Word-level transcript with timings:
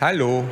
Hallo. 0.00 0.44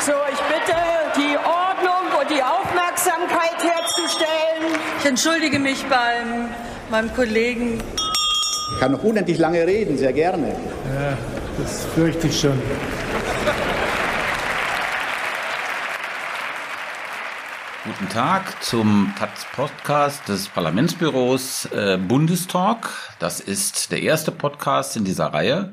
So, 0.00 0.12
ich 0.30 0.40
bitte, 0.40 0.76
die 1.16 1.38
Ordnung 1.38 2.20
und 2.20 2.30
die 2.30 2.42
Aufmerksamkeit 2.42 3.62
herzustellen. 3.62 4.78
Ich 4.98 5.06
entschuldige 5.06 5.58
mich 5.58 5.82
beim 5.86 6.50
meinem 6.90 7.14
Kollegen. 7.14 7.82
Ich 8.74 8.78
kann 8.78 8.92
noch 8.92 9.02
unendlich 9.02 9.38
lange 9.38 9.66
reden, 9.66 9.96
sehr 9.96 10.12
gerne. 10.12 10.48
Ja, 10.48 11.16
das 11.56 11.86
fürchte 11.94 12.26
ich 12.26 12.38
schon. 12.38 12.60
Guten 17.84 18.08
Tag 18.10 18.62
zum 18.62 19.14
Taz 19.18 19.46
Podcast 19.56 20.28
des 20.28 20.48
Parlamentsbüros 20.48 21.70
äh, 21.72 21.96
Bundestalk. 21.96 22.90
Das 23.18 23.40
ist 23.40 23.92
der 23.92 24.02
erste 24.02 24.30
Podcast 24.30 24.98
in 24.98 25.06
dieser 25.06 25.32
Reihe. 25.32 25.72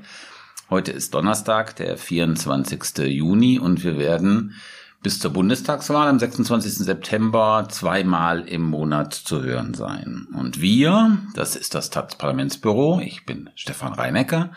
Heute 0.68 0.91
ist 0.91 1.13
Donnerstag, 1.13 1.75
der 1.75 1.95
24. 1.95 3.05
Juni 3.05 3.59
und 3.59 3.84
wir 3.84 3.99
werden 3.99 4.55
bis 5.03 5.20
zur 5.20 5.30
Bundestagswahl 5.31 6.07
am 6.07 6.17
26. 6.17 6.73
September 6.73 7.67
zweimal 7.70 8.48
im 8.48 8.63
Monat 8.63 9.13
zu 9.13 9.43
hören 9.43 9.76
sein. 9.76 10.27
Und 10.34 10.62
wir, 10.62 11.20
das 11.35 11.55
ist 11.55 11.76
das 11.76 11.91
Taz 11.91 12.17
Parlamentsbüro, 12.17 12.99
ich 12.99 13.27
bin 13.27 13.52
Stefan 13.54 13.93
Reinecker, 13.93 14.54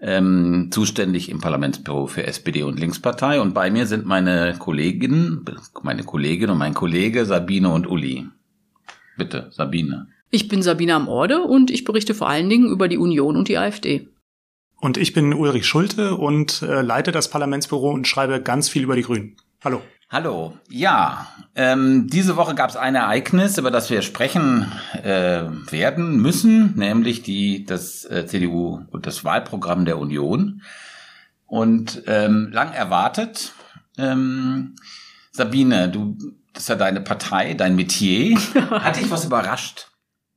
ähm, 0.00 0.70
zuständig 0.70 1.28
im 1.28 1.42
Parlamentsbüro 1.42 2.06
für 2.06 2.26
SPD 2.26 2.62
und 2.62 2.80
Linkspartei. 2.80 3.38
Und 3.38 3.52
bei 3.52 3.70
mir 3.70 3.86
sind 3.86 4.06
meine 4.06 4.56
Kolleginnen, 4.58 5.44
meine 5.82 6.04
Kollegin 6.04 6.48
und 6.48 6.56
mein 6.56 6.72
Kollege 6.72 7.26
Sabine 7.26 7.68
und 7.68 7.86
Uli. 7.86 8.26
Bitte, 9.18 9.50
Sabine. 9.50 10.06
Ich 10.30 10.48
bin 10.48 10.62
Sabine 10.62 10.94
am 10.94 11.08
Orde 11.08 11.42
und 11.42 11.70
ich 11.70 11.84
berichte 11.84 12.14
vor 12.14 12.30
allen 12.30 12.48
Dingen 12.48 12.70
über 12.70 12.88
die 12.88 12.98
Union 12.98 13.36
und 13.36 13.48
die 13.48 13.58
AfD. 13.58 14.08
Und 14.78 14.98
ich 14.98 15.12
bin 15.12 15.32
Ulrich 15.32 15.66
Schulte 15.66 16.16
und 16.16 16.62
äh, 16.62 16.82
leite 16.82 17.12
das 17.12 17.30
Parlamentsbüro 17.30 17.90
und 17.90 18.06
schreibe 18.06 18.42
ganz 18.42 18.68
viel 18.68 18.82
über 18.82 18.96
die 18.96 19.02
Grünen. 19.02 19.36
Hallo. 19.64 19.80
Hallo. 20.08 20.56
Ja, 20.68 21.26
ähm, 21.56 22.06
diese 22.08 22.36
Woche 22.36 22.54
gab 22.54 22.70
es 22.70 22.76
ein 22.76 22.94
Ereignis, 22.94 23.58
über 23.58 23.72
das 23.72 23.90
wir 23.90 24.02
sprechen 24.02 24.70
äh, 25.02 25.42
werden 25.70 26.18
müssen, 26.18 26.76
nämlich 26.76 27.22
die 27.22 27.64
das 27.64 28.04
äh, 28.04 28.24
CDU 28.24 28.82
und 28.90 29.06
das 29.06 29.24
Wahlprogramm 29.24 29.84
der 29.84 29.98
Union. 29.98 30.62
Und 31.46 32.02
ähm, 32.06 32.50
lang 32.52 32.72
erwartet. 32.72 33.52
Ähm, 33.98 34.76
Sabine, 35.32 35.88
du, 35.88 36.16
das 36.52 36.64
ist 36.64 36.68
ja 36.68 36.76
deine 36.76 37.00
Partei, 37.00 37.54
dein 37.54 37.74
Metier. 37.74 38.38
Hat 38.70 38.96
dich 38.96 39.10
was 39.10 39.24
überrascht 39.24 39.88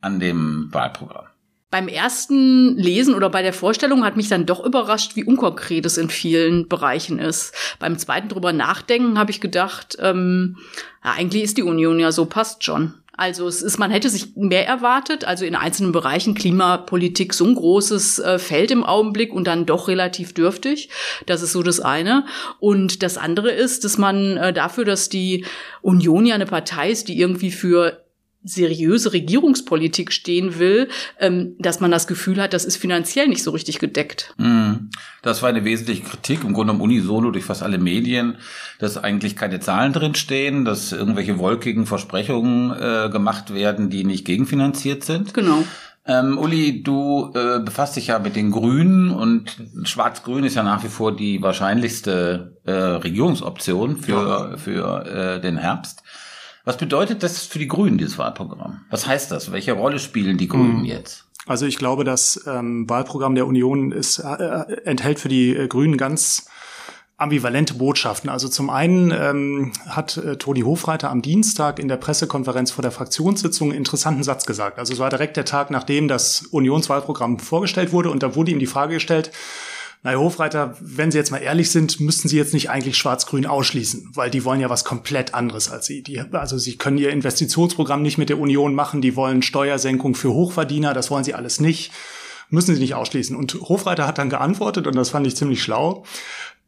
an 0.01 0.19
dem 0.19 0.69
Wahlprogramm? 0.71 1.27
Beim 1.71 1.87
ersten 1.87 2.77
Lesen 2.77 3.13
oder 3.13 3.29
bei 3.29 3.43
der 3.43 3.53
Vorstellung 3.53 4.03
hat 4.03 4.17
mich 4.17 4.27
dann 4.27 4.47
doch 4.47 4.65
überrascht, 4.65 5.15
wie 5.15 5.23
unkonkret 5.23 5.85
es 5.85 5.97
in 5.97 6.09
vielen 6.09 6.67
Bereichen 6.67 7.19
ist. 7.19 7.53
Beim 7.77 7.97
zweiten 7.99 8.27
drüber 8.27 8.53
nachdenken 8.53 9.19
habe 9.19 9.29
ich 9.29 9.39
gedacht, 9.39 9.95
ähm, 9.99 10.57
ja, 11.03 11.11
eigentlich 11.11 11.43
ist 11.43 11.57
die 11.57 11.63
Union 11.63 11.99
ja 11.99 12.11
so, 12.11 12.25
passt 12.25 12.63
schon. 12.63 12.95
Also 13.19 13.49
es 13.49 13.61
ist, 13.61 13.77
man 13.77 13.91
hätte 13.91 14.09
sich 14.09 14.37
mehr 14.37 14.65
erwartet, 14.65 15.25
also 15.25 15.43
in 15.43 15.53
einzelnen 15.53 15.91
Bereichen 15.91 16.35
Klimapolitik 16.35 17.33
so 17.33 17.45
ein 17.45 17.53
großes 17.53 18.19
äh, 18.19 18.39
Feld 18.39 18.71
im 18.71 18.85
Augenblick 18.85 19.33
und 19.33 19.45
dann 19.45 19.65
doch 19.65 19.89
relativ 19.89 20.33
dürftig. 20.33 20.89
Das 21.25 21.41
ist 21.41 21.51
so 21.51 21.61
das 21.61 21.81
eine. 21.81 22.25
Und 22.61 23.03
das 23.03 23.17
andere 23.17 23.51
ist, 23.51 23.83
dass 23.83 23.97
man 23.97 24.37
äh, 24.37 24.53
dafür, 24.53 24.85
dass 24.85 25.09
die 25.09 25.45
Union 25.81 26.25
ja 26.25 26.35
eine 26.35 26.45
Partei 26.45 26.91
ist, 26.91 27.09
die 27.09 27.19
irgendwie 27.19 27.51
für 27.51 28.05
seriöse 28.43 29.11
Regierungspolitik 29.11 30.11
stehen 30.11 30.59
will, 30.59 30.87
ähm, 31.19 31.55
dass 31.59 31.79
man 31.79 31.91
das 31.91 32.07
Gefühl 32.07 32.41
hat, 32.41 32.53
das 32.53 32.65
ist 32.65 32.77
finanziell 32.77 33.27
nicht 33.27 33.43
so 33.43 33.51
richtig 33.51 33.79
gedeckt. 33.79 34.33
Mhm. 34.37 34.89
Das 35.21 35.41
war 35.41 35.49
eine 35.49 35.65
wesentliche 35.65 36.03
Kritik, 36.03 36.43
im 36.43 36.53
Grunde 36.53 36.73
genommen 36.73 36.81
unisono 36.81 37.31
durch 37.31 37.43
fast 37.43 37.63
alle 37.63 37.77
Medien, 37.77 38.37
dass 38.79 38.97
eigentlich 38.97 39.35
keine 39.35 39.59
Zahlen 39.59 39.91
drinstehen, 39.91 40.63
dass 40.63 40.93
irgendwelche 40.93 41.37
wolkigen 41.37 41.85
Versprechungen 41.85 42.71
äh, 42.71 43.09
gemacht 43.09 43.53
werden, 43.53 43.89
die 43.89 44.05
nicht 44.05 44.25
gegenfinanziert 44.25 45.03
sind. 45.03 45.33
Genau. 45.33 45.63
Ähm, 46.05 46.37
Uli, 46.37 46.81
du 46.81 47.31
äh, 47.35 47.59
befasst 47.59 47.95
dich 47.95 48.07
ja 48.07 48.19
mit 48.19 48.35
den 48.35 48.51
Grünen 48.51 49.11
und 49.11 49.57
Schwarz-Grün 49.83 50.43
ist 50.43 50.55
ja 50.55 50.63
nach 50.63 50.83
wie 50.83 50.87
vor 50.87 51.15
die 51.15 51.41
wahrscheinlichste 51.41 52.57
äh, 52.65 52.71
Regierungsoption 52.71 53.97
für, 53.97 54.49
ja. 54.51 54.57
für 54.57 55.05
äh, 55.05 55.41
den 55.41 55.57
Herbst. 55.57 56.01
Was 56.69 56.77
bedeutet 56.77 57.23
das 57.23 57.47
für 57.47 57.57
die 57.57 57.67
Grünen, 57.67 57.97
dieses 57.97 58.19
Wahlprogramm? 58.19 58.81
Was 58.91 59.07
heißt 59.07 59.31
das? 59.31 59.51
Welche 59.51 59.71
Rolle 59.71 59.97
spielen 59.97 60.37
die 60.37 60.47
Grünen 60.47 60.81
mhm. 60.81 60.85
jetzt? 60.85 61.25
Also 61.47 61.65
ich 61.65 61.79
glaube, 61.79 62.03
das 62.03 62.43
ähm, 62.45 62.87
Wahlprogramm 62.87 63.33
der 63.33 63.47
Union 63.47 63.91
ist, 63.91 64.19
äh, 64.19 64.75
enthält 64.85 65.19
für 65.19 65.29
die 65.29 65.55
äh, 65.55 65.67
Grünen 65.67 65.97
ganz 65.97 66.47
ambivalente 67.17 67.73
Botschaften. 67.73 68.29
Also 68.29 68.47
zum 68.49 68.69
einen 68.69 69.09
ähm, 69.09 69.71
hat 69.87 70.17
äh, 70.17 70.37
Toni 70.37 70.61
Hofreiter 70.61 71.09
am 71.09 71.23
Dienstag 71.23 71.79
in 71.79 71.87
der 71.87 71.97
Pressekonferenz 71.97 72.69
vor 72.69 72.83
der 72.83 72.91
Fraktionssitzung 72.91 73.69
einen 73.69 73.77
interessanten 73.79 74.21
Satz 74.21 74.45
gesagt. 74.45 74.77
Also 74.77 74.93
es 74.93 74.99
war 74.99 75.09
direkt 75.09 75.37
der 75.37 75.45
Tag, 75.45 75.71
nachdem 75.71 76.07
das 76.07 76.43
Unionswahlprogramm 76.51 77.39
vorgestellt 77.39 77.93
wurde 77.93 78.11
und 78.11 78.21
da 78.21 78.35
wurde 78.35 78.51
ihm 78.51 78.59
die 78.59 78.67
Frage 78.67 78.93
gestellt, 78.93 79.31
na, 80.01 80.11
Herr 80.11 80.19
Hofreiter, 80.19 80.77
wenn 80.79 81.11
Sie 81.11 81.17
jetzt 81.17 81.31
mal 81.31 81.39
ehrlich 81.39 81.71
sind, 81.71 81.99
müssten 81.99 82.29
Sie 82.29 82.37
jetzt 82.37 82.53
nicht 82.53 82.69
eigentlich 82.69 82.97
Schwarz-Grün 82.97 83.45
ausschließen, 83.45 84.11
weil 84.13 84.29
die 84.29 84.45
wollen 84.45 84.61
ja 84.61 84.69
was 84.69 84.85
komplett 84.85 85.33
anderes 85.33 85.69
als 85.69 85.87
Sie. 85.87 86.01
Die, 86.03 86.19
also 86.19 86.57
Sie 86.57 86.77
können 86.77 86.97
Ihr 86.97 87.09
Investitionsprogramm 87.09 88.01
nicht 88.01 88.17
mit 88.17 88.29
der 88.29 88.39
Union 88.39 88.73
machen, 88.73 89.01
die 89.01 89.15
wollen 89.15 89.41
Steuersenkung 89.41 90.15
für 90.15 90.33
Hochverdiener, 90.33 90.93
das 90.93 91.11
wollen 91.11 91.23
Sie 91.23 91.33
alles 91.33 91.59
nicht 91.59 91.91
müssen 92.49 92.75
sie 92.75 92.81
nicht 92.81 92.95
ausschließen. 92.95 93.35
Und 93.35 93.53
Hofreiter 93.53 94.07
hat 94.07 94.17
dann 94.17 94.29
geantwortet, 94.29 94.87
und 94.87 94.95
das 94.95 95.09
fand 95.09 95.27
ich 95.27 95.35
ziemlich 95.35 95.61
schlau, 95.61 96.03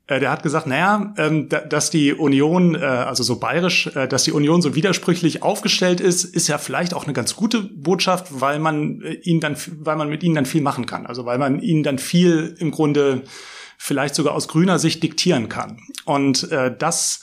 der 0.09 0.29
hat 0.29 0.43
gesagt, 0.43 0.67
naja, 0.67 1.13
ähm, 1.17 1.47
dass 1.47 1.89
die 1.89 2.13
Union, 2.13 2.75
äh, 2.75 2.79
also 2.79 3.23
so 3.23 3.39
bayerisch, 3.39 3.87
äh, 3.95 4.07
dass 4.07 4.23
die 4.23 4.31
Union 4.31 4.61
so 4.61 4.75
widersprüchlich 4.75 5.43
aufgestellt 5.43 6.01
ist, 6.01 6.23
ist 6.23 6.47
ja 6.47 6.57
vielleicht 6.57 6.93
auch 6.93 7.05
eine 7.05 7.13
ganz 7.13 7.35
gute 7.35 7.61
Botschaft, 7.61 8.27
weil 8.41 8.59
man 8.59 9.01
ihn 9.23 9.39
dann, 9.39 9.55
weil 9.79 9.95
man 9.95 10.09
mit 10.09 10.23
ihnen 10.23 10.35
dann 10.35 10.45
viel 10.45 10.61
machen 10.61 10.85
kann. 10.85 11.05
Also 11.05 11.25
weil 11.25 11.37
man 11.37 11.61
ihnen 11.61 11.83
dann 11.83 11.97
viel 11.97 12.55
im 12.59 12.71
Grunde 12.71 13.23
vielleicht 13.77 14.15
sogar 14.15 14.33
aus 14.33 14.47
grüner 14.47 14.79
Sicht 14.79 15.01
diktieren 15.01 15.49
kann. 15.49 15.79
Und 16.05 16.51
das 16.51 17.21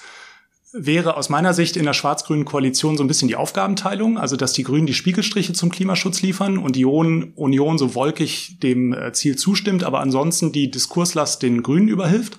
wäre 0.72 1.16
aus 1.16 1.28
meiner 1.28 1.54
Sicht 1.54 1.76
in 1.76 1.84
der 1.84 1.92
schwarz-grünen 1.92 2.44
Koalition 2.44 2.96
so 2.96 3.04
ein 3.04 3.08
bisschen 3.08 3.28
die 3.28 3.36
Aufgabenteilung, 3.36 4.18
also 4.18 4.36
dass 4.36 4.52
die 4.52 4.64
Grünen 4.64 4.86
die 4.86 4.94
Spiegelstriche 4.94 5.52
zum 5.52 5.70
Klimaschutz 5.70 6.22
liefern 6.22 6.58
und 6.58 6.76
die 6.76 6.84
Union 6.84 7.78
so 7.78 7.94
wolkig 7.94 8.58
dem 8.60 8.94
Ziel 9.12 9.36
zustimmt, 9.36 9.84
aber 9.84 10.00
ansonsten 10.00 10.52
die 10.52 10.70
Diskurslast 10.70 11.42
den 11.42 11.62
Grünen 11.62 11.88
überhilft. 11.88 12.38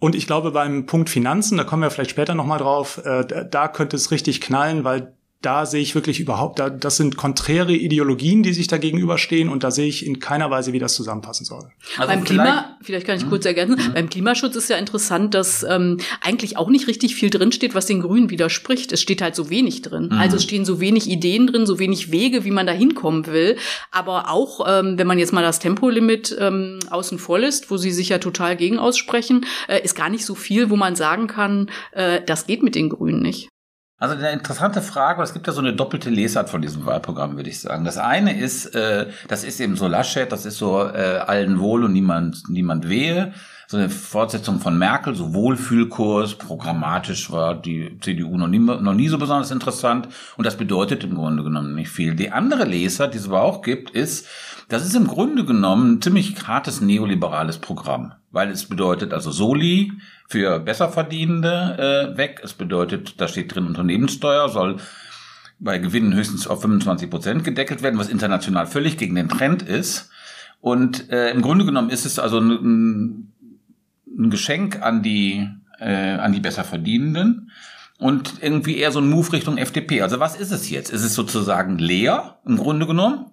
Und 0.00 0.14
ich 0.14 0.26
glaube, 0.26 0.50
beim 0.50 0.86
Punkt 0.86 1.10
Finanzen, 1.10 1.58
da 1.58 1.64
kommen 1.64 1.82
wir 1.82 1.90
vielleicht 1.90 2.10
später 2.10 2.34
nochmal 2.34 2.58
drauf, 2.58 3.00
äh, 3.04 3.44
da 3.48 3.68
könnte 3.68 3.96
es 3.96 4.10
richtig 4.10 4.40
knallen, 4.40 4.82
weil 4.82 5.14
da 5.42 5.64
sehe 5.64 5.80
ich 5.80 5.94
wirklich 5.94 6.20
überhaupt, 6.20 6.58
da, 6.58 6.68
das 6.68 6.98
sind 6.98 7.16
konträre 7.16 7.72
Ideologien, 7.72 8.42
die 8.42 8.52
sich 8.52 8.66
da 8.66 8.76
gegenüberstehen 8.76 9.48
und 9.48 9.64
da 9.64 9.70
sehe 9.70 9.88
ich 9.88 10.04
in 10.04 10.18
keiner 10.18 10.50
Weise, 10.50 10.74
wie 10.74 10.78
das 10.78 10.94
zusammenpassen 10.94 11.46
soll. 11.46 11.70
Also 11.96 12.12
beim 12.12 12.24
Klima, 12.24 12.76
vielleicht 12.82 13.06
kann 13.06 13.16
ich 13.16 13.26
kurz 13.26 13.46
ergänzen, 13.46 13.88
mhm. 13.88 13.94
beim 13.94 14.10
Klimaschutz 14.10 14.54
ist 14.56 14.68
ja 14.68 14.76
interessant, 14.76 15.32
dass 15.32 15.62
ähm, 15.62 15.98
eigentlich 16.20 16.58
auch 16.58 16.68
nicht 16.68 16.88
richtig 16.88 17.14
viel 17.14 17.30
drinsteht, 17.30 17.74
was 17.74 17.86
den 17.86 18.02
Grünen 18.02 18.28
widerspricht. 18.28 18.92
Es 18.92 19.00
steht 19.00 19.22
halt 19.22 19.34
so 19.34 19.48
wenig 19.48 19.80
drin. 19.80 20.10
Mhm. 20.12 20.18
Also 20.18 20.36
es 20.36 20.42
stehen 20.42 20.66
so 20.66 20.78
wenig 20.78 21.08
Ideen 21.08 21.46
drin, 21.46 21.64
so 21.64 21.78
wenig 21.78 22.12
Wege, 22.12 22.44
wie 22.44 22.50
man 22.50 22.66
da 22.66 22.72
hinkommen 22.72 23.26
will. 23.26 23.56
Aber 23.90 24.30
auch, 24.30 24.66
ähm, 24.68 24.98
wenn 24.98 25.06
man 25.06 25.18
jetzt 25.18 25.32
mal 25.32 25.42
das 25.42 25.58
Tempolimit 25.58 26.36
ähm, 26.38 26.80
außen 26.90 27.18
vor 27.18 27.38
lässt, 27.38 27.70
wo 27.70 27.78
sie 27.78 27.92
sich 27.92 28.10
ja 28.10 28.18
total 28.18 28.56
gegen 28.56 28.78
aussprechen, 28.78 29.46
äh, 29.68 29.82
ist 29.82 29.94
gar 29.94 30.10
nicht 30.10 30.26
so 30.26 30.34
viel, 30.34 30.68
wo 30.68 30.76
man 30.76 30.96
sagen 30.96 31.28
kann, 31.28 31.70
äh, 31.92 32.20
das 32.26 32.46
geht 32.46 32.62
mit 32.62 32.74
den 32.74 32.90
Grünen 32.90 33.22
nicht. 33.22 33.48
Also 34.00 34.16
eine 34.16 34.32
interessante 34.32 34.80
Frage, 34.80 35.22
es 35.22 35.34
gibt 35.34 35.46
ja 35.46 35.52
so 35.52 35.60
eine 35.60 35.74
doppelte 35.74 36.08
Lesart 36.08 36.48
von 36.48 36.62
diesem 36.62 36.86
Wahlprogramm, 36.86 37.36
würde 37.36 37.50
ich 37.50 37.60
sagen. 37.60 37.84
Das 37.84 37.98
eine 37.98 38.34
ist, 38.34 38.74
äh, 38.74 39.08
das 39.28 39.44
ist 39.44 39.60
eben 39.60 39.76
so 39.76 39.88
Laschet, 39.88 40.32
das 40.32 40.46
ist 40.46 40.56
so 40.56 40.82
äh, 40.82 41.18
allen 41.26 41.60
wohl 41.60 41.84
und 41.84 41.92
niemand, 41.92 42.48
niemand 42.48 42.88
wehe. 42.88 43.34
So 43.70 43.76
eine 43.76 43.88
Fortsetzung 43.88 44.58
von 44.58 44.76
Merkel, 44.76 45.14
so 45.14 45.32
Wohlfühlkurs, 45.32 46.34
programmatisch 46.34 47.30
war 47.30 47.54
die 47.54 48.00
CDU 48.00 48.36
noch 48.36 48.48
nie, 48.48 48.58
noch 48.58 48.94
nie 48.94 49.06
so 49.06 49.16
besonders 49.16 49.52
interessant 49.52 50.08
und 50.36 50.44
das 50.44 50.56
bedeutet 50.56 51.04
im 51.04 51.14
Grunde 51.14 51.44
genommen 51.44 51.76
nicht 51.76 51.88
viel. 51.88 52.16
Die 52.16 52.32
andere 52.32 52.64
Lesart, 52.64 53.14
die 53.14 53.18
es 53.18 53.28
aber 53.28 53.42
auch 53.42 53.62
gibt, 53.62 53.90
ist, 53.90 54.26
das 54.68 54.84
ist 54.84 54.96
im 54.96 55.06
Grunde 55.06 55.44
genommen 55.44 55.92
ein 55.92 56.02
ziemlich 56.02 56.48
hartes 56.48 56.80
neoliberales 56.80 57.58
Programm, 57.58 58.12
weil 58.32 58.50
es 58.50 58.64
bedeutet 58.64 59.14
also 59.14 59.30
Soli 59.30 59.92
für 60.28 60.58
Besserverdienende 60.58 62.10
äh, 62.12 62.18
weg. 62.18 62.40
Es 62.42 62.54
bedeutet, 62.54 63.20
da 63.20 63.28
steht 63.28 63.54
drin 63.54 63.68
Unternehmenssteuer 63.68 64.48
soll 64.48 64.78
bei 65.60 65.78
Gewinnen 65.78 66.12
höchstens 66.12 66.48
auf 66.48 66.62
25 66.62 67.08
Prozent 67.08 67.44
gedeckelt 67.44 67.84
werden, 67.84 68.00
was 68.00 68.08
international 68.08 68.66
völlig 68.66 68.98
gegen 68.98 69.14
den 69.14 69.28
Trend 69.28 69.62
ist. 69.62 70.10
Und 70.60 71.08
äh, 71.10 71.30
im 71.30 71.40
Grunde 71.40 71.64
genommen 71.64 71.90
ist 71.90 72.04
es 72.04 72.18
also 72.18 72.40
ein, 72.40 72.50
ein 72.50 73.32
Geschenk 74.28 74.82
an 74.82 75.02
die 75.02 75.48
äh, 75.78 76.16
an 76.16 76.32
die 76.32 76.40
Besserverdienenden 76.40 77.50
und 77.98 78.34
irgendwie 78.42 78.76
eher 78.76 78.92
so 78.92 79.00
ein 79.00 79.08
Move 79.08 79.32
Richtung 79.32 79.56
FDP. 79.56 80.02
Also 80.02 80.20
was 80.20 80.36
ist 80.36 80.50
es 80.50 80.68
jetzt? 80.68 80.90
Ist 80.90 81.04
es 81.04 81.14
sozusagen 81.14 81.78
leer 81.78 82.38
im 82.44 82.56
Grunde 82.56 82.86
genommen? 82.86 83.26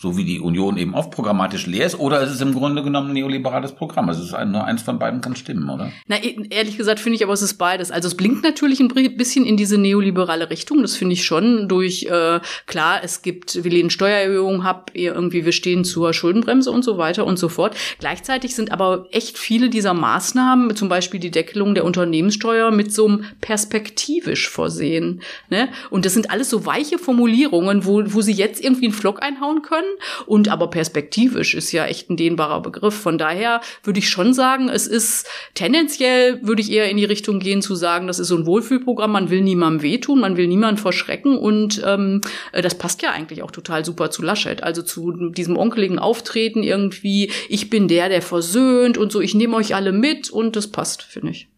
So 0.00 0.16
wie 0.16 0.24
die 0.24 0.38
Union 0.38 0.76
eben 0.76 0.94
oft 0.94 1.10
programmatisch 1.10 1.66
leer 1.66 1.84
ist, 1.84 1.98
oder 1.98 2.20
ist 2.20 2.30
es 2.30 2.40
im 2.40 2.54
Grunde 2.54 2.84
genommen 2.84 3.08
ein 3.08 3.14
neoliberales 3.14 3.72
Programm? 3.72 4.08
Also 4.08 4.22
es 4.22 4.28
ist 4.28 4.46
nur 4.46 4.64
eins 4.64 4.82
von 4.82 4.98
beiden 5.00 5.20
kann 5.20 5.34
stimmen, 5.34 5.68
oder? 5.68 5.90
Na, 6.06 6.22
e, 6.22 6.36
ehrlich 6.50 6.76
gesagt 6.76 7.00
finde 7.00 7.16
ich 7.16 7.24
aber, 7.24 7.32
es 7.32 7.42
ist 7.42 7.54
beides. 7.54 7.90
Also 7.90 8.06
es 8.06 8.16
blinkt 8.16 8.44
natürlich 8.44 8.78
ein 8.78 8.88
bisschen 9.16 9.44
in 9.44 9.56
diese 9.56 9.76
neoliberale 9.76 10.50
Richtung, 10.50 10.82
das 10.82 10.94
finde 10.94 11.14
ich 11.14 11.24
schon 11.24 11.68
durch, 11.68 12.04
äh, 12.04 12.38
klar, 12.66 13.00
es 13.02 13.22
gibt, 13.22 13.64
wir 13.64 13.70
lehnen 13.70 13.90
Steuererhöhungen 13.90 14.62
ab, 14.62 14.92
irgendwie 14.94 15.44
wir 15.44 15.52
stehen 15.52 15.84
zur 15.84 16.12
Schuldenbremse 16.12 16.70
und 16.70 16.84
so 16.84 16.96
weiter 16.96 17.26
und 17.26 17.38
so 17.38 17.48
fort. 17.48 17.76
Gleichzeitig 17.98 18.54
sind 18.54 18.70
aber 18.70 19.06
echt 19.10 19.36
viele 19.36 19.68
dieser 19.68 19.94
Maßnahmen, 19.94 20.76
zum 20.76 20.88
Beispiel 20.88 21.18
die 21.18 21.32
Deckelung 21.32 21.74
der 21.74 21.84
Unternehmenssteuer, 21.84 22.70
mit 22.70 22.92
so 22.92 23.08
einem 23.08 23.24
perspektivisch 23.40 24.48
versehen. 24.48 25.22
Ne? 25.50 25.68
Und 25.90 26.04
das 26.04 26.14
sind 26.14 26.30
alles 26.30 26.50
so 26.50 26.66
weiche 26.66 26.98
Formulierungen, 26.98 27.84
wo, 27.84 28.02
wo 28.06 28.20
sie 28.20 28.32
jetzt 28.32 28.62
irgendwie 28.62 28.86
einen 28.86 28.94
Flock 28.94 29.22
einhauen 29.24 29.62
können 29.62 29.87
und 30.26 30.48
aber 30.48 30.68
perspektivisch 30.68 31.54
ist 31.54 31.72
ja 31.72 31.86
echt 31.86 32.10
ein 32.10 32.16
dehnbarer 32.16 32.62
Begriff. 32.62 32.94
Von 32.94 33.18
daher 33.18 33.60
würde 33.82 33.98
ich 33.98 34.08
schon 34.08 34.34
sagen, 34.34 34.68
es 34.68 34.86
ist 34.86 35.26
tendenziell 35.54 36.40
würde 36.42 36.62
ich 36.62 36.70
eher 36.70 36.90
in 36.90 36.96
die 36.96 37.04
Richtung 37.04 37.38
gehen 37.38 37.62
zu 37.62 37.74
sagen, 37.74 38.06
das 38.06 38.18
ist 38.18 38.28
so 38.28 38.36
ein 38.36 38.46
Wohlfühlprogramm, 38.46 39.12
man 39.12 39.30
will 39.30 39.40
niemandem 39.40 39.82
wehtun, 39.82 40.20
man 40.20 40.36
will 40.36 40.46
niemanden 40.46 40.80
verschrecken 40.80 41.36
und 41.36 41.82
ähm, 41.84 42.20
äh, 42.52 42.62
das 42.62 42.76
passt 42.76 43.02
ja 43.02 43.10
eigentlich 43.10 43.42
auch 43.42 43.50
total 43.50 43.84
super 43.84 44.10
zu 44.10 44.22
Laschet, 44.22 44.62
also 44.62 44.82
zu 44.82 45.30
diesem 45.30 45.56
onkeligen 45.56 45.98
Auftreten 45.98 46.62
irgendwie, 46.62 47.30
ich 47.48 47.70
bin 47.70 47.88
der, 47.88 48.08
der 48.08 48.22
versöhnt 48.22 48.98
und 48.98 49.12
so, 49.12 49.20
ich 49.20 49.34
nehme 49.34 49.56
euch 49.56 49.74
alle 49.74 49.92
mit 49.92 50.30
und 50.30 50.56
das 50.56 50.68
passt, 50.68 51.02
finde 51.02 51.30
ich. 51.32 51.48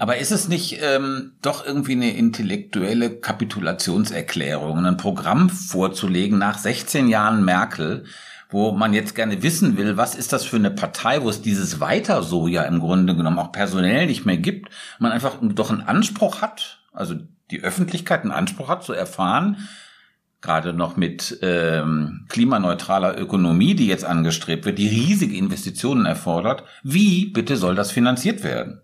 Aber 0.00 0.16
ist 0.16 0.32
es 0.32 0.48
nicht 0.48 0.78
ähm, 0.80 1.32
doch 1.42 1.66
irgendwie 1.66 1.92
eine 1.92 2.16
intellektuelle 2.16 3.20
Kapitulationserklärung, 3.20 4.86
ein 4.86 4.96
Programm 4.96 5.50
vorzulegen 5.50 6.38
nach 6.38 6.56
16 6.56 7.06
Jahren 7.06 7.44
Merkel, 7.44 8.04
wo 8.48 8.72
man 8.72 8.94
jetzt 8.94 9.14
gerne 9.14 9.42
wissen 9.42 9.76
will, 9.76 9.98
was 9.98 10.14
ist 10.14 10.32
das 10.32 10.46
für 10.46 10.56
eine 10.56 10.70
Partei, 10.70 11.20
wo 11.20 11.28
es 11.28 11.42
dieses 11.42 11.80
Weiter 11.80 12.22
so 12.22 12.48
ja 12.48 12.62
im 12.62 12.80
Grunde 12.80 13.14
genommen 13.14 13.38
auch 13.38 13.52
personell 13.52 14.06
nicht 14.06 14.24
mehr 14.24 14.38
gibt, 14.38 14.70
man 15.00 15.12
einfach 15.12 15.36
doch 15.42 15.70
einen 15.70 15.82
Anspruch 15.82 16.40
hat, 16.40 16.80
also 16.94 17.16
die 17.50 17.62
Öffentlichkeit 17.62 18.22
einen 18.22 18.32
Anspruch 18.32 18.70
hat 18.70 18.82
zu 18.82 18.94
erfahren, 18.94 19.68
gerade 20.40 20.72
noch 20.72 20.96
mit 20.96 21.40
ähm, 21.42 22.24
klimaneutraler 22.30 23.20
Ökonomie, 23.20 23.74
die 23.74 23.88
jetzt 23.88 24.06
angestrebt 24.06 24.64
wird, 24.64 24.78
die 24.78 24.88
riesige 24.88 25.36
Investitionen 25.36 26.06
erfordert, 26.06 26.64
wie 26.82 27.26
bitte 27.26 27.58
soll 27.58 27.74
das 27.74 27.90
finanziert 27.90 28.42
werden? 28.42 28.80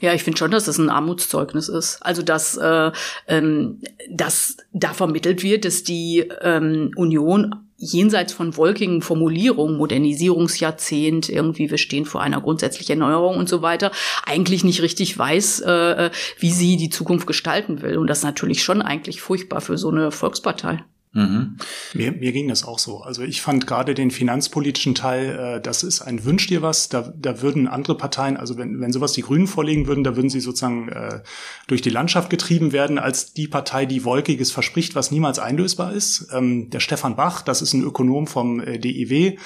Ja, 0.00 0.14
ich 0.14 0.24
finde 0.24 0.38
schon, 0.38 0.50
dass 0.50 0.64
das 0.64 0.78
ein 0.78 0.90
Armutszeugnis 0.90 1.68
ist. 1.68 1.98
Also 2.00 2.22
dass, 2.22 2.56
äh, 2.56 2.90
ähm, 3.28 3.80
dass 4.10 4.56
da 4.72 4.92
vermittelt 4.94 5.42
wird, 5.42 5.64
dass 5.64 5.84
die 5.84 6.28
ähm, 6.40 6.90
Union 6.96 7.54
jenseits 7.76 8.32
von 8.32 8.56
wolkigen 8.56 9.02
Formulierungen, 9.02 9.76
Modernisierungsjahrzehnt, 9.76 11.28
irgendwie 11.28 11.70
wir 11.70 11.78
stehen 11.78 12.04
vor 12.04 12.22
einer 12.22 12.40
grundsätzlichen 12.40 13.00
Erneuerung 13.00 13.36
und 13.36 13.48
so 13.48 13.60
weiter, 13.60 13.90
eigentlich 14.24 14.62
nicht 14.62 14.82
richtig 14.82 15.18
weiß, 15.18 15.60
äh, 15.60 16.10
wie 16.38 16.52
sie 16.52 16.76
die 16.76 16.90
Zukunft 16.90 17.26
gestalten 17.26 17.82
will. 17.82 17.98
Und 17.98 18.06
das 18.06 18.18
ist 18.18 18.24
natürlich 18.24 18.62
schon 18.62 18.82
eigentlich 18.82 19.20
furchtbar 19.20 19.60
für 19.60 19.76
so 19.76 19.90
eine 19.90 20.12
Volkspartei. 20.12 20.84
Mhm. 21.14 21.58
Mir, 21.92 22.12
mir 22.12 22.32
ging 22.32 22.48
das 22.48 22.64
auch 22.64 22.78
so. 22.78 23.02
Also 23.02 23.22
ich 23.22 23.42
fand 23.42 23.66
gerade 23.66 23.92
den 23.92 24.10
finanzpolitischen 24.10 24.94
Teil, 24.94 25.56
äh, 25.56 25.60
das 25.60 25.82
ist 25.82 26.00
ein 26.00 26.24
Wünsch 26.24 26.46
dir 26.46 26.62
was. 26.62 26.88
Da, 26.88 27.12
da 27.14 27.42
würden 27.42 27.68
andere 27.68 27.96
Parteien, 27.96 28.38
also 28.38 28.56
wenn, 28.56 28.80
wenn 28.80 28.92
sowas 28.92 29.12
die 29.12 29.20
Grünen 29.20 29.46
vorlegen 29.46 29.86
würden, 29.86 30.04
da 30.04 30.16
würden 30.16 30.30
sie 30.30 30.40
sozusagen 30.40 30.88
äh, 30.88 31.20
durch 31.66 31.82
die 31.82 31.90
Landschaft 31.90 32.30
getrieben 32.30 32.72
werden 32.72 32.98
als 32.98 33.34
die 33.34 33.46
Partei, 33.46 33.84
die 33.84 34.04
Wolkiges 34.04 34.52
verspricht, 34.52 34.94
was 34.94 35.10
niemals 35.10 35.38
einlösbar 35.38 35.92
ist. 35.92 36.28
Ähm, 36.32 36.70
der 36.70 36.80
Stefan 36.80 37.14
Bach, 37.14 37.42
das 37.42 37.60
ist 37.60 37.74
ein 37.74 37.82
Ökonom 37.82 38.26
vom 38.26 38.60
äh, 38.60 38.78
DIW. 38.78 39.36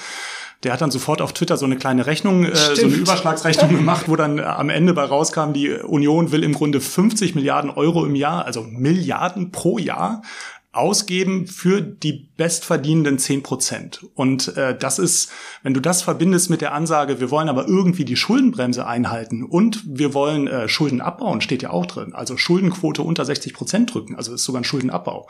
Der 0.63 0.73
hat 0.73 0.81
dann 0.81 0.89
sofort 0.89 1.21
auf 1.21 1.33
Twitter 1.33 1.55
so 1.55 1.65
eine 1.65 1.77
kleine 1.77 2.07
Rechnung, 2.07 2.45
äh, 2.45 2.55
so 2.55 2.85
eine 2.85 2.95
Überschlagsrechnung 2.95 3.69
gemacht, 3.75 4.05
wo 4.07 4.15
dann 4.15 4.39
am 4.39 4.69
Ende 4.69 4.93
bei 4.93 5.03
rauskam, 5.03 5.53
die 5.53 5.69
Union 5.69 6.31
will 6.31 6.43
im 6.43 6.53
Grunde 6.53 6.81
50 6.81 7.35
Milliarden 7.35 7.69
Euro 7.69 8.05
im 8.05 8.15
Jahr, 8.15 8.45
also 8.45 8.63
Milliarden 8.63 9.51
pro 9.51 9.77
Jahr 9.77 10.23
ausgeben 10.71 11.47
für 11.47 11.81
die 11.81 12.29
bestverdienenden 12.37 13.17
zehn 13.17 13.41
Prozent. 13.41 14.05
Und 14.13 14.55
äh, 14.57 14.77
das 14.77 14.99
ist, 14.99 15.31
wenn 15.63 15.73
du 15.73 15.79
das 15.79 16.01
verbindest 16.01 16.49
mit 16.49 16.61
der 16.61 16.73
Ansage, 16.73 17.19
wir 17.19 17.31
wollen 17.31 17.49
aber 17.49 17.67
irgendwie 17.67 18.05
die 18.05 18.15
Schuldenbremse 18.15 18.85
einhalten 18.85 19.43
und 19.43 19.83
wir 19.87 20.13
wollen 20.13 20.47
äh, 20.47 20.69
Schulden 20.69 21.01
abbauen, 21.01 21.41
steht 21.41 21.63
ja 21.63 21.71
auch 21.71 21.85
drin. 21.85 22.13
Also 22.13 22.37
Schuldenquote 22.37 23.01
unter 23.01 23.25
60 23.25 23.53
Prozent 23.53 23.93
drücken, 23.93 24.15
also 24.15 24.33
ist 24.33 24.43
sogar 24.43 24.61
ein 24.61 24.65
Schuldenabbau. 24.65 25.27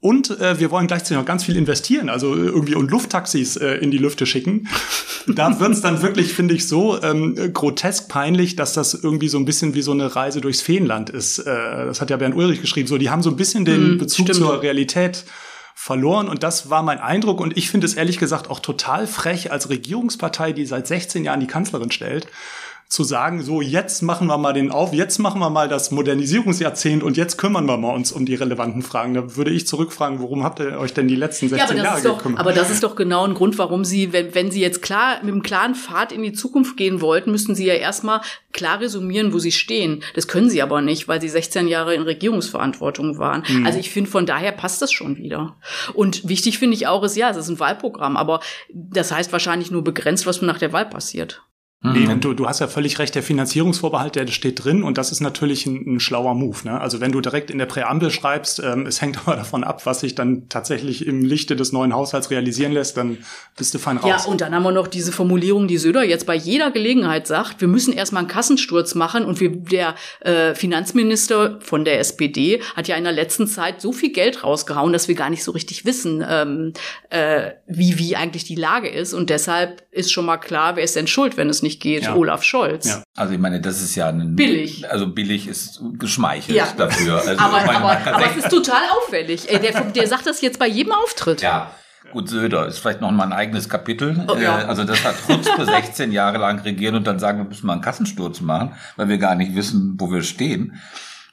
Und 0.00 0.38
äh, 0.38 0.60
wir 0.60 0.70
wollen 0.70 0.86
gleichzeitig 0.86 1.16
noch 1.16 1.24
ganz 1.24 1.44
viel 1.44 1.56
investieren, 1.56 2.10
also 2.10 2.34
irgendwie 2.34 2.74
und 2.74 2.90
Lufttaxis 2.90 3.56
äh, 3.56 3.76
in 3.76 3.90
die 3.90 3.98
Lüfte 3.98 4.26
schicken. 4.26 4.68
Da 5.26 5.58
wird 5.58 5.72
es 5.72 5.80
dann 5.80 6.02
wirklich, 6.02 6.34
finde 6.34 6.52
ich, 6.52 6.68
so 6.68 7.02
ähm, 7.02 7.34
grotesk 7.54 8.10
peinlich, 8.10 8.56
dass 8.56 8.74
das 8.74 8.92
irgendwie 8.92 9.28
so 9.28 9.38
ein 9.38 9.46
bisschen 9.46 9.72
wie 9.72 9.80
so 9.80 9.92
eine 9.92 10.14
Reise 10.14 10.42
durchs 10.42 10.60
Feenland 10.60 11.08
ist. 11.08 11.38
Äh, 11.38 11.44
das 11.86 12.02
hat 12.02 12.10
ja 12.10 12.18
Bernd 12.18 12.36
Ulrich 12.36 12.60
geschrieben. 12.60 12.88
So, 12.88 12.98
die 12.98 13.08
haben 13.08 13.22
so 13.22 13.30
ein 13.30 13.36
bisschen 13.36 13.64
den 13.64 13.92
hm, 13.92 13.98
Bezug 13.98 14.26
stimmt. 14.26 14.36
zur 14.36 14.60
Realität 14.60 15.24
verloren. 15.74 16.28
Und 16.28 16.42
das 16.42 16.70
war 16.70 16.82
mein 16.82 16.98
Eindruck. 16.98 17.40
Und 17.40 17.56
ich 17.56 17.70
finde 17.70 17.86
es 17.86 17.94
ehrlich 17.94 18.18
gesagt 18.18 18.50
auch 18.50 18.60
total 18.60 19.06
frech 19.06 19.50
als 19.50 19.70
Regierungspartei, 19.70 20.52
die 20.52 20.66
seit 20.66 20.86
16 20.86 21.24
Jahren 21.24 21.40
die 21.40 21.46
Kanzlerin 21.46 21.90
stellt, 21.90 22.26
zu 22.88 23.02
sagen, 23.02 23.42
so 23.42 23.60
jetzt 23.60 24.02
machen 24.02 24.26
wir 24.28 24.38
mal 24.38 24.52
den 24.52 24.70
auf, 24.70 24.92
jetzt 24.92 25.18
machen 25.18 25.40
wir 25.40 25.50
mal 25.50 25.68
das 25.68 25.90
Modernisierungsjahrzehnt 25.90 27.02
und 27.02 27.16
jetzt 27.16 27.38
kümmern 27.38 27.66
wir 27.66 27.76
mal 27.76 27.94
uns 27.94 28.12
um 28.12 28.24
die 28.24 28.34
relevanten 28.34 28.82
Fragen. 28.82 29.14
Da 29.14 29.36
würde 29.36 29.50
ich 29.50 29.66
zurückfragen, 29.66 30.20
warum 30.20 30.44
habt 30.44 30.60
ihr 30.60 30.78
euch 30.78 30.94
denn 30.94 31.08
die 31.08 31.16
letzten 31.16 31.48
16 31.48 31.76
ja, 31.76 31.84
Jahre 31.84 32.02
doch, 32.02 32.18
gekümmert? 32.18 32.40
Aber 32.40 32.52
das 32.52 32.70
ist 32.70 32.82
doch 32.82 32.94
genau 32.94 33.26
ein 33.26 33.34
Grund, 33.34 33.58
warum 33.58 33.84
Sie, 33.84 34.12
wenn, 34.12 34.34
wenn 34.34 34.50
Sie 34.50 34.60
jetzt 34.60 34.82
klar 34.82 35.16
mit 35.22 35.32
einem 35.32 35.42
klaren 35.42 35.74
Pfad 35.74 36.12
in 36.12 36.22
die 36.22 36.32
Zukunft 36.32 36.76
gehen 36.76 37.00
wollten, 37.00 37.30
müssten 37.30 37.54
Sie 37.54 37.66
ja 37.66 37.74
erstmal 37.74 38.20
klar 38.52 38.80
resümieren, 38.80 39.32
wo 39.32 39.38
Sie 39.38 39.52
stehen. 39.52 40.02
Das 40.14 40.28
können 40.28 40.48
Sie 40.48 40.62
aber 40.62 40.80
nicht, 40.80 41.08
weil 41.08 41.20
Sie 41.20 41.28
16 41.28 41.66
Jahre 41.66 41.94
in 41.94 42.02
Regierungsverantwortung 42.02 43.18
waren. 43.18 43.42
Mhm. 43.48 43.66
Also 43.66 43.78
ich 43.78 43.90
finde, 43.90 44.10
von 44.10 44.26
daher 44.26 44.52
passt 44.52 44.80
das 44.80 44.92
schon 44.92 45.16
wieder. 45.16 45.56
Und 45.94 46.28
wichtig 46.28 46.58
finde 46.58 46.76
ich 46.76 46.86
auch 46.86 47.02
ist, 47.02 47.16
ja, 47.16 47.30
es 47.30 47.36
ist 47.36 47.48
ein 47.48 47.58
Wahlprogramm, 47.58 48.16
aber 48.16 48.40
das 48.72 49.10
heißt 49.10 49.32
wahrscheinlich 49.32 49.70
nur 49.70 49.82
begrenzt, 49.82 50.26
was 50.26 50.40
nach 50.42 50.58
der 50.58 50.72
Wahl 50.72 50.86
passiert. 50.86 51.42
Nee, 51.86 52.06
mhm. 52.06 52.20
du, 52.22 52.32
du 52.32 52.48
hast 52.48 52.60
ja 52.60 52.66
völlig 52.66 52.98
recht, 52.98 53.14
der 53.14 53.22
Finanzierungsvorbehalt, 53.22 54.16
der 54.16 54.26
steht 54.28 54.64
drin 54.64 54.82
und 54.82 54.96
das 54.96 55.12
ist 55.12 55.20
natürlich 55.20 55.66
ein, 55.66 55.96
ein 55.96 56.00
schlauer 56.00 56.34
Move. 56.34 56.56
Ne? 56.64 56.80
Also 56.80 57.02
wenn 57.02 57.12
du 57.12 57.20
direkt 57.20 57.50
in 57.50 57.58
der 57.58 57.66
Präambel 57.66 58.10
schreibst, 58.10 58.58
ähm, 58.64 58.86
es 58.86 59.02
hängt 59.02 59.18
aber 59.26 59.36
davon 59.36 59.64
ab, 59.64 59.84
was 59.84 60.00
sich 60.00 60.14
dann 60.14 60.48
tatsächlich 60.48 61.06
im 61.06 61.22
Lichte 61.22 61.56
des 61.56 61.72
neuen 61.72 61.92
Haushalts 61.92 62.30
realisieren 62.30 62.72
lässt, 62.72 62.96
dann 62.96 63.18
bist 63.58 63.74
du 63.74 63.78
fein 63.78 63.98
raus. 63.98 64.24
Ja, 64.24 64.30
und 64.30 64.40
dann 64.40 64.54
haben 64.54 64.62
wir 64.62 64.72
noch 64.72 64.86
diese 64.86 65.12
Formulierung, 65.12 65.68
die 65.68 65.76
Söder 65.76 66.02
jetzt 66.02 66.24
bei 66.26 66.34
jeder 66.34 66.70
Gelegenheit 66.70 67.26
sagt, 67.26 67.60
wir 67.60 67.68
müssen 67.68 67.92
erstmal 67.92 68.20
einen 68.20 68.28
Kassensturz 68.28 68.94
machen 68.94 69.26
und 69.26 69.40
wir, 69.40 69.50
der 69.50 69.94
äh, 70.20 70.54
Finanzminister 70.54 71.58
von 71.60 71.84
der 71.84 72.00
SPD 72.00 72.62
hat 72.76 72.88
ja 72.88 72.96
in 72.96 73.04
der 73.04 73.12
letzten 73.12 73.46
Zeit 73.46 73.82
so 73.82 73.92
viel 73.92 74.10
Geld 74.10 74.42
rausgehauen, 74.42 74.94
dass 74.94 75.08
wir 75.08 75.16
gar 75.16 75.28
nicht 75.28 75.44
so 75.44 75.52
richtig 75.52 75.84
wissen, 75.84 76.24
ähm, 76.26 76.72
äh, 77.10 77.50
wie, 77.66 77.98
wie 77.98 78.16
eigentlich 78.16 78.44
die 78.44 78.54
Lage 78.54 78.88
ist 78.88 79.12
und 79.12 79.28
deshalb 79.28 79.82
ist 79.90 80.10
schon 80.10 80.24
mal 80.24 80.38
klar, 80.38 80.76
wer 80.76 80.84
ist 80.84 80.96
denn 80.96 81.06
schuld, 81.06 81.36
wenn 81.36 81.50
es 81.50 81.62
nicht 81.62 81.73
geht, 81.80 82.04
ja. 82.04 82.14
Olaf 82.14 82.42
Scholz. 82.42 82.88
Ja. 82.88 83.02
Also 83.16 83.32
ich 83.34 83.38
meine, 83.38 83.60
das 83.60 83.80
ist 83.82 83.94
ja 83.94 84.08
ein, 84.08 84.36
billig. 84.36 84.90
Also 84.90 85.06
billig 85.06 85.46
ist 85.48 85.80
geschmeichelt 85.98 86.56
ja. 86.56 86.68
dafür. 86.76 87.16
Also 87.16 87.30
aber, 87.38 87.64
meine, 87.64 87.78
aber, 87.78 88.14
aber 88.14 88.30
es 88.30 88.44
ist 88.44 88.50
total 88.50 88.82
auffällig. 88.96 89.50
Ey, 89.50 89.60
der, 89.60 89.80
der 89.80 90.06
sagt 90.06 90.26
das 90.26 90.40
jetzt 90.40 90.58
bei 90.58 90.66
jedem 90.66 90.92
Auftritt. 90.92 91.42
Ja. 91.42 91.70
Gut, 92.12 92.28
Söder 92.28 92.66
ist 92.66 92.78
vielleicht 92.78 93.00
noch 93.00 93.10
mal 93.10 93.24
ein 93.24 93.32
eigenes 93.32 93.68
Kapitel. 93.68 94.24
Oh, 94.28 94.36
ja. 94.36 94.60
Äh, 94.60 94.64
also 94.64 94.84
das 94.84 95.04
hat 95.04 95.16
Chutzpe 95.26 95.64
16 95.64 96.12
Jahre 96.12 96.38
lang 96.38 96.60
regiert 96.60 96.94
und 96.94 97.06
dann 97.06 97.18
sagen, 97.18 97.38
wir 97.38 97.44
müssen 97.44 97.66
mal 97.66 97.72
einen 97.72 97.82
Kassensturz 97.82 98.40
machen, 98.40 98.74
weil 98.96 99.08
wir 99.08 99.18
gar 99.18 99.34
nicht 99.34 99.54
wissen, 99.54 99.94
wo 99.98 100.12
wir 100.12 100.22
stehen. 100.22 100.80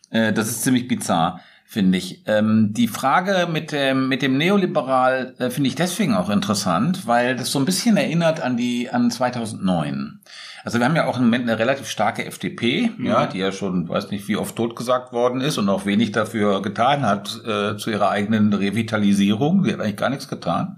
Äh, 0.10 0.33
das 0.33 0.50
ist 0.50 0.63
ziemlich 0.63 0.88
bizarr 0.88 1.41
finde 1.72 2.00
ich. 2.00 2.24
Ähm, 2.25 2.74
die 2.74 2.90
Frage 2.90 3.48
mit 3.50 3.72
dem, 3.72 4.10
mit 4.10 4.22
dem 4.22 4.38
Neoliberal 4.38 5.36
äh, 5.40 5.50
finde 5.50 5.70
ich 5.70 5.75
deswegen 5.75 6.13
auch 6.13 6.30
interessant, 6.30 7.08
weil 7.08 7.38
das 7.38 7.50
so 7.50 7.60
ein 7.60 7.66
bisschen 7.66 7.96
erinnert 7.96 8.42
an 8.42 8.58
die, 8.58 8.90
an 8.90 9.10
2009. 9.10 10.20
Also 10.66 10.80
wir 10.80 10.86
haben 10.86 10.98
ja 10.98 11.08
auch 11.08 11.18
im 11.18 11.24
Moment 11.24 11.48
eine 11.48 11.58
relativ 11.58 11.88
starke 11.88 12.25
FDP, 12.25 12.92
mhm. 12.98 13.06
ja, 13.06 13.25
die 13.25 13.38
ja 13.38 13.54
schon, 13.54 13.88
weiß 13.88 14.12
nicht, 14.12 14.28
wie 14.28 14.36
oft 14.36 14.54
totgesagt 14.58 15.13
worden 15.13 15.40
ist 15.40 15.58
und 15.58 15.70
auch 15.70 15.86
wenig 15.86 16.12
dafür 16.12 16.62
getan 16.62 17.04
hat 17.04 17.40
äh, 17.46 17.78
zu 17.78 17.90
ihrer 17.90 18.10
eigenen 18.10 18.51
Revitalisierung. 18.51 19.63
Sie 19.63 19.72
hat 19.72 19.80
eigentlich 19.80 19.96
gar 19.96 20.10
nichts 20.10 20.28
getan. 20.28 20.78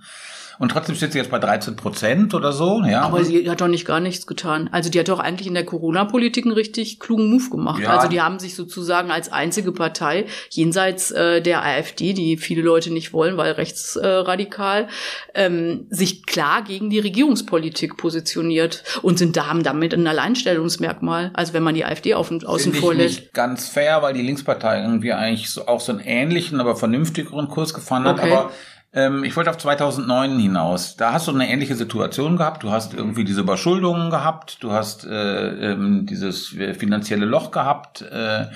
Und 0.59 0.69
trotzdem 0.69 0.95
steht 0.95 1.13
sie 1.13 1.17
jetzt 1.17 1.31
bei 1.31 1.39
13 1.39 1.75
Prozent 1.75 2.33
oder 2.33 2.51
so. 2.51 2.81
Ja. 2.85 3.01
Aber 3.01 3.23
sie 3.23 3.49
hat 3.49 3.61
doch 3.61 3.67
nicht 3.67 3.85
gar 3.85 3.99
nichts 3.99 4.27
getan. 4.27 4.69
Also 4.71 4.89
die 4.89 4.99
hat 4.99 5.09
doch 5.09 5.19
eigentlich 5.19 5.47
in 5.47 5.53
der 5.53 5.65
Corona-Politik 5.65 6.45
einen 6.45 6.53
richtig 6.53 6.99
klugen 6.99 7.29
Move 7.29 7.49
gemacht. 7.49 7.81
Ja. 7.81 7.89
Also 7.89 8.07
die 8.07 8.21
haben 8.21 8.39
sich 8.39 8.55
sozusagen 8.55 9.11
als 9.11 9.31
einzige 9.31 9.71
Partei 9.71 10.25
jenseits 10.49 11.11
äh, 11.11 11.41
der 11.41 11.63
AfD, 11.63 12.13
die 12.13 12.37
viele 12.37 12.61
Leute 12.61 12.91
nicht 12.91 13.13
wollen, 13.13 13.37
weil 13.37 13.53
rechtsradikal, 13.53 14.87
äh, 15.33 15.45
ähm, 15.45 15.87
sich 15.89 16.25
klar 16.25 16.63
gegen 16.63 16.89
die 16.89 16.99
Regierungspolitik 16.99 17.97
positioniert 17.97 18.83
und 19.01 19.17
sind 19.17 19.35
da 19.37 19.47
haben 19.47 19.63
damit 19.63 19.93
ein 19.93 20.07
Alleinstellungsmerkmal. 20.07 21.31
Also 21.33 21.53
wenn 21.53 21.63
man 21.63 21.75
die 21.75 21.85
AfD 21.85 22.13
auf, 22.13 22.31
außen 22.31 22.73
vor 22.73 22.93
lässt. 22.93 23.19
Nicht 23.19 23.33
ganz 23.33 23.67
fair, 23.67 24.01
weil 24.01 24.13
die 24.13 24.21
Linkspartei 24.21 24.81
irgendwie 24.81 25.13
eigentlich 25.13 25.49
so, 25.49 25.67
auch 25.67 25.81
so 25.81 25.91
einen 25.91 26.01
ähnlichen, 26.01 26.59
aber 26.59 26.75
vernünftigeren 26.75 27.47
Kurs 27.47 27.73
gefahren 27.73 28.05
hat. 28.05 28.19
Okay. 28.19 28.31
Aber 28.31 28.51
Ähm, 28.93 29.23
ich 29.23 29.35
wollte 29.35 29.49
auf 29.49 29.57
2009 29.57 30.39
hinaus. 30.39 30.95
Da 30.95 31.13
hast 31.13 31.27
du 31.27 31.33
eine 31.33 31.49
ähnliche 31.49 31.75
Situation 31.75 32.37
gehabt. 32.37 32.63
Du 32.63 32.71
hast 32.71 32.93
irgendwie 32.93 33.23
diese 33.23 33.41
Überschuldungen 33.41 34.09
gehabt. 34.09 34.57
Du 34.61 34.71
hast 34.71 35.05
äh, 35.05 35.71
ähm, 35.71 36.05
dieses 36.05 36.47
finanzielle 36.47 37.25
Loch 37.25 37.51
gehabt. 37.51 38.01
Äh, 38.03 38.47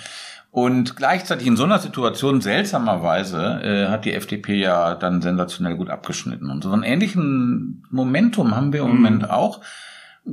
und 0.51 0.95
gleichzeitig 0.95 1.45
in 1.45 1.57
so 1.57 1.65
einer 1.65 1.79
Situation, 1.79 2.41
seltsamerweise, 2.41 3.61
äh, 3.61 3.87
hat 3.89 4.05
die 4.05 4.13
FDP 4.13 4.55
ja 4.55 4.95
dann 4.95 5.21
sensationell 5.21 5.75
gut 5.75 5.89
abgeschnitten. 5.89 6.49
Und 6.49 6.63
so 6.63 6.71
einen 6.71 6.83
ähnlichen 6.83 7.83
Momentum 7.89 8.55
haben 8.55 8.73
wir 8.73 8.81
im 8.81 8.87
mhm. 8.87 8.95
Moment 8.95 9.29
auch. 9.29 9.61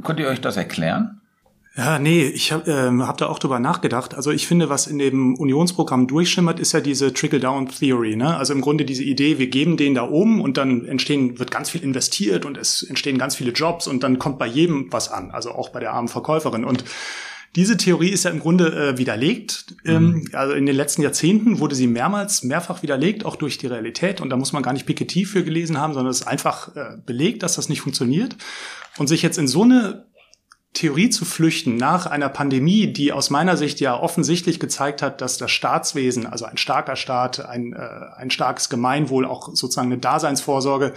Könnt 0.02 0.20
ihr 0.20 0.28
euch 0.28 0.40
das 0.40 0.56
erklären? 0.56 1.20
Ja, 1.76 1.98
nee, 1.98 2.22
ich 2.22 2.52
habe 2.52 2.70
ähm, 2.70 3.04
hab 3.04 3.18
da 3.18 3.26
auch 3.26 3.40
drüber 3.40 3.58
nachgedacht. 3.58 4.14
Also 4.14 4.30
ich 4.30 4.46
finde, 4.46 4.68
was 4.68 4.86
in 4.86 5.00
dem 5.00 5.34
Unionsprogramm 5.34 6.06
durchschimmert, 6.06 6.60
ist 6.60 6.70
ja 6.70 6.80
diese 6.80 7.12
Trickle-Down-Theory. 7.12 8.14
Ne? 8.14 8.36
Also 8.36 8.52
im 8.52 8.60
Grunde 8.60 8.84
diese 8.84 9.02
Idee, 9.02 9.40
wir 9.40 9.48
geben 9.48 9.76
den 9.76 9.94
da 9.94 10.08
oben 10.08 10.40
und 10.40 10.56
dann 10.56 10.86
entstehen, 10.86 11.40
wird 11.40 11.50
ganz 11.50 11.70
viel 11.70 11.82
investiert 11.82 12.44
und 12.44 12.56
es 12.56 12.84
entstehen 12.84 13.18
ganz 13.18 13.34
viele 13.34 13.50
Jobs 13.50 13.88
und 13.88 14.04
dann 14.04 14.20
kommt 14.20 14.38
bei 14.38 14.46
jedem 14.46 14.92
was 14.92 15.10
an, 15.10 15.32
also 15.32 15.50
auch 15.50 15.70
bei 15.70 15.80
der 15.80 15.92
armen 15.94 16.06
Verkäuferin. 16.06 16.64
Und 16.64 16.84
diese 17.56 17.76
Theorie 17.76 18.10
ist 18.10 18.24
ja 18.24 18.30
im 18.30 18.38
Grunde 18.38 18.66
äh, 18.66 18.98
widerlegt. 18.98 19.74
Ähm, 19.84 20.04
mhm. 20.04 20.28
Also 20.32 20.54
in 20.54 20.66
den 20.66 20.76
letzten 20.76 21.02
Jahrzehnten 21.02 21.58
wurde 21.58 21.74
sie 21.74 21.88
mehrmals, 21.88 22.44
mehrfach 22.44 22.84
widerlegt, 22.84 23.24
auch 23.24 23.34
durch 23.34 23.58
die 23.58 23.66
Realität. 23.66 24.20
Und 24.20 24.30
da 24.30 24.36
muss 24.36 24.52
man 24.52 24.62
gar 24.62 24.72
nicht 24.72 24.86
Piketty 24.86 25.24
für 25.24 25.42
gelesen 25.42 25.78
haben, 25.78 25.92
sondern 25.92 26.12
es 26.12 26.20
ist 26.20 26.26
einfach 26.28 26.74
äh, 26.76 26.96
belegt, 27.04 27.42
dass 27.42 27.56
das 27.56 27.68
nicht 27.68 27.80
funktioniert. 27.80 28.36
Und 28.96 29.08
sich 29.08 29.22
jetzt 29.22 29.38
in 29.38 29.48
so 29.48 29.62
eine 29.62 30.04
Theorie 30.74 31.08
zu 31.08 31.24
flüchten 31.24 31.76
nach 31.76 32.06
einer 32.06 32.28
Pandemie, 32.28 32.92
die 32.92 33.12
aus 33.12 33.30
meiner 33.30 33.56
Sicht 33.56 33.80
ja 33.80 33.98
offensichtlich 33.98 34.58
gezeigt 34.58 35.02
hat, 35.02 35.20
dass 35.20 35.38
das 35.38 35.52
Staatswesen, 35.52 36.26
also 36.26 36.44
ein 36.44 36.58
starker 36.58 36.96
Staat, 36.96 37.44
ein, 37.46 37.72
äh, 37.72 37.88
ein 38.16 38.30
starkes 38.30 38.68
Gemeinwohl, 38.68 39.24
auch 39.24 39.54
sozusagen 39.54 39.92
eine 39.92 39.98
Daseinsvorsorge, 39.98 40.92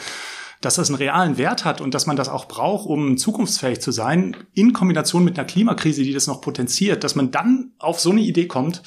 dass 0.62 0.76
das 0.76 0.90
einen 0.90 0.98
realen 0.98 1.38
Wert 1.38 1.64
hat 1.64 1.80
und 1.80 1.94
dass 1.94 2.08
man 2.08 2.16
das 2.16 2.28
auch 2.28 2.46
braucht, 2.46 2.88
um 2.88 3.18
zukunftsfähig 3.18 3.80
zu 3.80 3.92
sein, 3.92 4.36
in 4.56 4.74
Kombination 4.74 5.24
mit 5.24 5.38
einer 5.38 5.48
Klimakrise, 5.48 6.02
die 6.02 6.14
das 6.14 6.26
noch 6.26 6.42
potenziert, 6.42 7.04
dass 7.04 7.16
man 7.16 7.30
dann 7.30 7.72
auf 7.78 8.00
so 8.00 8.10
eine 8.10 8.22
Idee 8.22 8.48
kommt, 8.48 8.82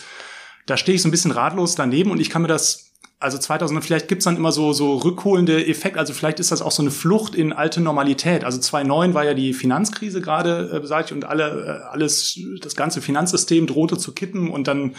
da 0.67 0.77
stehe 0.77 0.97
ich 0.97 1.03
so 1.03 1.09
ein 1.09 1.13
bisschen 1.13 1.31
ratlos 1.31 1.77
daneben 1.77 2.11
und 2.11 2.21
ich 2.21 2.31
kann 2.31 2.43
mir 2.43 2.49
das 2.49 2.90
also 3.21 3.37
2000, 3.37 3.85
vielleicht 3.85 4.09
gibt's 4.09 4.25
dann 4.25 4.37
immer 4.37 4.51
so, 4.51 4.73
so 4.73 4.97
rückholende 4.97 5.67
Effekte, 5.67 5.99
also 5.99 6.15
vielleicht 6.15 6.41
ist 6.41 6.53
das 6.53 6.63
auch 6.63 6.73
so 6.73 6.83
eine 6.83 6.91
Flucht 6.91 7.35
in 7.35 7.53
alte 7.53 7.83
Normalität. 7.83 8.45
Also 8.45 8.59
2009 8.59 9.13
war 9.13 9.25
ja 9.25 9.35
die 9.35 9.53
Finanzkrise 9.53 10.23
gerade 10.23 10.71
äh, 10.73 10.81
beseitigt 10.81 11.13
und 11.13 11.27
alle, 11.27 11.83
äh, 11.85 11.93
alles, 11.93 12.41
das 12.63 12.75
ganze 12.77 13.03
Finanzsystem 13.03 13.67
drohte 13.67 13.99
zu 13.99 14.13
kippen 14.13 14.51
und 14.51 14.67
dann 14.67 14.97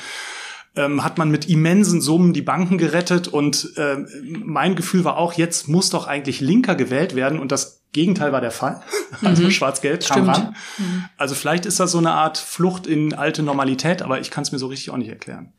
ähm, 0.76 1.04
hat 1.04 1.18
man 1.18 1.32
mit 1.32 1.50
immensen 1.50 2.00
Summen 2.00 2.32
die 2.32 2.44
Banken 2.44 2.78
gerettet 2.78 3.28
und 3.28 3.76
äh, 3.78 3.98
mein 4.24 4.76
Gefühl 4.76 5.04
war 5.04 5.18
auch, 5.18 5.34
jetzt 5.34 5.68
muss 5.68 5.90
doch 5.90 6.06
eigentlich 6.06 6.42
linker 6.42 6.76
gewählt 6.76 7.16
werden 7.16 7.40
und 7.40 7.52
das 7.52 7.82
Gegenteil 7.92 8.32
war 8.32 8.42
der 8.42 8.52
Fall. 8.52 8.82
Also 9.24 9.44
mhm. 9.44 9.52
Schwarz-Gelb 9.52 10.08
kam 10.08 10.30
ran. 10.30 10.56
Mhm. 10.78 11.06
Also 11.18 11.36
vielleicht 11.36 11.66
ist 11.66 11.80
das 11.80 11.92
so 11.92 11.98
eine 11.98 12.12
Art 12.12 12.38
Flucht 12.38 12.88
in 12.88 13.14
alte 13.14 13.44
Normalität, 13.44 14.02
aber 14.02 14.22
ich 14.22 14.32
kann 14.32 14.44
es 14.44 14.52
mir 14.52 14.58
so 14.58 14.68
richtig 14.68 14.90
auch 14.90 14.98
nicht 14.98 15.10
erklären. 15.10 15.54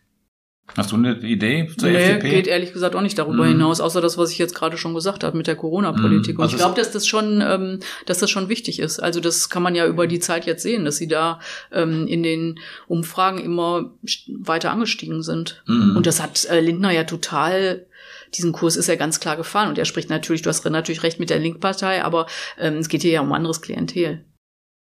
Hast 0.76 0.90
du 0.90 0.96
eine 0.96 1.18
Idee 1.18 1.68
zur 1.76 1.90
nee, 1.90 1.96
FDP? 1.96 2.30
geht 2.30 2.46
ehrlich 2.46 2.72
gesagt 2.72 2.94
auch 2.94 3.02
nicht 3.02 3.18
darüber 3.18 3.44
mm. 3.44 3.48
hinaus, 3.48 3.80
außer 3.80 4.00
das, 4.00 4.16
was 4.16 4.30
ich 4.30 4.38
jetzt 4.38 4.54
gerade 4.54 4.78
schon 4.78 4.94
gesagt 4.94 5.22
habe 5.22 5.36
mit 5.36 5.46
der 5.46 5.56
Corona-Politik. 5.56 6.36
Mm. 6.36 6.40
Und 6.40 6.44
also 6.44 6.56
ich 6.56 6.60
glaube, 6.60 6.76
dass 6.76 6.92
das 6.92 7.06
schon, 7.06 7.42
ähm, 7.42 7.80
dass 8.06 8.20
das 8.20 8.30
schon 8.30 8.48
wichtig 8.48 8.78
ist. 8.78 8.98
Also 8.98 9.20
das 9.20 9.50
kann 9.50 9.62
man 9.62 9.74
ja 9.74 9.86
über 9.86 10.06
die 10.06 10.20
Zeit 10.20 10.46
jetzt 10.46 10.62
sehen, 10.62 10.84
dass 10.86 10.96
sie 10.96 11.08
da 11.08 11.40
ähm, 11.72 12.06
in 12.06 12.22
den 12.22 12.58
Umfragen 12.86 13.38
immer 13.38 13.92
weiter 14.28 14.70
angestiegen 14.70 15.22
sind. 15.22 15.62
Mm. 15.66 15.96
Und 15.96 16.06
das 16.06 16.22
hat 16.22 16.46
äh, 16.46 16.60
Lindner 16.60 16.90
ja 16.90 17.04
total 17.04 17.86
diesen 18.34 18.52
Kurs 18.52 18.76
ist 18.76 18.88
er 18.88 18.96
ganz 18.96 19.20
klar 19.20 19.36
gefahren 19.36 19.68
und 19.68 19.76
er 19.76 19.84
spricht 19.84 20.08
natürlich, 20.08 20.40
du 20.40 20.48
hast 20.48 20.64
natürlich 20.64 21.02
recht 21.02 21.20
mit 21.20 21.28
der 21.28 21.38
Linkpartei, 21.38 22.02
aber 22.02 22.26
ähm, 22.58 22.78
es 22.78 22.88
geht 22.88 23.02
hier 23.02 23.12
ja 23.12 23.20
um 23.20 23.32
anderes 23.32 23.60
Klientel. 23.60 24.24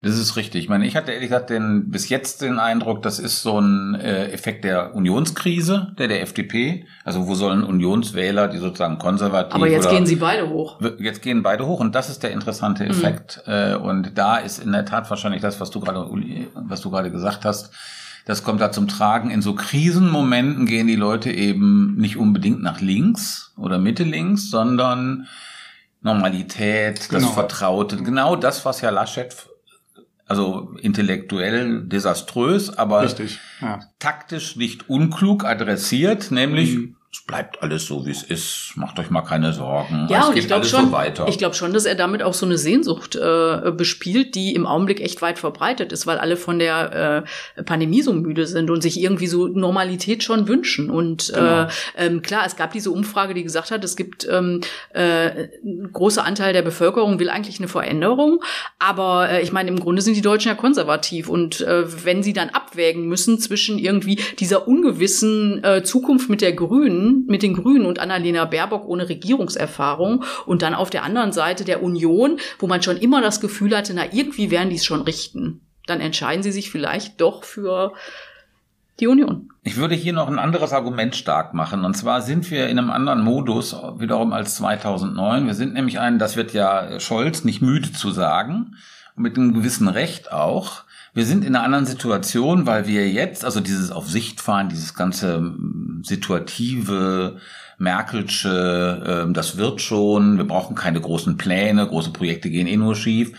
Das 0.03 0.17
ist 0.17 0.35
richtig. 0.35 0.63
Ich 0.63 0.69
meine, 0.69 0.87
ich 0.87 0.95
hatte 0.95 1.11
ehrlich 1.11 1.29
gesagt 1.29 1.51
den, 1.51 1.91
bis 1.91 2.09
jetzt 2.09 2.41
den 2.41 2.57
Eindruck, 2.57 3.03
das 3.03 3.19
ist 3.19 3.43
so 3.43 3.59
ein 3.59 3.93
äh, 3.93 4.31
Effekt 4.31 4.63
der 4.63 4.95
Unionskrise, 4.95 5.93
der 5.99 6.07
der 6.07 6.23
FDP. 6.23 6.87
Also 7.03 7.27
wo 7.27 7.35
sollen 7.35 7.63
Unionswähler, 7.63 8.47
die 8.47 8.57
sozusagen 8.57 8.97
konservativ 8.97 9.53
Aber 9.53 9.67
jetzt 9.67 9.89
gehen 9.91 10.07
sie 10.07 10.15
beide 10.15 10.49
hoch. 10.49 10.81
Jetzt 10.97 11.21
gehen 11.21 11.43
beide 11.43 11.67
hoch 11.67 11.79
und 11.79 11.93
das 11.93 12.09
ist 12.09 12.23
der 12.23 12.31
interessante 12.31 12.83
mhm. 12.83 12.89
Effekt. 12.89 13.43
Mhm. 13.45 13.81
und 13.81 14.17
da 14.17 14.37
ist 14.37 14.57
in 14.57 14.71
der 14.71 14.85
Tat 14.85 15.07
wahrscheinlich 15.11 15.41
das, 15.41 15.59
was 15.59 15.69
du 15.69 15.79
gerade, 15.79 16.09
was 16.55 16.81
du 16.81 16.89
gerade 16.89 17.11
gesagt 17.11 17.45
hast. 17.45 17.71
Das 18.25 18.43
kommt 18.43 18.59
da 18.59 18.71
zum 18.71 18.87
Tragen. 18.87 19.29
In 19.29 19.43
so 19.43 19.53
Krisenmomenten 19.53 20.65
gehen 20.65 20.87
die 20.87 20.95
Leute 20.95 21.31
eben 21.31 21.95
nicht 21.97 22.17
unbedingt 22.17 22.63
nach 22.63 22.81
links 22.81 23.53
oder 23.55 23.77
Mitte 23.77 24.03
links, 24.03 24.49
sondern 24.49 25.27
Normalität, 26.01 27.07
genau. 27.09 27.21
das 27.21 27.33
Vertraute, 27.33 27.97
genau 27.97 28.35
das, 28.35 28.65
was 28.65 28.81
Herr 28.81 28.91
Laschet 28.91 29.31
also 30.31 30.73
intellektuell 30.79 31.83
desaströs, 31.83 32.69
aber 32.69 33.03
Richtig, 33.03 33.37
ja. 33.59 33.81
taktisch 33.99 34.55
nicht 34.55 34.89
unklug 34.89 35.43
adressiert, 35.43 36.31
nämlich 36.31 36.77
mhm 36.77 36.95
es 37.13 37.23
bleibt 37.23 37.61
alles 37.61 37.87
so, 37.87 38.05
wie 38.05 38.11
es 38.11 38.23
ist. 38.23 38.71
Macht 38.75 38.97
euch 38.97 39.09
mal 39.09 39.21
keine 39.21 39.51
Sorgen. 39.51 40.07
Ja, 40.09 40.21
es 40.21 40.29
und 40.29 40.37
ich 40.37 40.47
glaube 40.47 40.65
schon, 40.65 40.91
so 40.91 41.25
ich 41.27 41.37
glaube 41.37 41.55
schon, 41.55 41.73
dass 41.73 41.83
er 41.83 41.95
damit 41.95 42.23
auch 42.23 42.33
so 42.33 42.45
eine 42.45 42.57
Sehnsucht 42.57 43.17
äh, 43.17 43.71
bespielt, 43.71 44.33
die 44.33 44.55
im 44.55 44.65
Augenblick 44.65 45.01
echt 45.01 45.21
weit 45.21 45.37
verbreitet 45.37 45.91
ist, 45.91 46.07
weil 46.07 46.19
alle 46.19 46.37
von 46.37 46.57
der 46.57 47.25
äh, 47.57 47.63
Pandemie 47.63 48.01
so 48.01 48.13
müde 48.13 48.47
sind 48.47 48.69
und 48.69 48.81
sich 48.81 49.01
irgendwie 49.01 49.27
so 49.27 49.47
Normalität 49.47 50.23
schon 50.23 50.47
wünschen. 50.47 50.89
Und 50.89 51.33
genau. 51.33 51.63
äh, 51.63 51.67
ähm, 51.97 52.21
klar, 52.21 52.45
es 52.45 52.55
gab 52.55 52.71
diese 52.71 52.91
Umfrage, 52.91 53.33
die 53.33 53.43
gesagt 53.43 53.71
hat, 53.71 53.83
es 53.83 53.97
gibt 53.97 54.25
ähm, 54.31 54.61
äh, 54.93 55.49
ein 55.65 55.89
großer 55.91 56.23
Anteil 56.23 56.53
der 56.53 56.61
Bevölkerung 56.61 57.19
will 57.19 57.29
eigentlich 57.29 57.59
eine 57.59 57.67
Veränderung, 57.67 58.41
aber 58.79 59.29
äh, 59.29 59.41
ich 59.41 59.51
meine, 59.51 59.69
im 59.69 59.81
Grunde 59.81 60.01
sind 60.01 60.15
die 60.15 60.21
Deutschen 60.21 60.47
ja 60.47 60.55
konservativ 60.55 61.27
und 61.27 61.59
äh, 61.59 61.83
wenn 62.05 62.23
sie 62.23 62.31
dann 62.31 62.51
abwägen 62.51 63.07
müssen 63.07 63.37
zwischen 63.37 63.77
irgendwie 63.77 64.15
dieser 64.39 64.65
ungewissen 64.65 65.61
äh, 65.65 65.83
Zukunft 65.83 66.29
mit 66.29 66.41
der 66.41 66.53
Grünen 66.53 67.00
Grünen, 67.01 67.25
mit 67.27 67.43
den 67.43 67.53
Grünen 67.53 67.85
und 67.85 67.99
Annalena 67.99 68.45
Baerbock 68.45 68.85
ohne 68.87 69.09
Regierungserfahrung 69.09 70.23
und 70.45 70.61
dann 70.61 70.73
auf 70.73 70.89
der 70.89 71.03
anderen 71.03 71.31
Seite 71.31 71.65
der 71.65 71.83
Union, 71.83 72.37
wo 72.59 72.67
man 72.67 72.81
schon 72.81 72.97
immer 72.97 73.21
das 73.21 73.41
Gefühl 73.41 73.75
hatte, 73.75 73.93
na, 73.93 74.03
irgendwie 74.11 74.51
werden 74.51 74.69
die 74.69 74.75
es 74.75 74.85
schon 74.85 75.01
richten. 75.01 75.61
Dann 75.87 75.99
entscheiden 75.99 76.43
sie 76.43 76.51
sich 76.51 76.71
vielleicht 76.71 77.19
doch 77.21 77.43
für 77.43 77.93
die 78.99 79.07
Union. 79.07 79.49
Ich 79.63 79.77
würde 79.77 79.95
hier 79.95 80.13
noch 80.13 80.27
ein 80.27 80.39
anderes 80.39 80.73
Argument 80.73 81.15
stark 81.15 81.53
machen. 81.53 81.85
Und 81.85 81.95
zwar 81.95 82.21
sind 82.21 82.51
wir 82.51 82.67
in 82.67 82.77
einem 82.77 82.91
anderen 82.91 83.23
Modus 83.23 83.75
wiederum 83.97 84.31
als 84.33 84.55
2009. 84.55 85.47
Wir 85.47 85.55
sind 85.55 85.73
nämlich 85.73 85.99
ein, 85.99 86.19
das 86.19 86.35
wird 86.35 86.53
ja 86.53 86.99
Scholz 86.99 87.43
nicht 87.43 87.61
müde 87.61 87.91
zu 87.91 88.11
sagen, 88.11 88.75
mit 89.15 89.37
einem 89.37 89.53
gewissen 89.53 89.87
Recht 89.87 90.31
auch. 90.31 90.83
Wir 91.13 91.25
sind 91.25 91.43
in 91.43 91.55
einer 91.55 91.65
anderen 91.65 91.85
Situation, 91.85 92.65
weil 92.65 92.87
wir 92.87 93.09
jetzt, 93.09 93.43
also 93.43 93.59
dieses 93.59 93.91
auf 93.91 94.09
Sicht 94.09 94.39
fahren, 94.39 94.69
dieses 94.69 94.93
ganze 94.93 95.35
ähm, 95.35 96.01
situative, 96.05 97.37
Merkelsche, 97.77 99.25
äh, 99.27 99.33
das 99.33 99.57
wird 99.57 99.81
schon, 99.81 100.37
wir 100.37 100.47
brauchen 100.47 100.75
keine 100.75 101.01
großen 101.01 101.35
Pläne, 101.35 101.85
große 101.85 102.11
Projekte 102.11 102.49
gehen 102.49 102.67
eh 102.67 102.77
nur 102.77 102.95
schief. 102.95 103.33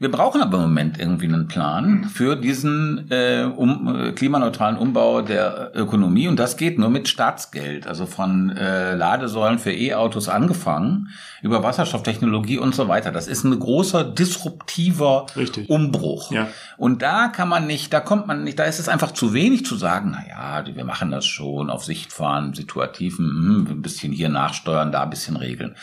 Wir 0.00 0.12
brauchen 0.12 0.40
aber 0.42 0.58
im 0.58 0.62
Moment 0.62 1.00
irgendwie 1.00 1.26
einen 1.26 1.48
Plan 1.48 2.04
für 2.04 2.36
diesen 2.36 3.10
äh, 3.10 3.50
um, 3.56 3.96
äh, 3.96 4.12
klimaneutralen 4.12 4.76
Umbau 4.76 5.22
der 5.22 5.72
Ökonomie 5.74 6.28
und 6.28 6.38
das 6.38 6.56
geht 6.56 6.78
nur 6.78 6.88
mit 6.88 7.08
Staatsgeld, 7.08 7.88
also 7.88 8.06
von 8.06 8.50
äh, 8.50 8.94
Ladesäulen 8.94 9.58
für 9.58 9.72
E-Autos 9.72 10.28
angefangen 10.28 11.08
über 11.42 11.64
Wasserstofftechnologie 11.64 12.58
und 12.58 12.76
so 12.76 12.86
weiter. 12.86 13.10
Das 13.10 13.26
ist 13.26 13.42
ein 13.42 13.58
großer 13.58 14.04
disruptiver 14.04 15.26
Richtig. 15.34 15.68
Umbruch. 15.68 16.30
Ja. 16.30 16.46
Und 16.76 17.02
da 17.02 17.26
kann 17.26 17.48
man 17.48 17.66
nicht, 17.66 17.92
da 17.92 17.98
kommt 17.98 18.28
man 18.28 18.44
nicht, 18.44 18.60
da 18.60 18.64
ist 18.64 18.78
es 18.78 18.88
einfach 18.88 19.10
zu 19.10 19.34
wenig 19.34 19.66
zu 19.66 19.74
sagen, 19.74 20.12
na 20.12 20.28
ja, 20.28 20.76
wir 20.76 20.84
machen 20.84 21.10
das 21.10 21.26
schon 21.26 21.70
auf 21.70 21.84
Sicht 21.84 22.12
fahren, 22.12 22.54
situativen, 22.54 23.26
hm, 23.26 23.66
ein 23.68 23.82
bisschen 23.82 24.12
hier 24.12 24.28
nachsteuern, 24.28 24.92
da 24.92 25.02
ein 25.02 25.10
bisschen 25.10 25.36
regeln. 25.36 25.74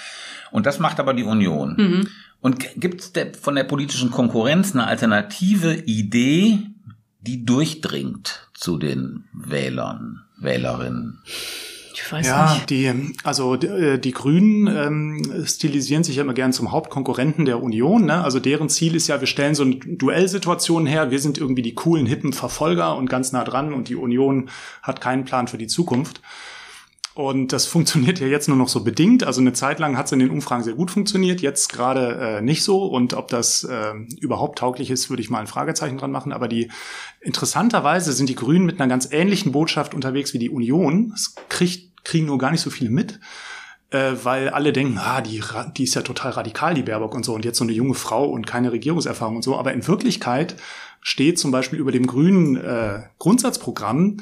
Und 0.51 0.65
das 0.65 0.79
macht 0.79 1.01
aber 1.01 1.13
die 1.13 1.23
Union. 1.23 1.75
Mhm. 1.77 2.07
Und 2.45 2.79
gibt 2.79 3.01
es 3.01 3.11
von 3.41 3.55
der 3.55 3.63
politischen 3.63 4.11
Konkurrenz 4.11 4.73
eine 4.73 4.85
alternative 4.85 5.73
Idee, 5.87 6.59
die 7.21 7.43
durchdringt 7.43 8.51
zu 8.53 8.77
den 8.77 9.23
Wählern, 9.33 10.25
Wählerinnen? 10.37 11.23
Ich 11.95 12.11
weiß 12.11 12.27
ja, 12.27 12.53
nicht. 12.53 12.69
die, 12.69 13.15
also 13.23 13.55
die, 13.55 13.65
äh, 13.65 13.97
die 13.97 14.11
Grünen 14.11 14.67
ähm, 14.67 15.43
stilisieren 15.47 16.03
sich 16.03 16.17
ja 16.17 16.21
immer 16.21 16.35
gern 16.35 16.53
zum 16.53 16.71
Hauptkonkurrenten 16.71 17.45
der 17.45 17.63
Union. 17.63 18.05
Ne? 18.05 18.23
Also 18.23 18.39
deren 18.39 18.69
Ziel 18.69 18.93
ist 18.93 19.07
ja, 19.07 19.19
wir 19.19 19.27
stellen 19.27 19.55
so 19.55 19.63
eine 19.63 19.77
Duellsituation 19.77 20.85
her, 20.85 21.09
wir 21.09 21.17
sind 21.17 21.39
irgendwie 21.39 21.63
die 21.63 21.73
coolen, 21.73 22.05
hippen 22.05 22.31
Verfolger 22.31 22.95
und 22.95 23.09
ganz 23.09 23.31
nah 23.31 23.43
dran 23.43 23.73
und 23.73 23.89
die 23.89 23.95
Union 23.95 24.51
hat 24.83 25.01
keinen 25.01 25.25
Plan 25.25 25.47
für 25.47 25.57
die 25.57 25.65
Zukunft. 25.65 26.21
Und 27.15 27.53
das 27.53 27.65
funktioniert 27.65 28.19
ja 28.19 28.27
jetzt 28.27 28.49
nur 28.49 28.57
noch 28.57 28.67
so 28.67 28.83
bedingt. 28.83 29.23
Also 29.23 29.39
eine 29.39 29.53
Zeit 29.53 29.79
lang 29.79 29.97
hat 29.97 30.07
es 30.07 30.11
in 30.11 30.19
den 30.19 30.29
Umfragen 30.29 30.63
sehr 30.63 30.73
gut 30.73 30.91
funktioniert, 30.91 31.41
jetzt 31.41 31.71
gerade 31.71 32.37
äh, 32.39 32.41
nicht 32.41 32.61
so. 32.61 32.85
Und 32.85 33.13
ob 33.13 33.29
das 33.29 33.63
äh, 33.63 33.93
überhaupt 34.19 34.59
tauglich 34.59 34.91
ist, 34.91 35.09
würde 35.09 35.21
ich 35.21 35.29
mal 35.29 35.39
ein 35.39 35.47
Fragezeichen 35.47 35.97
dran 35.97 36.11
machen. 36.11 36.33
Aber 36.33 36.49
die 36.49 36.69
interessanterweise 37.21 38.11
sind 38.11 38.27
die 38.27 38.35
Grünen 38.35 38.65
mit 38.65 38.81
einer 38.81 38.89
ganz 38.89 39.07
ähnlichen 39.11 39.53
Botschaft 39.53 39.93
unterwegs 39.93 40.33
wie 40.33 40.39
die 40.39 40.49
Union. 40.49 41.11
Das 41.11 41.35
kriegt, 41.47 42.03
kriegen 42.03 42.25
nur 42.25 42.37
gar 42.37 42.51
nicht 42.51 42.61
so 42.61 42.69
viele 42.69 42.89
mit. 42.89 43.19
äh, 43.95 44.13
weil 44.23 44.49
alle 44.49 44.73
denken, 44.73 44.97
ah, 44.97 45.21
die, 45.21 45.41
die 45.77 45.83
ist 45.83 45.95
ja 45.95 46.01
total 46.01 46.31
radikal, 46.31 46.73
die 46.73 46.83
Baerbock 46.83 47.15
und 47.15 47.23
so, 47.23 47.33
und 47.33 47.45
jetzt 47.45 47.57
so 47.57 47.63
eine 47.63 47.73
junge 47.73 47.93
Frau 47.93 48.25
und 48.25 48.45
keine 48.45 48.71
Regierungserfahrung 48.71 49.37
und 49.37 49.41
so. 49.43 49.57
Aber 49.57 49.73
in 49.73 49.87
Wirklichkeit 49.87 50.55
steht 51.01 51.39
zum 51.39 51.51
Beispiel 51.51 51.79
über 51.79 51.91
dem 51.91 52.07
grünen 52.07 52.57
äh, 52.57 53.03
Grundsatzprogramm, 53.19 54.17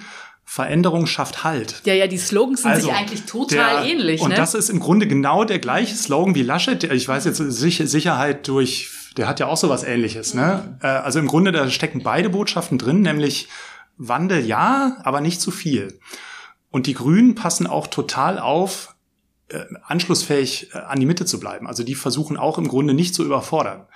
Veränderung 0.53 1.07
schafft 1.07 1.43
Halt. 1.43 1.81
Ja, 1.83 1.95
ja, 1.95 2.05
die 2.05 2.19
Slogans 2.19 2.61
sind 2.61 2.69
also, 2.69 2.85
sich 2.85 2.95
eigentlich 2.95 3.23
total 3.25 3.81
der, 3.81 3.91
ähnlich. 3.91 4.21
Und 4.21 4.29
ne? 4.29 4.35
das 4.35 4.53
ist 4.53 4.69
im 4.69 4.79
Grunde 4.79 5.07
genau 5.07 5.45
der 5.45 5.57
gleiche 5.57 5.95
Slogan 5.95 6.35
wie 6.35 6.43
Laschet. 6.43 6.83
Ich 6.83 7.07
weiß 7.07 7.25
jetzt 7.25 7.39
Sicherheit 7.39 8.47
durch, 8.47 8.91
der 9.17 9.27
hat 9.27 9.39
ja 9.39 9.47
auch 9.47 9.57
sowas 9.57 9.81
ähnliches. 9.83 10.35
Ne? 10.35 10.77
Äh, 10.83 10.85
also 10.85 11.17
im 11.17 11.25
Grunde, 11.25 11.51
da 11.53 11.71
stecken 11.71 12.03
beide 12.03 12.29
Botschaften 12.29 12.77
drin, 12.77 13.01
nämlich 13.01 13.47
Wandel 13.97 14.45
ja, 14.45 14.97
aber 15.03 15.21
nicht 15.21 15.41
zu 15.41 15.49
viel. 15.49 15.99
Und 16.69 16.85
die 16.85 16.93
Grünen 16.93 17.33
passen 17.33 17.65
auch 17.65 17.87
total 17.87 18.37
auf, 18.37 18.93
äh, 19.47 19.63
anschlussfähig 19.81 20.69
äh, 20.75 20.77
an 20.77 20.99
die 20.99 21.07
Mitte 21.07 21.25
zu 21.25 21.39
bleiben. 21.39 21.65
Also 21.65 21.81
die 21.81 21.95
versuchen 21.95 22.37
auch 22.37 22.59
im 22.59 22.67
Grunde 22.67 22.93
nicht 22.93 23.15
zu 23.15 23.25
überfordern. 23.25 23.87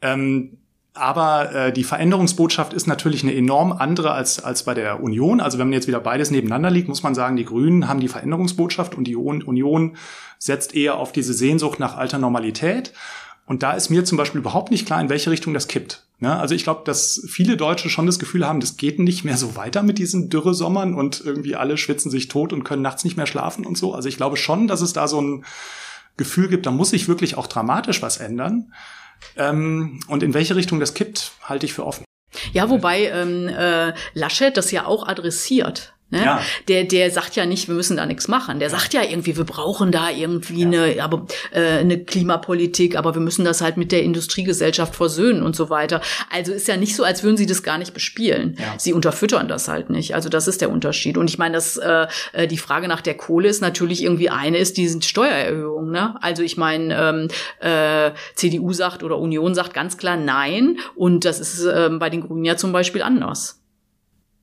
Ähm, 0.00 0.61
aber 0.94 1.54
äh, 1.54 1.72
die 1.72 1.84
Veränderungsbotschaft 1.84 2.74
ist 2.74 2.86
natürlich 2.86 3.22
eine 3.22 3.34
enorm 3.34 3.72
andere 3.72 4.12
als, 4.12 4.42
als 4.44 4.64
bei 4.64 4.74
der 4.74 5.02
Union. 5.02 5.40
Also 5.40 5.58
wenn 5.58 5.68
man 5.68 5.72
jetzt 5.72 5.88
wieder 5.88 6.00
beides 6.00 6.30
nebeneinander 6.30 6.70
liegt, 6.70 6.88
muss 6.88 7.02
man 7.02 7.14
sagen, 7.14 7.36
die 7.36 7.46
Grünen 7.46 7.88
haben 7.88 8.00
die 8.00 8.08
Veränderungsbotschaft 8.08 8.94
und 8.94 9.04
die 9.04 9.16
Union 9.16 9.96
setzt 10.38 10.74
eher 10.74 10.96
auf 10.96 11.12
diese 11.12 11.32
Sehnsucht 11.32 11.80
nach 11.80 11.96
alter 11.96 12.18
Normalität. 12.18 12.92
Und 13.46 13.62
da 13.62 13.72
ist 13.72 13.90
mir 13.90 14.04
zum 14.04 14.18
Beispiel 14.18 14.40
überhaupt 14.40 14.70
nicht 14.70 14.86
klar, 14.86 15.00
in 15.00 15.08
welche 15.08 15.30
Richtung 15.30 15.54
das 15.54 15.66
kippt. 15.66 16.04
Ne? 16.20 16.38
Also 16.38 16.54
ich 16.54 16.62
glaube, 16.62 16.82
dass 16.84 17.26
viele 17.28 17.56
Deutsche 17.56 17.90
schon 17.90 18.06
das 18.06 18.18
Gefühl 18.18 18.46
haben, 18.46 18.60
das 18.60 18.76
geht 18.76 18.98
nicht 18.98 19.24
mehr 19.24 19.36
so 19.36 19.56
weiter 19.56 19.82
mit 19.82 19.98
diesen 19.98 20.28
Dürresommern 20.28 20.94
und 20.94 21.22
irgendwie 21.24 21.56
alle 21.56 21.76
schwitzen 21.76 22.10
sich 22.10 22.28
tot 22.28 22.52
und 22.52 22.64
können 22.64 22.82
nachts 22.82 23.02
nicht 23.02 23.16
mehr 23.16 23.26
schlafen 23.26 23.66
und 23.66 23.76
so. 23.76 23.94
Also 23.94 24.08
ich 24.08 24.16
glaube 24.18 24.36
schon, 24.36 24.68
dass 24.68 24.82
es 24.82 24.92
da 24.92 25.08
so 25.08 25.20
ein 25.20 25.44
Gefühl 26.16 26.48
gibt, 26.48 26.66
da 26.66 26.70
muss 26.70 26.90
sich 26.90 27.08
wirklich 27.08 27.36
auch 27.36 27.46
dramatisch 27.46 28.02
was 28.02 28.18
ändern. 28.18 28.72
Ähm, 29.36 30.00
und 30.08 30.22
in 30.22 30.34
welche 30.34 30.56
Richtung 30.56 30.80
das 30.80 30.94
kippt, 30.94 31.32
halte 31.42 31.66
ich 31.66 31.72
für 31.72 31.86
offen. 31.86 32.04
Ja, 32.52 32.70
wobei 32.70 33.06
ähm, 33.08 33.48
äh, 33.48 33.92
Laschet 34.14 34.56
das 34.56 34.70
ja 34.70 34.86
auch 34.86 35.06
adressiert. 35.06 35.94
Ne? 36.12 36.22
Ja. 36.22 36.42
Der, 36.68 36.84
der 36.84 37.10
sagt 37.10 37.36
ja 37.36 37.46
nicht, 37.46 37.68
wir 37.68 37.74
müssen 37.74 37.96
da 37.96 38.04
nichts 38.04 38.28
machen. 38.28 38.60
Der 38.60 38.68
sagt 38.68 38.92
ja 38.92 39.02
irgendwie, 39.02 39.38
wir 39.38 39.44
brauchen 39.44 39.90
da 39.92 40.10
irgendwie 40.10 40.60
ja. 40.60 40.66
eine, 40.66 41.02
aber, 41.02 41.26
äh, 41.52 41.78
eine 41.78 42.04
Klimapolitik, 42.04 42.96
aber 42.96 43.14
wir 43.14 43.22
müssen 43.22 43.46
das 43.46 43.62
halt 43.62 43.78
mit 43.78 43.92
der 43.92 44.02
Industriegesellschaft 44.02 44.94
versöhnen 44.94 45.42
und 45.42 45.56
so 45.56 45.70
weiter. 45.70 46.02
Also 46.30 46.52
ist 46.52 46.68
ja 46.68 46.76
nicht 46.76 46.96
so, 46.96 47.02
als 47.02 47.22
würden 47.22 47.38
sie 47.38 47.46
das 47.46 47.62
gar 47.62 47.78
nicht 47.78 47.94
bespielen. 47.94 48.56
Ja. 48.58 48.74
Sie 48.76 48.92
unterfüttern 48.92 49.48
das 49.48 49.68
halt 49.68 49.88
nicht. 49.88 50.14
Also 50.14 50.28
das 50.28 50.48
ist 50.48 50.60
der 50.60 50.70
Unterschied. 50.70 51.16
Und 51.16 51.30
ich 51.30 51.38
meine, 51.38 51.54
dass 51.54 51.78
äh, 51.78 52.06
äh 52.34 52.46
die 52.46 52.58
Frage 52.58 52.88
nach 52.88 53.00
der 53.00 53.14
Kohle 53.14 53.48
ist 53.48 53.62
natürlich 53.62 54.04
irgendwie 54.04 54.28
eine, 54.28 54.58
ist 54.58 54.76
die 54.76 54.90
Steuererhöhung. 55.02 55.90
Ne? 55.90 56.14
Also 56.20 56.42
ich 56.42 56.58
meine, 56.58 56.94
ähm, 56.94 57.28
äh, 57.60 58.10
CDU 58.34 58.74
sagt 58.74 59.02
oder 59.02 59.16
Union 59.16 59.54
sagt 59.54 59.72
ganz 59.72 59.96
klar 59.96 60.18
nein. 60.18 60.76
Und 60.94 61.24
das 61.24 61.40
ist 61.40 61.64
äh, 61.64 61.88
bei 61.98 62.10
den 62.10 62.20
Grünen 62.20 62.44
ja 62.44 62.58
zum 62.58 62.72
Beispiel 62.72 63.00
anders. 63.00 63.61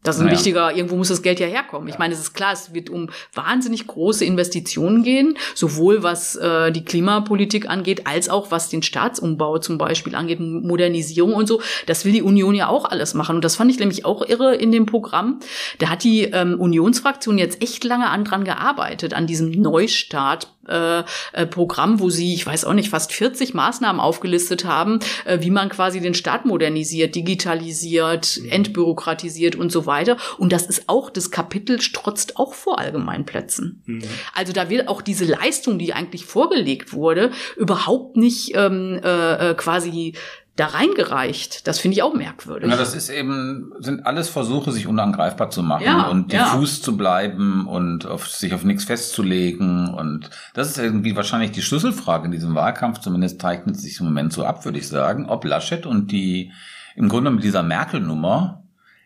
Das 0.04 0.16
ist 0.16 0.22
ein 0.22 0.28
naja. 0.28 0.38
wichtiger, 0.38 0.76
irgendwo 0.76 0.96
muss 0.96 1.10
das 1.10 1.22
Geld 1.22 1.42
ja 1.42 1.48
herkommen. 1.48 1.90
Ich 1.90 1.98
meine, 1.98 2.14
es 2.14 2.20
ist 2.22 2.34
klar, 2.34 2.54
es 2.54 2.74
wird 2.74 2.90
um 2.90 3.10
wahnsinnig 3.34 3.86
große 3.86 4.24
Investitionen 4.24 5.04
gehen, 5.04 5.38
sowohl 5.56 6.04
was 6.04 6.38
äh, 6.38 6.72
die 6.72 6.86
Klimapolitik 6.86 7.70
angeht, 7.70 8.08
als 8.08 8.30
auch 8.30 8.50
was 8.50 8.70
den 8.70 8.82
Staatsumbau 8.82 9.58
zum 9.58 9.78
Beispiel 9.78 10.16
angeht, 10.16 10.40
Modernisierung 10.40 11.34
und 11.34 11.48
so. 11.48 11.62
Das 11.86 12.06
will 12.06 12.14
die 12.14 12.22
Union 12.22 12.56
ja 12.56 12.70
auch 12.70 12.86
alles 12.86 13.14
machen. 13.14 13.36
Und 13.36 13.46
das 13.46 13.58
fand 13.58 13.72
ich 13.72 13.80
nämlich 13.80 14.06
auch 14.06 14.26
irre 14.26 14.56
in 14.56 14.72
dem 14.72 14.86
Programm. 14.86 15.42
Da 15.80 15.90
hat 15.90 16.06
die 16.06 16.24
ähm, 16.24 16.60
Unionsfraktion 16.60 17.38
jetzt 17.38 17.62
echt 17.62 17.84
lange 17.84 18.10
an 18.10 18.24
dran 18.24 18.46
gearbeitet, 18.46 19.14
an 19.14 19.28
diesem 19.28 19.52
Neustart 19.52 20.48
äh, 20.70 21.04
äh, 21.34 21.46
Programm, 21.46 22.00
wo 22.00 22.10
sie, 22.10 22.34
ich 22.34 22.46
weiß 22.46 22.66
auch 22.66 22.74
nicht, 22.74 22.90
fast 22.90 23.12
40 23.12 23.54
Maßnahmen 23.54 24.00
aufgelistet 24.00 24.66
haben, 24.66 25.00
äh, 25.26 25.40
wie 25.42 25.50
man 25.50 25.70
quasi 25.70 26.00
den 26.00 26.14
Staat 26.14 26.46
modernisiert, 26.46 27.16
digitalisiert, 27.16 28.40
mhm. 28.42 28.50
entbürokratisiert 28.50 29.56
und 29.56 29.72
so 29.72 29.86
weiter. 29.86 30.18
Und 30.38 30.54
das 30.54 30.66
ist 30.66 30.84
auch, 30.88 31.10
das 31.10 31.32
Kapitel 31.32 31.82
strotzt 31.82 32.38
auch 32.38 32.54
vor 32.54 32.80
Allgemeinplätzen. 32.80 33.82
Mhm. 33.86 34.04
Also 34.34 34.54
da 34.54 34.70
wird 34.70 34.88
auch 34.88 35.02
diese 35.02 35.26
Leistung, 35.26 35.80
die 35.80 35.94
eigentlich 35.94 36.26
vorgelegt 36.26 36.94
wurde, 36.94 37.32
überhaupt 37.58 38.18
nicht 38.18 38.56
ähm, 38.56 39.00
äh, 39.04 39.52
äh 39.52 39.56
quasi 39.56 40.14
da 40.60 40.68
reingereicht. 40.68 41.68
Das 41.68 41.80
finde 41.80 41.96
ich 41.96 42.04
auch 42.04 42.14
merkwürdig. 42.14 42.70
Ja, 42.70 42.76
das 42.76 42.94
ist 42.94 43.10
eben, 43.10 43.72
sind 43.80 44.06
alles 44.06 44.30
Versuche, 44.30 44.72
sich 44.72 44.88
unangreifbar 44.88 45.50
zu 45.50 45.64
machen 45.64 45.86
ja, 45.86 46.08
und 46.08 46.34
diffus 46.34 46.78
ja. 46.78 46.84
zu 46.84 46.98
bleiben 46.98 47.66
und 47.68 48.06
auf, 48.06 48.28
sich 48.28 48.54
auf 48.54 48.64
nichts 48.64 48.84
festzulegen. 48.84 49.94
Und 49.94 50.30
das 50.54 50.70
ist 50.70 50.78
irgendwie 50.78 51.16
wahrscheinlich 51.16 51.52
die 51.52 51.62
Schlüsselfrage 51.62 52.26
in 52.26 52.32
diesem 52.32 52.56
Wahlkampf. 52.56 53.00
Zumindest 53.00 53.42
zeichnet 53.42 53.78
es 53.78 53.84
sich 53.84 54.00
im 54.00 54.08
Moment 54.08 54.34
so 54.34 54.44
ab, 54.44 54.66
würde 54.66 54.80
ich 54.80 54.88
sagen, 54.88 55.28
ob 55.30 55.46
Laschet 55.46 55.86
und 55.86 56.12
die 56.12 56.52
im 56.96 57.08
Grunde 57.08 57.32
mit 57.32 57.44
dieser 57.44 57.64
Merkel-Nummer 57.64 58.64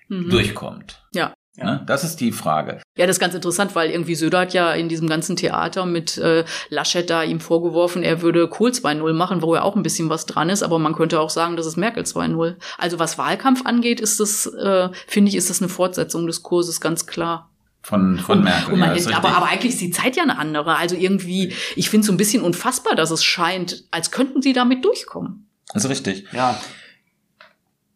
mhm. 0.07 0.29
durchkommt. 0.29 1.03
Ja. 1.13 1.33
Ja. 1.57 1.65
Ne? 1.65 1.83
Das 1.85 2.03
ist 2.03 2.19
die 2.19 2.31
Frage. 2.31 2.81
Ja, 2.97 3.05
das 3.05 3.17
ist 3.17 3.19
ganz 3.19 3.35
interessant, 3.35 3.75
weil 3.75 3.91
irgendwie 3.91 4.15
Söder 4.15 4.39
hat 4.39 4.53
ja 4.53 4.73
in 4.73 4.89
diesem 4.89 5.07
ganzen 5.07 5.35
Theater 5.35 5.85
mit 5.85 6.17
äh, 6.17 6.45
Laschet 6.69 7.07
da 7.07 7.23
ihm 7.23 7.39
vorgeworfen, 7.39 8.01
er 8.01 8.21
würde 8.21 8.47
Kohl 8.47 8.71
2.0 8.71 9.13
machen, 9.13 9.41
wo 9.41 9.53
ja 9.53 9.61
auch 9.61 9.75
ein 9.75 9.83
bisschen 9.83 10.09
was 10.09 10.25
dran 10.25 10.49
ist, 10.49 10.63
aber 10.63 10.79
man 10.79 10.95
könnte 10.95 11.19
auch 11.19 11.29
sagen, 11.29 11.55
das 11.55 11.67
ist 11.67 11.77
Merkel 11.77 12.03
2.0. 12.03 12.55
Also 12.77 12.97
was 12.97 13.17
Wahlkampf 13.17 13.65
angeht, 13.65 14.01
ist 14.01 14.19
das, 14.19 14.47
äh, 14.47 14.89
finde 15.07 15.29
ich, 15.29 15.35
ist 15.35 15.49
das 15.49 15.61
eine 15.61 15.69
Fortsetzung 15.69 16.25
des 16.25 16.41
Kurses, 16.41 16.81
ganz 16.81 17.05
klar. 17.05 17.49
Von, 17.83 18.17
von 18.17 18.41
Merkel. 18.41 18.73
Und 18.73 18.79
man, 18.79 18.97
ja, 18.97 19.17
aber, 19.17 19.35
aber 19.35 19.47
eigentlich 19.47 19.73
ist 19.73 19.81
die 19.81 19.91
Zeit 19.91 20.15
ja 20.15 20.23
eine 20.23 20.39
andere. 20.39 20.77
Also 20.77 20.95
irgendwie, 20.95 21.53
ich 21.75 21.89
finde 21.89 22.01
es 22.01 22.07
so 22.07 22.13
ein 22.13 22.17
bisschen 22.17 22.41
unfassbar, 22.41 22.95
dass 22.95 23.11
es 23.11 23.23
scheint, 23.25 23.83
als 23.91 24.09
könnten 24.09 24.41
sie 24.41 24.53
damit 24.53 24.85
durchkommen. 24.85 25.47
Das 25.73 25.83
ist 25.83 25.89
richtig. 25.89 26.25
Ja. 26.31 26.57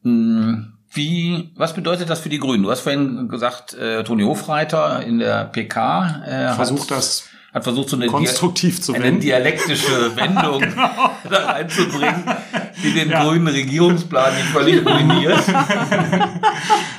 Hm 0.04 0.77
wie, 0.98 1.52
was 1.56 1.74
bedeutet 1.74 2.10
das 2.10 2.20
für 2.20 2.30
die 2.30 2.40
Grünen? 2.40 2.64
Du 2.64 2.72
hast 2.72 2.82
vorhin 2.82 3.30
gesagt, 3.30 3.74
äh, 3.76 4.04
Toni 4.04 4.24
Hofreiter 4.24 5.02
in 5.04 5.20
der 5.20 5.46
PK 5.46 6.24
äh, 6.26 6.54
versucht 6.56 6.92
hat, 6.92 6.98
das 6.98 7.30
hat 7.54 7.64
versucht, 7.64 7.90
so 7.90 7.96
eine, 7.96 8.08
konstruktiv 8.08 8.82
zu 8.82 8.94
eine 8.94 9.14
dialektische 9.14 10.16
Wendung 10.18 10.60
genau. 10.60 11.12
da 11.30 11.46
reinzubringen, 11.52 12.24
die 12.84 12.94
den 12.94 13.10
ja. 13.10 13.24
grünen 13.24 13.48
Regierungsplan 13.48 14.36
nicht 14.36 14.48
völlig 14.48 14.86
ruiniert. 14.86 15.42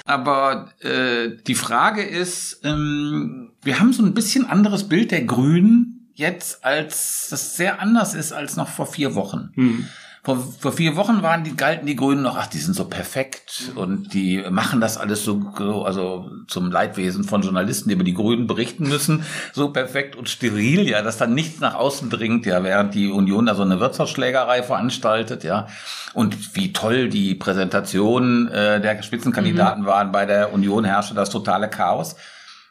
Aber 0.07 0.71
äh, 0.81 1.37
die 1.47 1.55
Frage 1.55 2.03
ist, 2.03 2.61
ähm, 2.65 3.51
wir 3.63 3.81
haben 3.81 3.93
so 3.93 4.03
ein 4.03 4.15
bisschen 4.15 4.47
anderes 4.47 4.89
Bild 4.89 5.11
der 5.11 5.25
Grünen 5.25 6.11
jetzt, 6.15 6.65
als 6.65 7.29
das 7.31 7.57
sehr 7.57 7.81
anders 7.81 8.15
ist 8.15 8.33
als 8.33 8.57
noch 8.57 8.69
vor 8.69 8.87
vier 8.87 9.15
Wochen. 9.15 9.51
Hm. 9.55 9.87
Vor, 10.29 10.37
vor 10.59 10.73
vier 10.73 10.95
Wochen 10.97 11.23
waren 11.23 11.43
die, 11.43 11.57
galten 11.57 11.87
die 11.87 11.97
Grünen 11.97 12.21
noch, 12.21 12.37
ach, 12.37 12.49
die 12.49 12.59
sind 12.59 12.75
so 12.75 12.85
perfekt 12.85 13.73
und 13.77 14.13
die 14.13 14.45
machen 14.51 14.79
das 14.79 14.99
alles 14.99 15.25
so, 15.25 15.41
also 15.87 16.31
zum 16.49 16.71
Leidwesen 16.71 17.25
von 17.25 17.41
Journalisten, 17.41 17.89
die 17.89 17.95
über 17.95 18.05
die 18.05 18.13
Grünen 18.13 18.47
berichten 18.47 18.87
müssen, 18.91 19.25
so 19.55 19.73
perfekt 19.73 20.17
und 20.17 20.29
steril, 20.29 20.87
ja, 20.87 21.01
dass 21.01 21.17
dann 21.17 21.33
nichts 21.33 21.61
nach 21.61 21.75
außen 21.75 22.11
dringt, 22.11 22.45
ja, 22.45 22.63
während 22.63 22.93
die 22.93 23.11
Union 23.11 23.47
da 23.47 23.55
so 23.55 23.63
eine 23.63 23.81
Wirtschaftsschlägerei 23.81 24.63
veranstaltet, 24.63 25.45
ja. 25.45 25.67
Und 26.13 26.55
wie 26.55 26.75
toll 26.75 27.09
die 27.09 27.35
Präsentation 27.35 28.49
äh, 28.49 28.83
der 28.83 29.03
Spitzenkandidaten 29.03 29.85
mhm. 29.85 29.87
waren 29.87 30.13
bei 30.13 30.27
der 30.27 30.53
Union 30.53 30.85
herrschte 30.85 31.15
das 31.15 31.31
totale 31.31 31.71
Chaos. 31.71 32.17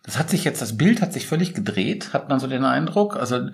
Das 0.03 0.19
hat 0.19 0.29
sich 0.29 0.43
jetzt, 0.43 0.61
das 0.61 0.77
Bild 0.77 1.01
hat 1.01 1.11
sich 1.11 1.25
völlig 1.25 1.55
gedreht, 1.55 2.13
hat 2.13 2.29
man 2.29 2.39
so 2.39 2.45
den 2.45 2.65
Eindruck. 2.65 3.17
Also 3.17 3.49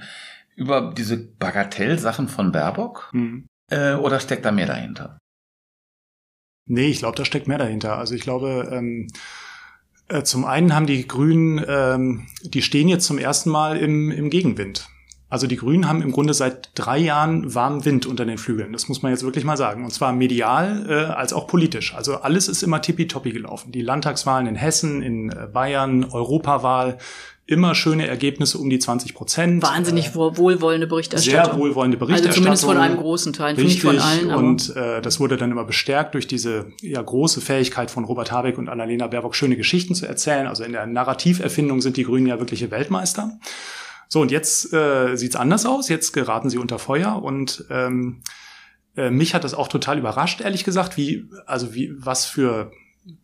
über 0.58 0.94
diese 0.94 1.16
Bagatellsachen 1.16 2.28
von 2.28 2.52
Baerbock. 2.52 3.10
Mhm. 3.14 3.48
Äh, 3.74 3.96
oder 3.96 4.20
steckt 4.20 4.46
da 4.46 4.52
mehr 4.52 4.68
dahinter? 4.68 5.18
Nee, 6.66 6.88
ich 6.88 7.00
glaube, 7.00 7.18
da 7.18 7.26
steckt 7.26 7.48
mehr 7.48 7.58
dahinter. 7.58 7.98
Also 7.98 8.16
ich 8.16 8.22
glaube, 8.22 8.70
ähm, 8.72 9.08
äh, 10.08 10.24
zum 10.24 10.46
einen 10.46 10.74
haben 10.76 10.86
die 10.86 11.08
Grünen, 11.08 11.64
ähm, 11.68 12.28
die 12.44 12.62
stehen 12.62 12.88
jetzt 12.88 13.06
zum 13.06 13.18
ersten 13.18 13.50
Mal 13.50 13.78
im, 13.78 14.12
im 14.12 14.30
Gegenwind. 14.30 14.88
Also 15.28 15.48
die 15.48 15.58
Grünen 15.58 15.88
haben 15.88 16.04
im 16.04 16.12
Grunde 16.12 16.36
seit 16.36 16.70
drei 16.76 17.00
Jahren 17.00 17.56
warmen 17.56 17.84
Wind 17.86 18.06
unter 18.06 18.24
den 18.24 18.38
Flügeln. 18.38 18.72
Das 18.72 18.88
muss 18.88 19.02
man 19.02 19.12
jetzt 19.12 19.24
wirklich 19.24 19.44
mal 19.44 19.58
sagen. 19.58 19.84
Und 19.84 19.90
zwar 19.90 20.14
medial 20.14 20.86
äh, 20.88 21.12
als 21.12 21.34
auch 21.34 21.48
politisch. 21.48 21.96
Also 21.96 22.18
alles 22.18 22.48
ist 22.48 22.62
immer 22.62 22.84
tippitoppi 22.84 23.32
gelaufen. 23.32 23.72
Die 23.72 23.82
Landtagswahlen 23.82 24.46
in 24.46 24.56
Hessen, 24.56 25.02
in 25.02 25.32
äh, 25.32 25.48
Bayern, 25.52 26.06
Europawahl, 26.06 27.00
immer 27.46 27.76
schöne 27.76 28.08
Ergebnisse 28.08 28.58
um 28.58 28.70
die 28.70 28.80
20 28.80 29.14
Prozent. 29.14 29.62
Wahnsinnig 29.62 30.08
äh, 30.08 30.16
wohlwollende 30.16 30.88
Berichterstattung. 30.88 31.54
Sehr 31.54 31.60
wohlwollende 31.60 31.98
Berichterstattung. 31.98 32.48
Also 32.48 32.62
zumindest 32.62 32.66
von 32.66 32.78
einem 32.78 32.98
großen 32.98 33.34
Teil, 33.34 33.56
nicht 33.56 33.82
von 33.82 34.00
allen. 34.00 34.32
Und 34.32 34.76
äh, 34.76 35.02
das 35.02 35.20
wurde 35.20 35.36
dann 35.36 35.52
immer 35.52 35.66
bestärkt 35.66 36.14
durch 36.14 36.28
diese 36.28 36.68
ja, 36.82 37.02
große 37.02 37.42
Fähigkeit 37.42 37.92
von 37.92 38.06
Robert 38.06 38.32
Habeck 38.32 38.58
und 38.58 38.70
Annalena 38.70 39.08
Baerbock, 39.08 39.36
schöne 39.36 39.58
Geschichten 39.58 39.94
zu 39.94 40.06
erzählen. 40.06 40.48
Also 40.48 40.64
in 40.64 40.72
der 40.72 40.86
Narrativerfindung 40.86 41.82
sind 41.82 41.98
die 41.98 42.04
Grünen 42.04 42.28
ja 42.28 42.40
wirkliche 42.40 42.72
Weltmeister. 42.72 43.38
So, 44.08 44.22
und 44.22 44.32
jetzt 44.32 44.72
äh, 44.74 45.16
sieht's 45.16 45.36
anders 45.36 45.66
aus. 45.66 45.90
Jetzt 45.90 46.14
geraten 46.14 46.50
sie 46.50 46.58
unter 46.58 46.80
Feuer 46.80 47.22
und 47.22 47.66
ähm, 47.70 48.22
äh, 48.96 49.10
mich 49.10 49.34
hat 49.34 49.44
das 49.44 49.54
auch 49.54 49.68
total 49.68 49.98
überrascht, 49.98 50.40
ehrlich 50.40 50.64
gesagt, 50.64 50.98
wie, 50.98 51.26
also 51.46 51.74
wie, 51.74 51.94
was 51.98 52.26
für 52.26 52.72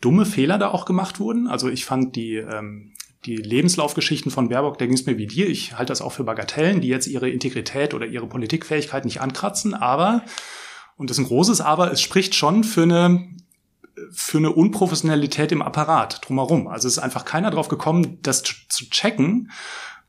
dumme 0.02 0.26
Fehler 0.26 0.58
da 0.58 0.70
auch 0.70 0.86
gemacht 0.86 1.20
wurden. 1.20 1.48
Also 1.48 1.70
ich 1.70 1.86
fand 1.86 2.16
die 2.16 2.36
ähm, 2.36 2.92
die 3.26 3.36
Lebenslaufgeschichten 3.36 4.32
von 4.32 4.50
Baerbock, 4.50 4.78
da 4.78 4.86
ging 4.86 4.96
es 4.96 5.06
mir 5.06 5.18
wie 5.18 5.28
dir. 5.28 5.50
Ich 5.50 5.78
halte 5.78 5.92
das 5.92 6.02
auch 6.02 6.12
für 6.12 6.24
Bagatellen, 6.24 6.82
die 6.82 6.88
jetzt 6.88 7.08
ihre 7.08 7.30
Integrität 7.30 7.94
oder 7.94 8.06
ihre 8.06 8.28
Politikfähigkeit 8.28 9.04
nicht 9.06 9.22
ankratzen. 9.22 9.74
Aber, 9.74 10.24
und 10.96 11.10
das 11.10 11.18
ist 11.18 11.26
ein 11.26 11.28
großes 11.28 11.62
Aber, 11.62 11.92
es 11.92 12.02
spricht 12.02 12.36
schon 12.36 12.64
für 12.64 12.84
eine 12.84 13.28
für 14.12 14.38
eine 14.38 14.52
Unprofessionalität 14.52 15.52
im 15.52 15.62
Apparat 15.62 16.22
drumherum. 16.26 16.68
Also 16.68 16.88
es 16.88 16.98
ist 16.98 17.04
einfach 17.04 17.26
keiner 17.26 17.52
drauf 17.52 17.68
gekommen, 17.68 18.20
das 18.22 18.44
zu 18.44 18.90
checken. 18.90 19.52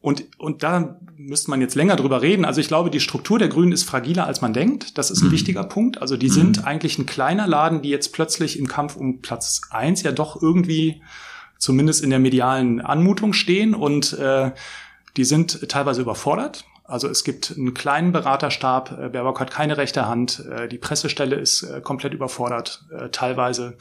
Und, 0.01 0.27
und 0.39 0.63
da 0.63 0.99
müsste 1.17 1.51
man 1.51 1.61
jetzt 1.61 1.75
länger 1.75 1.97
drüber 1.97 2.23
reden. 2.23 2.45
Also 2.45 2.61
ich 2.61 2.69
glaube, 2.69 2.91
die 2.91 3.01
Struktur 3.01 3.39
der 3.39 3.49
Grünen 3.49 3.73
ist 3.73 3.83
fragiler, 3.83 4.27
als 4.27 4.41
man 4.41 4.55
denkt. 4.55 4.97
Das 4.97 5.11
ist 5.11 5.23
ein 5.23 5.29
mhm. 5.29 5.33
wichtiger 5.33 5.65
Punkt. 5.65 6.01
Also 6.01 6.17
die 6.17 6.29
mhm. 6.29 6.33
sind 6.33 6.65
eigentlich 6.65 6.99
ein 6.99 7.07
kleiner 7.07 7.47
Laden, 7.47 7.83
die 7.83 7.91
jetzt 7.91 8.13
plötzlich 8.13 8.59
im 8.59 8.67
Kampf 8.67 8.97
um 8.97 9.21
Platz 9.21 9.61
eins 9.71 10.03
ja 10.03 10.13
doch 10.13 10.41
irgendwie 10.41 11.03
zumindest 11.61 12.03
in 12.03 12.11
der 12.11 12.19
medialen 12.19 12.81
Anmutung 12.81 13.33
stehen 13.33 13.75
und 13.77 14.15
äh, 14.15 14.51
die 15.17 15.25
sind 15.25 15.69
teilweise 15.69 16.01
überfordert. 16.01 16.65
Also 16.85 17.07
es 17.07 17.23
gibt 17.23 17.55
einen 17.57 17.75
kleinen 17.75 18.11
Beraterstab, 18.11 18.99
äh, 18.99 19.09
Baerbock 19.11 19.39
hat 19.39 19.53
keine 19.53 19.77
rechte 19.77 20.09
Hand, 20.09 20.45
äh, 20.51 20.67
die 20.67 20.79
Pressestelle 20.79 21.37
ist 21.37 21.63
äh, 21.63 21.81
komplett 21.81 22.15
überfordert, 22.15 22.85
teilweise. 23.13 23.77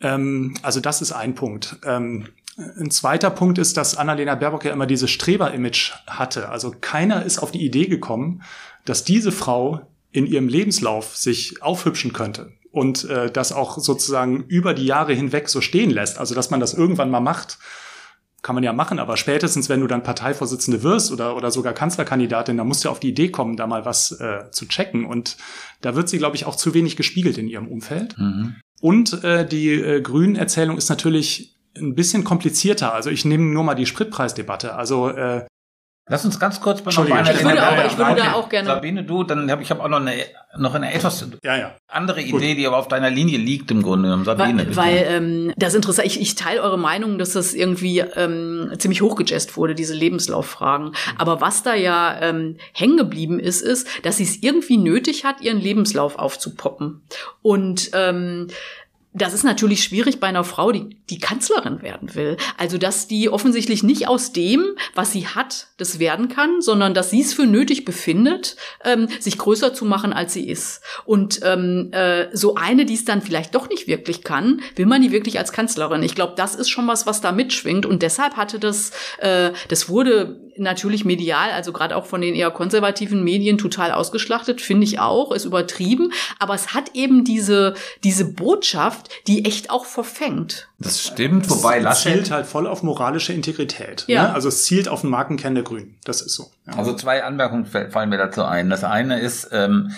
Ähm, 0.00 0.54
also 0.62 0.80
das 0.80 1.02
ist 1.02 1.12
ein 1.12 1.36
Punkt. 1.36 1.76
Ähm, 1.84 2.28
ein 2.56 2.90
zweiter 2.90 3.28
Punkt 3.28 3.58
ist, 3.58 3.76
dass 3.76 3.96
Annalena 3.96 4.34
Baerbock 4.34 4.64
ja 4.64 4.72
immer 4.72 4.86
dieses 4.86 5.10
Streber-Image 5.10 5.92
hatte. 6.06 6.48
Also 6.48 6.74
keiner 6.80 7.22
ist 7.24 7.38
auf 7.38 7.52
die 7.52 7.64
Idee 7.64 7.86
gekommen, 7.86 8.42
dass 8.86 9.04
diese 9.04 9.30
Frau 9.30 9.82
in 10.10 10.26
ihrem 10.26 10.48
Lebenslauf 10.48 11.14
sich 11.14 11.62
aufhübschen 11.62 12.14
könnte 12.14 12.55
und 12.76 13.08
äh, 13.08 13.30
das 13.30 13.52
auch 13.52 13.78
sozusagen 13.78 14.44
über 14.48 14.74
die 14.74 14.84
Jahre 14.84 15.14
hinweg 15.14 15.48
so 15.48 15.62
stehen 15.62 15.88
lässt. 15.88 16.18
Also 16.18 16.34
dass 16.34 16.50
man 16.50 16.60
das 16.60 16.74
irgendwann 16.74 17.10
mal 17.10 17.20
macht, 17.20 17.58
kann 18.42 18.54
man 18.54 18.62
ja 18.62 18.74
machen, 18.74 18.98
aber 18.98 19.16
spätestens, 19.16 19.70
wenn 19.70 19.80
du 19.80 19.86
dann 19.86 20.02
Parteivorsitzende 20.02 20.82
wirst 20.82 21.10
oder, 21.10 21.36
oder 21.36 21.50
sogar 21.50 21.72
Kanzlerkandidatin, 21.72 22.58
dann 22.58 22.68
musst 22.68 22.84
du 22.84 22.90
auf 22.90 23.00
die 23.00 23.08
Idee 23.08 23.30
kommen, 23.30 23.56
da 23.56 23.66
mal 23.66 23.86
was 23.86 24.12
äh, 24.20 24.50
zu 24.50 24.68
checken. 24.68 25.06
Und 25.06 25.38
da 25.80 25.96
wird 25.96 26.10
sie, 26.10 26.18
glaube 26.18 26.36
ich, 26.36 26.44
auch 26.44 26.54
zu 26.54 26.74
wenig 26.74 26.96
gespiegelt 26.96 27.38
in 27.38 27.48
ihrem 27.48 27.66
Umfeld. 27.66 28.16
Mhm. 28.18 28.56
Und 28.82 29.24
äh, 29.24 29.48
die 29.48 29.70
äh, 29.70 30.02
Grünen-Erzählung 30.02 30.76
ist 30.76 30.90
natürlich 30.90 31.56
ein 31.78 31.94
bisschen 31.94 32.24
komplizierter. 32.24 32.92
Also 32.92 33.08
ich 33.08 33.24
nehme 33.24 33.44
nur 33.44 33.64
mal 33.64 33.74
die 33.74 33.86
Spritpreisdebatte. 33.86 34.74
Also 34.74 35.08
äh, 35.08 35.46
Lass 36.08 36.24
uns 36.24 36.38
ganz 36.38 36.60
kurz 36.60 36.82
bei 36.82 36.92
noch 36.92 37.10
einer 37.10 37.34
ich 37.34 37.42
würde, 37.42 37.68
auch, 37.68 37.84
ich 37.84 37.98
würde 37.98 38.14
da 38.14 38.32
auch 38.34 38.48
gerne. 38.48 38.68
Sabine, 38.68 39.02
du, 39.02 39.24
dann 39.24 39.50
habe 39.50 39.62
ich 39.62 39.70
hab 39.72 39.80
auch 39.80 39.88
noch 39.88 39.98
eine, 39.98 40.12
noch 40.56 40.72
eine 40.74 40.94
etwas 40.94 41.26
ja, 41.42 41.56
ja. 41.56 41.74
andere 41.88 42.22
Gut. 42.22 42.40
Idee, 42.40 42.54
die 42.54 42.64
aber 42.64 42.76
auf 42.76 42.86
deiner 42.86 43.10
Linie 43.10 43.38
liegt 43.38 43.72
im 43.72 43.82
Grunde. 43.82 44.16
Sabine, 44.24 44.68
weil, 44.68 44.76
weil 44.76 45.06
ähm, 45.08 45.52
das 45.56 45.70
ist 45.70 45.76
interessant. 45.76 46.06
Ich, 46.06 46.20
ich 46.20 46.36
teile 46.36 46.62
eure 46.62 46.78
Meinung, 46.78 47.18
dass 47.18 47.32
das 47.32 47.54
irgendwie 47.54 47.98
ähm, 47.98 48.72
ziemlich 48.78 49.02
hochgejazzt 49.02 49.56
wurde, 49.56 49.74
diese 49.74 49.94
Lebenslauffragen. 49.94 50.92
Aber 51.18 51.40
was 51.40 51.64
da 51.64 51.74
ja 51.74 52.16
ähm, 52.20 52.56
hängen 52.72 52.98
geblieben 52.98 53.40
ist, 53.40 53.62
ist, 53.62 53.88
dass 54.04 54.18
sie 54.18 54.24
es 54.24 54.44
irgendwie 54.44 54.76
nötig 54.76 55.24
hat, 55.24 55.40
ihren 55.40 55.60
Lebenslauf 55.60 56.20
aufzupoppen. 56.20 57.02
Und 57.42 57.90
ähm, 57.94 58.46
das 59.16 59.32
ist 59.32 59.44
natürlich 59.44 59.82
schwierig 59.82 60.20
bei 60.20 60.26
einer 60.26 60.44
Frau, 60.44 60.72
die 60.72 60.96
die 61.08 61.18
Kanzlerin 61.18 61.82
werden 61.82 62.14
will. 62.14 62.36
Also, 62.58 62.76
dass 62.76 63.08
die 63.08 63.30
offensichtlich 63.30 63.82
nicht 63.82 64.08
aus 64.08 64.32
dem, 64.32 64.76
was 64.94 65.12
sie 65.12 65.26
hat, 65.26 65.68
das 65.78 65.98
werden 65.98 66.28
kann, 66.28 66.60
sondern 66.60 66.92
dass 66.92 67.10
sie 67.10 67.22
es 67.22 67.32
für 67.32 67.46
nötig 67.46 67.84
befindet, 67.84 68.56
ähm, 68.84 69.08
sich 69.20 69.38
größer 69.38 69.72
zu 69.72 69.84
machen, 69.84 70.12
als 70.12 70.34
sie 70.34 70.48
ist. 70.48 70.82
Und 71.04 71.40
ähm, 71.44 71.90
äh, 71.92 72.26
so 72.36 72.56
eine, 72.56 72.84
die 72.84 72.94
es 72.94 73.04
dann 73.04 73.22
vielleicht 73.22 73.54
doch 73.54 73.68
nicht 73.70 73.86
wirklich 73.86 74.22
kann, 74.22 74.60
will 74.74 74.86
man 74.86 75.00
die 75.00 75.12
wirklich 75.12 75.38
als 75.38 75.52
Kanzlerin. 75.52 76.02
Ich 76.02 76.14
glaube, 76.14 76.34
das 76.36 76.54
ist 76.54 76.68
schon 76.68 76.86
was, 76.86 77.06
was 77.06 77.20
da 77.20 77.32
mitschwingt. 77.32 77.86
Und 77.86 78.02
deshalb 78.02 78.36
hatte 78.36 78.58
das, 78.58 78.90
äh, 79.18 79.52
das 79.68 79.88
wurde 79.88 80.40
natürlich 80.58 81.04
medial, 81.04 81.50
also 81.50 81.72
gerade 81.72 81.96
auch 81.96 82.06
von 82.06 82.20
den 82.20 82.34
eher 82.34 82.50
konservativen 82.50 83.22
Medien 83.22 83.58
total 83.58 83.92
ausgeschlachtet, 83.92 84.60
finde 84.60 84.84
ich 84.84 84.98
auch, 84.98 85.32
ist 85.32 85.44
übertrieben. 85.44 86.12
Aber 86.38 86.54
es 86.54 86.74
hat 86.74 86.94
eben 86.94 87.24
diese, 87.24 87.74
diese 88.04 88.32
Botschaft, 88.32 89.05
die 89.26 89.44
echt 89.44 89.70
auch 89.70 89.84
verfängt. 89.84 90.68
Das 90.78 91.02
stimmt, 91.02 91.48
wobei 91.50 91.80
Laschet... 91.80 92.12
zielt 92.12 92.30
halt 92.30 92.46
voll 92.46 92.66
auf 92.66 92.82
moralische 92.82 93.32
Integrität. 93.32 94.04
Ja. 94.06 94.24
Ne? 94.24 94.34
Also 94.34 94.48
es 94.48 94.64
zielt 94.64 94.88
auf 94.88 95.02
den 95.02 95.10
Markenkern 95.10 95.54
der 95.54 95.64
Grünen. 95.64 95.96
Das 96.04 96.22
ist 96.22 96.34
so. 96.34 96.50
Ja. 96.66 96.74
Also 96.74 96.94
zwei 96.94 97.24
Anmerkungen 97.24 97.66
fallen 97.66 98.08
mir 98.08 98.18
dazu 98.18 98.42
ein. 98.44 98.70
Das 98.70 98.84
eine 98.84 99.20
ist, 99.20 99.48
ähm, 99.52 99.92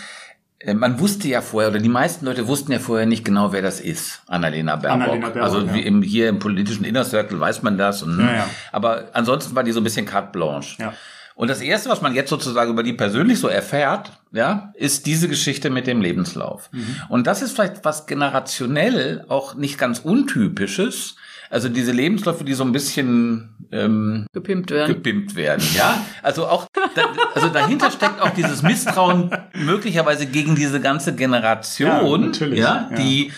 äh, 0.59 0.75
man 0.75 0.99
wusste 1.01 1.29
ja 1.29 1.41
vorher, 1.41 1.71
oder 1.71 1.79
die 1.79 1.89
meisten 1.89 2.27
Leute 2.27 2.49
wussten 2.49 2.73
ja 2.73 2.79
vorher 2.79 3.07
nicht 3.07 3.25
genau, 3.25 3.53
wer 3.53 3.63
das 3.63 3.81
ist, 3.81 4.23
Annalena 4.27 4.77
Baerbock. 4.77 5.03
Annalena 5.03 5.29
Baerbock 5.29 5.43
also 5.43 5.61
ja. 5.67 5.75
im, 5.85 6.03
hier 6.03 6.29
im 6.29 6.39
politischen 6.39 6.85
Inner 6.85 7.05
Circle 7.05 7.39
weiß 7.39 7.63
man 7.63 7.79
das. 7.79 8.03
Und, 8.03 8.19
ja, 8.21 8.35
ja. 8.35 8.51
Aber 8.73 9.09
ansonsten 9.13 9.55
war 9.55 9.63
die 9.63 9.73
so 9.73 9.81
ein 9.81 9.85
bisschen 9.85 10.07
carte 10.07 10.33
blanche. 10.33 10.81
Ja. 10.83 10.93
Und 11.39 11.47
das 11.47 11.61
Erste, 11.61 11.89
was 11.89 12.03
man 12.03 12.17
jetzt 12.17 12.31
sozusagen 12.31 12.73
über 12.73 12.83
die 12.83 12.95
persönlich 12.95 13.39
so 13.39 13.47
erfährt, 13.47 14.11
ja, 14.33 14.73
ist 14.75 15.07
diese 15.07 15.29
Geschichte 15.29 15.71
mit 15.71 15.87
dem 15.87 16.01
Lebenslauf. 16.01 16.69
Mhm. 16.73 16.97
Und 17.11 17.29
das 17.29 17.43
ist 17.43 17.53
vielleicht 17.53 17.85
was 17.85 18.09
generationell 18.09 19.25
auch 19.29 19.55
nicht 19.55 19.79
ganz 19.79 20.01
untypisches. 20.01 21.15
Also 21.49 21.69
diese 21.69 21.93
Lebensläufe, 21.93 22.43
die 22.43 22.55
so 22.55 22.65
ein 22.65 22.73
bisschen 22.73 23.51
ähm, 23.71 24.27
gepimpt 24.33 24.73
werden. 24.73 24.93
Gepimpt 24.93 25.37
werden, 25.37 25.65
ja. 25.77 26.05
Also 26.25 26.45
auch, 26.49 26.67
da, 26.97 27.03
also 27.37 27.51
dahinter 27.51 27.93
steckt 27.93 28.21
auch 28.21 28.31
dieses 28.31 28.65
Misstrauen 28.65 29.31
möglicherweise 29.55 30.27
gegen 30.27 30.57
diese 30.57 30.81
ganze 30.81 31.15
Generation, 31.15 32.33
ja, 32.33 32.49
ja, 32.49 32.91
die 32.99 33.31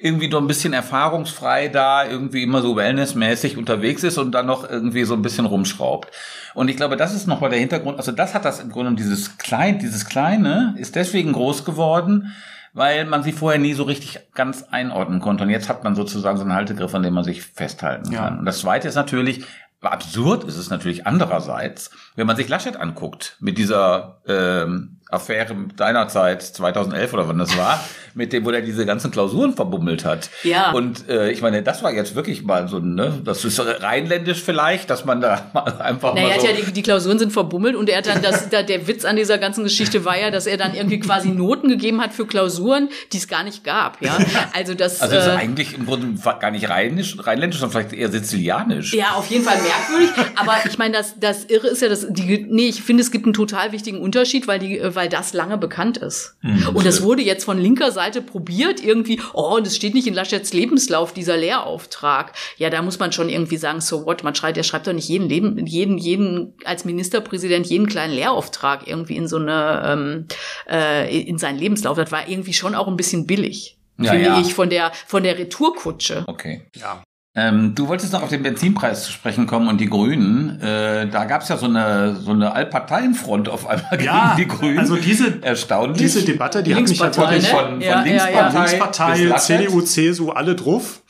irgendwie 0.00 0.28
doch 0.28 0.40
ein 0.40 0.46
bisschen 0.46 0.72
erfahrungsfrei 0.72 1.68
da, 1.68 2.06
irgendwie 2.06 2.44
immer 2.44 2.62
so 2.62 2.76
wellnessmäßig 2.76 3.56
unterwegs 3.56 4.04
ist 4.04 4.16
und 4.16 4.32
dann 4.32 4.46
noch 4.46 4.68
irgendwie 4.68 5.04
so 5.04 5.14
ein 5.14 5.22
bisschen 5.22 5.44
rumschraubt. 5.44 6.10
Und 6.54 6.68
ich 6.68 6.76
glaube, 6.76 6.96
das 6.96 7.14
ist 7.14 7.26
nochmal 7.26 7.50
der 7.50 7.58
Hintergrund. 7.58 7.98
Also 7.98 8.12
das 8.12 8.34
hat 8.34 8.44
das 8.44 8.60
im 8.60 8.70
Grunde 8.70 8.94
dieses 8.94 9.38
klein, 9.38 9.78
dieses 9.78 10.06
kleine 10.06 10.74
ist 10.78 10.94
deswegen 10.94 11.32
groß 11.32 11.64
geworden, 11.64 12.32
weil 12.74 13.06
man 13.06 13.24
sie 13.24 13.32
vorher 13.32 13.58
nie 13.58 13.74
so 13.74 13.82
richtig 13.82 14.20
ganz 14.34 14.64
einordnen 14.70 15.20
konnte. 15.20 15.42
Und 15.42 15.50
jetzt 15.50 15.68
hat 15.68 15.82
man 15.82 15.96
sozusagen 15.96 16.36
so 16.36 16.44
einen 16.44 16.54
Haltegriff, 16.54 16.94
an 16.94 17.02
dem 17.02 17.14
man 17.14 17.24
sich 17.24 17.42
festhalten 17.42 18.04
kann. 18.04 18.12
Ja. 18.12 18.38
Und 18.38 18.44
das 18.44 18.60
zweite 18.60 18.86
ist 18.86 18.94
natürlich, 18.94 19.44
absurd 19.80 20.44
ist 20.44 20.56
es 20.56 20.70
natürlich 20.70 21.06
andererseits, 21.06 21.90
wenn 22.14 22.26
man 22.26 22.36
sich 22.36 22.48
Laschet 22.48 22.76
anguckt 22.76 23.36
mit 23.40 23.58
dieser 23.58 24.20
ähm, 24.26 24.97
Affäre 25.10 25.56
seinerzeit 25.76 26.42
2011 26.42 27.14
oder 27.14 27.28
wann 27.28 27.38
das 27.38 27.56
war, 27.56 27.82
mit 28.14 28.32
dem, 28.32 28.44
wo 28.44 28.50
er 28.50 28.60
diese 28.60 28.84
ganzen 28.84 29.10
Klausuren 29.10 29.54
verbummelt 29.54 30.04
hat. 30.04 30.28
Ja. 30.42 30.72
Und 30.72 31.08
äh, 31.08 31.30
ich 31.30 31.40
meine, 31.40 31.62
das 31.62 31.82
war 31.82 31.92
jetzt 31.92 32.14
wirklich 32.14 32.42
mal 32.42 32.68
so, 32.68 32.78
ne, 32.78 33.20
das 33.24 33.44
ist 33.44 33.58
rheinländisch 33.58 34.42
vielleicht, 34.42 34.90
dass 34.90 35.06
man 35.06 35.22
da 35.22 35.50
mal 35.54 35.80
einfach 35.80 36.14
naja, 36.14 36.28
mal 36.28 36.40
so... 36.40 36.46
Ja, 36.46 36.52
die, 36.52 36.72
die 36.72 36.82
Klausuren 36.82 37.18
sind 37.18 37.32
verbummelt 37.32 37.74
und 37.74 37.88
er 37.88 37.98
hat 37.98 38.06
dann, 38.06 38.20
das, 38.20 38.50
da, 38.50 38.62
der 38.62 38.86
Witz 38.86 39.06
an 39.06 39.16
dieser 39.16 39.38
ganzen 39.38 39.64
Geschichte 39.64 40.04
war 40.04 40.18
ja, 40.18 40.30
dass 40.30 40.46
er 40.46 40.58
dann 40.58 40.74
irgendwie 40.74 41.00
quasi 41.00 41.30
Noten 41.30 41.68
gegeben 41.68 42.02
hat 42.02 42.12
für 42.12 42.26
Klausuren, 42.26 42.90
die 43.12 43.16
es 43.16 43.28
gar 43.28 43.44
nicht 43.44 43.64
gab, 43.64 44.02
ja. 44.02 44.18
Also 44.52 44.74
das... 44.74 45.00
Also 45.00 45.16
ist 45.16 45.26
äh, 45.26 45.30
eigentlich 45.30 45.74
im 45.74 45.86
Grunde 45.86 46.20
gar 46.40 46.50
nicht 46.50 46.68
rheinisch, 46.68 47.16
rheinländisch, 47.18 47.60
sondern 47.60 47.80
vielleicht 47.80 47.98
eher 47.98 48.10
sizilianisch. 48.10 48.92
Ja, 48.92 49.12
auf 49.12 49.26
jeden 49.28 49.44
Fall 49.44 49.56
merkwürdig, 49.56 50.10
aber 50.36 50.56
ich 50.66 50.76
meine, 50.76 50.94
das, 50.94 51.18
das 51.18 51.44
Irre 51.44 51.68
ist 51.68 51.80
ja, 51.80 51.88
dass 51.88 52.06
die, 52.10 52.46
nee, 52.50 52.68
ich 52.68 52.82
finde, 52.82 53.02
es 53.02 53.10
gibt 53.10 53.24
einen 53.24 53.34
total 53.34 53.72
wichtigen 53.72 54.00
Unterschied, 54.00 54.48
weil 54.48 54.58
die, 54.58 54.78
weil 54.98 55.08
das 55.08 55.32
lange 55.32 55.56
bekannt 55.58 55.96
ist. 55.96 56.34
Mhm, 56.42 56.70
und 56.74 56.84
das 56.84 57.02
wurde 57.02 57.22
jetzt 57.22 57.44
von 57.44 57.56
linker 57.56 57.92
Seite 57.92 58.20
probiert, 58.20 58.82
irgendwie, 58.82 59.20
oh, 59.32 59.54
und 59.54 59.64
es 59.64 59.76
steht 59.76 59.94
nicht 59.94 60.08
in 60.08 60.14
Laschets 60.14 60.52
Lebenslauf, 60.52 61.12
dieser 61.12 61.36
Lehrauftrag. 61.36 62.32
Ja, 62.56 62.68
da 62.68 62.82
muss 62.82 62.98
man 62.98 63.12
schon 63.12 63.28
irgendwie 63.28 63.58
sagen, 63.58 63.80
so 63.80 64.04
what, 64.06 64.24
man 64.24 64.34
schreibt, 64.34 64.56
der 64.56 64.64
schreibt 64.64 64.88
doch 64.88 64.92
nicht 64.92 65.08
jeden 65.08 65.28
Leben, 65.28 65.64
jeden, 65.68 65.98
jeden, 65.98 66.54
als 66.64 66.84
Ministerpräsident 66.84 67.66
jeden 67.68 67.86
kleinen 67.86 68.12
Lehrauftrag 68.12 68.88
irgendwie 68.88 69.16
in 69.16 69.28
so 69.28 69.36
eine, 69.36 69.82
ähm, 69.86 70.26
äh, 70.68 71.20
in 71.20 71.38
seinen 71.38 71.60
Lebenslauf. 71.60 71.96
Das 71.96 72.10
war 72.10 72.28
irgendwie 72.28 72.54
schon 72.54 72.74
auch 72.74 72.88
ein 72.88 72.96
bisschen 72.96 73.28
billig. 73.28 73.78
Ja, 74.00 74.12
finde 74.12 74.26
ja. 74.26 74.40
ich, 74.40 74.52
von 74.52 74.68
der, 74.68 74.92
von 75.06 75.22
der 75.22 75.38
Retourkutsche. 75.38 76.24
Okay. 76.26 76.62
Ja. 76.74 77.02
Ähm, 77.38 77.74
du 77.74 77.86
wolltest 77.86 78.12
noch 78.12 78.22
auf 78.22 78.30
den 78.30 78.42
Benzinpreis 78.42 79.04
zu 79.04 79.12
sprechen 79.12 79.46
kommen 79.46 79.68
und 79.68 79.80
die 79.80 79.88
Grünen. 79.88 80.60
Äh, 80.60 81.08
da 81.08 81.24
gab 81.24 81.42
es 81.42 81.48
ja 81.48 81.56
so 81.56 81.66
eine 81.66 82.16
so 82.16 82.32
eine 82.32 82.52
Allparteienfront 82.52 83.48
auf 83.48 83.68
einmal 83.68 83.90
gegen 83.92 84.04
ja, 84.04 84.34
die 84.36 84.48
Grünen. 84.48 84.78
Also 84.80 84.96
diese 84.96 85.42
erstaunlich. 85.42 85.98
Diese 85.98 86.24
Debatte, 86.24 86.62
die 86.64 86.74
hat 86.74 86.88
mich 86.88 86.98
wirklich 86.98 87.42
ne? 87.42 87.48
von, 87.48 87.64
von 87.66 87.80
ja, 87.80 88.02
Linkspartei, 88.02 88.40
ja, 88.40 88.64
Linkspartei 88.64 89.32
CDU, 89.36 89.80
CSU 89.82 90.30
alle 90.30 90.56
drauf. 90.56 91.02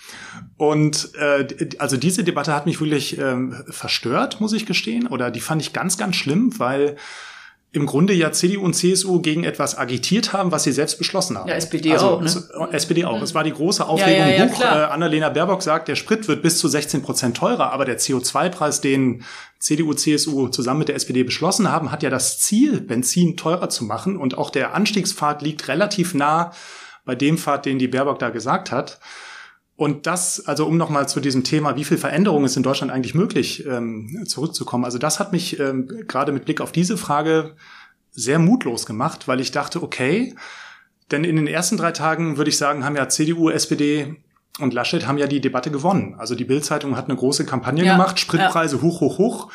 Und 0.58 1.14
äh, 1.14 1.46
also 1.78 1.96
diese 1.96 2.24
Debatte 2.24 2.52
hat 2.52 2.66
mich 2.66 2.80
wirklich 2.80 3.16
ähm, 3.18 3.54
verstört, 3.68 4.40
muss 4.40 4.52
ich 4.52 4.66
gestehen, 4.66 5.06
oder 5.06 5.30
die 5.30 5.40
fand 5.40 5.62
ich 5.62 5.72
ganz, 5.72 5.96
ganz 5.96 6.16
schlimm, 6.16 6.58
weil 6.58 6.96
im 7.70 7.84
Grunde 7.84 8.14
ja 8.14 8.32
CDU 8.32 8.64
und 8.64 8.72
CSU 8.72 9.20
gegen 9.20 9.44
etwas 9.44 9.76
agitiert 9.76 10.32
haben, 10.32 10.52
was 10.52 10.64
sie 10.64 10.72
selbst 10.72 10.96
beschlossen 10.96 11.36
haben. 11.36 11.48
Ja, 11.48 11.54
SPD 11.54 11.92
also, 11.92 12.06
auch. 12.06 12.20
Ne? 12.22 12.68
SPD 12.72 13.04
auch. 13.04 13.20
Es 13.20 13.34
war 13.34 13.44
die 13.44 13.52
große 13.52 13.86
Aufregung 13.86 14.20
ja, 14.20 14.28
ja, 14.28 14.44
ja, 14.46 14.50
hoch. 14.50 14.60
Äh, 14.60 14.64
Annalena 14.64 15.28
Baerbock 15.28 15.62
sagt, 15.62 15.88
der 15.88 15.94
Sprit 15.94 16.28
wird 16.28 16.40
bis 16.40 16.58
zu 16.58 16.66
16 16.66 17.02
Prozent 17.02 17.36
teurer, 17.36 17.70
aber 17.72 17.84
der 17.84 17.98
CO2-Preis, 17.98 18.80
den 18.80 19.22
CDU, 19.58 19.92
CSU 19.92 20.48
zusammen 20.48 20.78
mit 20.78 20.88
der 20.88 20.96
SPD 20.96 21.24
beschlossen 21.24 21.70
haben, 21.70 21.92
hat 21.92 22.02
ja 22.02 22.08
das 22.08 22.40
Ziel, 22.40 22.80
Benzin 22.80 23.36
teurer 23.36 23.68
zu 23.68 23.84
machen. 23.84 24.16
Und 24.16 24.38
auch 24.38 24.48
der 24.48 24.74
Anstiegspfad 24.74 25.42
liegt 25.42 25.68
relativ 25.68 26.14
nah 26.14 26.52
bei 27.04 27.14
dem 27.14 27.36
Pfad, 27.36 27.66
den 27.66 27.78
die 27.78 27.88
Baerbock 27.88 28.18
da 28.18 28.30
gesagt 28.30 28.72
hat. 28.72 28.98
Und 29.78 30.08
das, 30.08 30.44
also 30.44 30.66
um 30.66 30.76
nochmal 30.76 31.08
zu 31.08 31.20
diesem 31.20 31.44
Thema, 31.44 31.76
wie 31.76 31.84
viel 31.84 31.98
Veränderung 31.98 32.44
ist 32.44 32.56
in 32.56 32.64
Deutschland 32.64 32.90
eigentlich 32.90 33.14
möglich, 33.14 33.64
ähm, 33.64 34.24
zurückzukommen. 34.26 34.84
Also 34.84 34.98
das 34.98 35.20
hat 35.20 35.30
mich 35.30 35.60
ähm, 35.60 35.86
gerade 36.08 36.32
mit 36.32 36.46
Blick 36.46 36.60
auf 36.60 36.72
diese 36.72 36.96
Frage 36.96 37.54
sehr 38.10 38.40
mutlos 38.40 38.86
gemacht, 38.86 39.28
weil 39.28 39.38
ich 39.38 39.52
dachte, 39.52 39.80
okay, 39.80 40.34
denn 41.12 41.22
in 41.22 41.36
den 41.36 41.46
ersten 41.46 41.76
drei 41.76 41.92
Tagen 41.92 42.38
würde 42.38 42.48
ich 42.48 42.58
sagen, 42.58 42.84
haben 42.84 42.96
ja 42.96 43.08
CDU, 43.08 43.50
SPD 43.50 44.16
und 44.58 44.74
Laschet 44.74 45.06
haben 45.06 45.16
ja 45.16 45.28
die 45.28 45.40
Debatte 45.40 45.70
gewonnen. 45.70 46.16
Also 46.18 46.34
die 46.34 46.44
Bildzeitung 46.44 46.96
hat 46.96 47.04
eine 47.04 47.16
große 47.16 47.46
Kampagne 47.46 47.84
ja, 47.84 47.92
gemacht, 47.92 48.18
Spritpreise 48.18 48.78
ja. 48.78 48.82
hoch, 48.82 49.00
hoch, 49.00 49.18
hoch. 49.18 49.52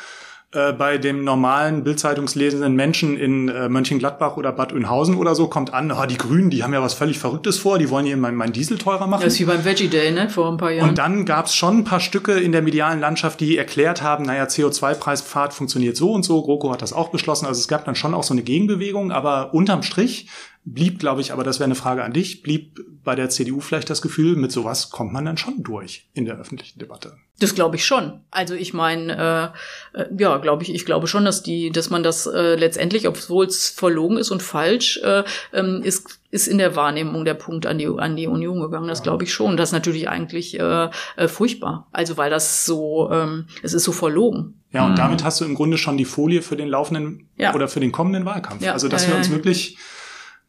Äh, 0.54 0.72
bei 0.72 0.98
dem 0.98 1.24
normalen 1.24 1.82
Bildzeitungslesenden 1.82 2.76
Menschen 2.76 3.16
in 3.16 3.48
äh, 3.48 3.68
Mönchengladbach 3.68 4.36
oder 4.36 4.52
Bad 4.52 4.72
Oeynhausen 4.72 5.16
oder 5.16 5.34
so 5.34 5.48
kommt 5.48 5.74
an, 5.74 5.90
ah, 5.90 6.06
die 6.06 6.16
Grünen, 6.16 6.48
die 6.48 6.62
haben 6.62 6.72
ja 6.72 6.80
was 6.80 6.94
völlig 6.94 7.18
Verrücktes 7.18 7.58
vor, 7.58 7.80
die 7.80 7.90
wollen 7.90 8.06
hier 8.06 8.16
mein, 8.16 8.36
mein 8.36 8.52
Diesel 8.52 8.78
teurer 8.78 9.08
machen. 9.08 9.24
Das 9.24 9.32
ist 9.32 9.40
wie 9.40 9.46
beim 9.46 9.64
Veggie 9.64 9.88
Day, 9.88 10.12
ne, 10.12 10.30
vor 10.30 10.48
ein 10.52 10.56
paar 10.56 10.70
Jahren. 10.70 10.90
Und 10.90 10.98
dann 10.98 11.24
gab 11.24 11.46
es 11.46 11.56
schon 11.56 11.78
ein 11.78 11.84
paar 11.84 11.98
Stücke 11.98 12.34
in 12.34 12.52
der 12.52 12.62
medialen 12.62 13.00
Landschaft, 13.00 13.40
die 13.40 13.58
erklärt 13.58 14.00
haben, 14.00 14.24
naja, 14.26 14.44
CO2-Preispfad 14.44 15.52
funktioniert 15.52 15.96
so 15.96 16.12
und 16.12 16.24
so, 16.24 16.40
GroKo 16.40 16.70
hat 16.72 16.82
das 16.82 16.92
auch 16.92 17.08
beschlossen, 17.08 17.46
also 17.46 17.58
es 17.58 17.66
gab 17.66 17.84
dann 17.84 17.96
schon 17.96 18.14
auch 18.14 18.22
so 18.22 18.32
eine 18.32 18.42
Gegenbewegung, 18.42 19.10
aber 19.10 19.54
unterm 19.54 19.82
Strich 19.82 20.28
blieb, 20.64 20.98
glaube 20.98 21.20
ich, 21.20 21.32
aber 21.32 21.44
das 21.44 21.58
wäre 21.58 21.66
eine 21.66 21.74
Frage 21.74 22.04
an 22.04 22.12
dich, 22.12 22.42
blieb 22.42 22.80
bei 23.04 23.14
der 23.14 23.28
CDU 23.28 23.60
vielleicht 23.60 23.90
das 23.90 24.00
Gefühl, 24.00 24.34
mit 24.34 24.50
sowas 24.50 24.90
kommt 24.90 25.12
man 25.12 25.24
dann 25.24 25.36
schon 25.36 25.62
durch 25.62 26.08
in 26.14 26.24
der 26.24 26.36
öffentlichen 26.36 26.78
Debatte. 26.78 27.16
Das 27.38 27.54
glaube 27.54 27.76
ich 27.76 27.84
schon. 27.84 28.20
Also 28.30 28.54
ich 28.54 28.72
meine, 28.72 29.52
äh, 29.94 30.00
äh, 30.00 30.06
ja, 30.16 30.38
glaube 30.38 30.62
ich, 30.62 30.72
ich 30.72 30.86
glaube 30.86 31.06
schon, 31.06 31.24
dass 31.24 31.42
die, 31.42 31.70
dass 31.70 31.90
man 31.90 32.02
das 32.02 32.26
äh, 32.26 32.54
letztendlich, 32.54 33.06
obwohl 33.08 33.46
es 33.46 33.68
verlogen 33.68 34.16
ist 34.16 34.30
und 34.30 34.42
falsch, 34.42 35.00
äh, 35.02 35.24
ähm, 35.52 35.82
ist 35.82 36.20
ist 36.30 36.48
in 36.48 36.58
der 36.58 36.74
Wahrnehmung 36.74 37.24
der 37.24 37.34
Punkt 37.34 37.64
an 37.64 37.78
die 37.78 37.86
an 37.86 38.16
die 38.16 38.26
Union 38.26 38.60
gegangen. 38.60 38.88
Das 38.88 39.02
glaube 39.02 39.22
ich 39.22 39.32
schon. 39.32 39.56
Das 39.56 39.68
ist 39.68 39.72
natürlich 39.72 40.08
eigentlich 40.08 40.58
äh, 40.58 40.88
äh, 41.16 41.28
furchtbar. 41.28 41.86
Also 41.92 42.16
weil 42.16 42.30
das 42.30 42.64
so, 42.64 43.08
ähm, 43.12 43.46
es 43.62 43.72
ist 43.72 43.84
so 43.84 43.92
verlogen. 43.92 44.54
Ja, 44.72 44.84
und 44.86 44.92
mhm. 44.92 44.96
damit 44.96 45.22
hast 45.22 45.40
du 45.40 45.44
im 45.44 45.54
Grunde 45.54 45.78
schon 45.78 45.96
die 45.96 46.04
Folie 46.04 46.42
für 46.42 46.56
den 46.56 46.68
laufenden 46.68 47.28
ja. 47.36 47.54
oder 47.54 47.68
für 47.68 47.78
den 47.78 47.92
kommenden 47.92 48.24
Wahlkampf. 48.24 48.62
Ja. 48.62 48.72
Also 48.72 48.88
dass 48.88 49.06
wir 49.06 49.14
uns 49.14 49.30
wirklich 49.30 49.78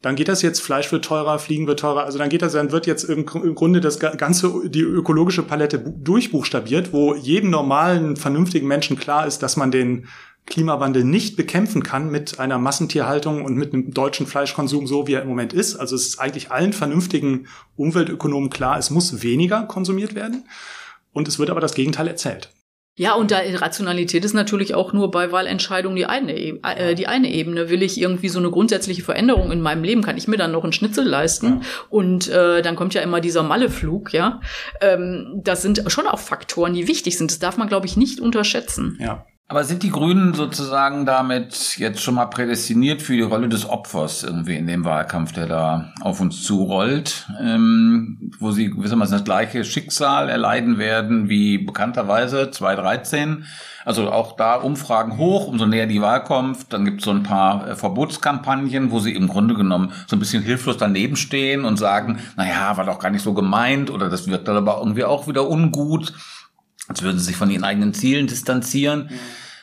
dann 0.06 0.14
geht 0.14 0.28
das 0.28 0.40
jetzt, 0.40 0.60
Fleisch 0.60 0.92
wird 0.92 1.04
teurer, 1.04 1.40
Fliegen 1.40 1.66
wird 1.66 1.80
teurer, 1.80 2.04
also 2.04 2.16
dann 2.16 2.28
geht 2.28 2.40
das, 2.40 2.52
dann 2.52 2.70
wird 2.70 2.86
jetzt 2.86 3.02
im, 3.02 3.26
Grunde 3.26 3.80
das 3.80 3.98
ganze, 3.98 4.70
die 4.70 4.82
ökologische 4.82 5.42
Palette 5.42 5.80
durchbuchstabiert, 5.80 6.92
wo 6.92 7.16
jedem 7.16 7.50
normalen, 7.50 8.14
vernünftigen 8.14 8.68
Menschen 8.68 8.96
klar 8.96 9.26
ist, 9.26 9.42
dass 9.42 9.56
man 9.56 9.72
den 9.72 10.06
Klimawandel 10.46 11.02
nicht 11.02 11.36
bekämpfen 11.36 11.82
kann 11.82 12.08
mit 12.08 12.38
einer 12.38 12.56
Massentierhaltung 12.56 13.44
und 13.44 13.56
mit 13.56 13.74
einem 13.74 13.90
deutschen 13.90 14.28
Fleischkonsum 14.28 14.86
so, 14.86 15.08
wie 15.08 15.14
er 15.14 15.22
im 15.22 15.28
Moment 15.28 15.52
ist. 15.52 15.74
Also 15.74 15.96
es 15.96 16.06
ist 16.06 16.20
eigentlich 16.20 16.52
allen 16.52 16.72
vernünftigen 16.72 17.48
Umweltökonomen 17.74 18.48
klar, 18.48 18.78
es 18.78 18.90
muss 18.90 19.24
weniger 19.24 19.64
konsumiert 19.64 20.14
werden. 20.14 20.44
Und 21.12 21.26
es 21.26 21.40
wird 21.40 21.50
aber 21.50 21.60
das 21.60 21.74
Gegenteil 21.74 22.06
erzählt. 22.06 22.52
Ja, 22.98 23.14
und 23.14 23.30
da 23.30 23.40
Rationalität 23.54 24.24
ist 24.24 24.32
natürlich 24.32 24.74
auch 24.74 24.94
nur 24.94 25.10
bei 25.10 25.30
Wahlentscheidungen 25.30 25.96
die 25.96 26.06
eine, 26.06 26.32
äh, 26.32 26.94
die 26.94 27.06
eine 27.06 27.30
Ebene. 27.30 27.68
Will 27.68 27.82
ich 27.82 28.00
irgendwie 28.00 28.30
so 28.30 28.38
eine 28.38 28.50
grundsätzliche 28.50 29.02
Veränderung 29.02 29.52
in 29.52 29.60
meinem 29.60 29.84
Leben, 29.84 30.02
kann 30.02 30.16
ich 30.16 30.28
mir 30.28 30.38
dann 30.38 30.52
noch 30.52 30.64
einen 30.64 30.72
Schnitzel 30.72 31.06
leisten? 31.06 31.46
Ja. 31.46 31.60
Und 31.90 32.28
äh, 32.28 32.62
dann 32.62 32.74
kommt 32.74 32.94
ja 32.94 33.02
immer 33.02 33.20
dieser 33.20 33.42
Malleflug, 33.42 34.14
ja. 34.14 34.40
Ähm, 34.80 35.42
das 35.44 35.60
sind 35.60 35.82
schon 35.88 36.06
auch 36.06 36.18
Faktoren, 36.18 36.72
die 36.72 36.88
wichtig 36.88 37.18
sind. 37.18 37.30
Das 37.30 37.38
darf 37.38 37.58
man, 37.58 37.68
glaube 37.68 37.86
ich, 37.86 37.98
nicht 37.98 38.18
unterschätzen. 38.18 38.96
Ja. 38.98 39.26
Aber 39.48 39.62
sind 39.62 39.84
die 39.84 39.90
Grünen 39.90 40.34
sozusagen 40.34 41.06
damit 41.06 41.78
jetzt 41.78 42.02
schon 42.02 42.16
mal 42.16 42.26
prädestiniert 42.26 43.00
für 43.00 43.12
die 43.12 43.22
Rolle 43.22 43.48
des 43.48 43.68
Opfers 43.68 44.24
irgendwie 44.24 44.56
in 44.56 44.66
dem 44.66 44.84
Wahlkampf, 44.84 45.32
der 45.32 45.46
da 45.46 45.92
auf 46.00 46.20
uns 46.20 46.42
zurollt, 46.42 47.28
ähm, 47.40 48.32
wo 48.40 48.50
sie 48.50 48.70
gewissermaßen 48.70 49.18
das 49.18 49.24
gleiche 49.24 49.64
Schicksal 49.64 50.28
erleiden 50.30 50.78
werden 50.78 51.28
wie 51.28 51.58
bekannterweise 51.58 52.50
2013? 52.50 53.44
Also 53.84 54.10
auch 54.10 54.34
da 54.34 54.56
Umfragen 54.56 55.16
hoch, 55.16 55.46
umso 55.46 55.64
näher 55.64 55.86
die 55.86 56.02
Wahl 56.02 56.24
kommt. 56.24 56.72
Dann 56.72 56.84
gibt 56.84 56.98
es 56.98 57.04
so 57.04 57.12
ein 57.12 57.22
paar 57.22 57.68
äh, 57.68 57.76
Verbotskampagnen, 57.76 58.90
wo 58.90 58.98
sie 58.98 59.14
im 59.14 59.28
Grunde 59.28 59.54
genommen 59.54 59.92
so 60.08 60.16
ein 60.16 60.18
bisschen 60.18 60.42
hilflos 60.42 60.76
daneben 60.76 61.14
stehen 61.14 61.64
und 61.64 61.76
sagen, 61.76 62.18
naja, 62.36 62.76
war 62.76 62.84
doch 62.84 62.98
gar 62.98 63.10
nicht 63.10 63.22
so 63.22 63.32
gemeint 63.32 63.92
oder 63.92 64.10
das 64.10 64.26
wirkt 64.26 64.48
dann 64.48 64.56
aber 64.56 64.78
irgendwie 64.80 65.04
auch 65.04 65.28
wieder 65.28 65.48
ungut 65.48 66.14
als 66.88 67.02
würden 67.02 67.18
sie 67.18 67.26
sich 67.26 67.36
von 67.36 67.50
ihren 67.50 67.64
eigenen 67.64 67.94
Zielen 67.94 68.26
distanzieren. 68.26 69.10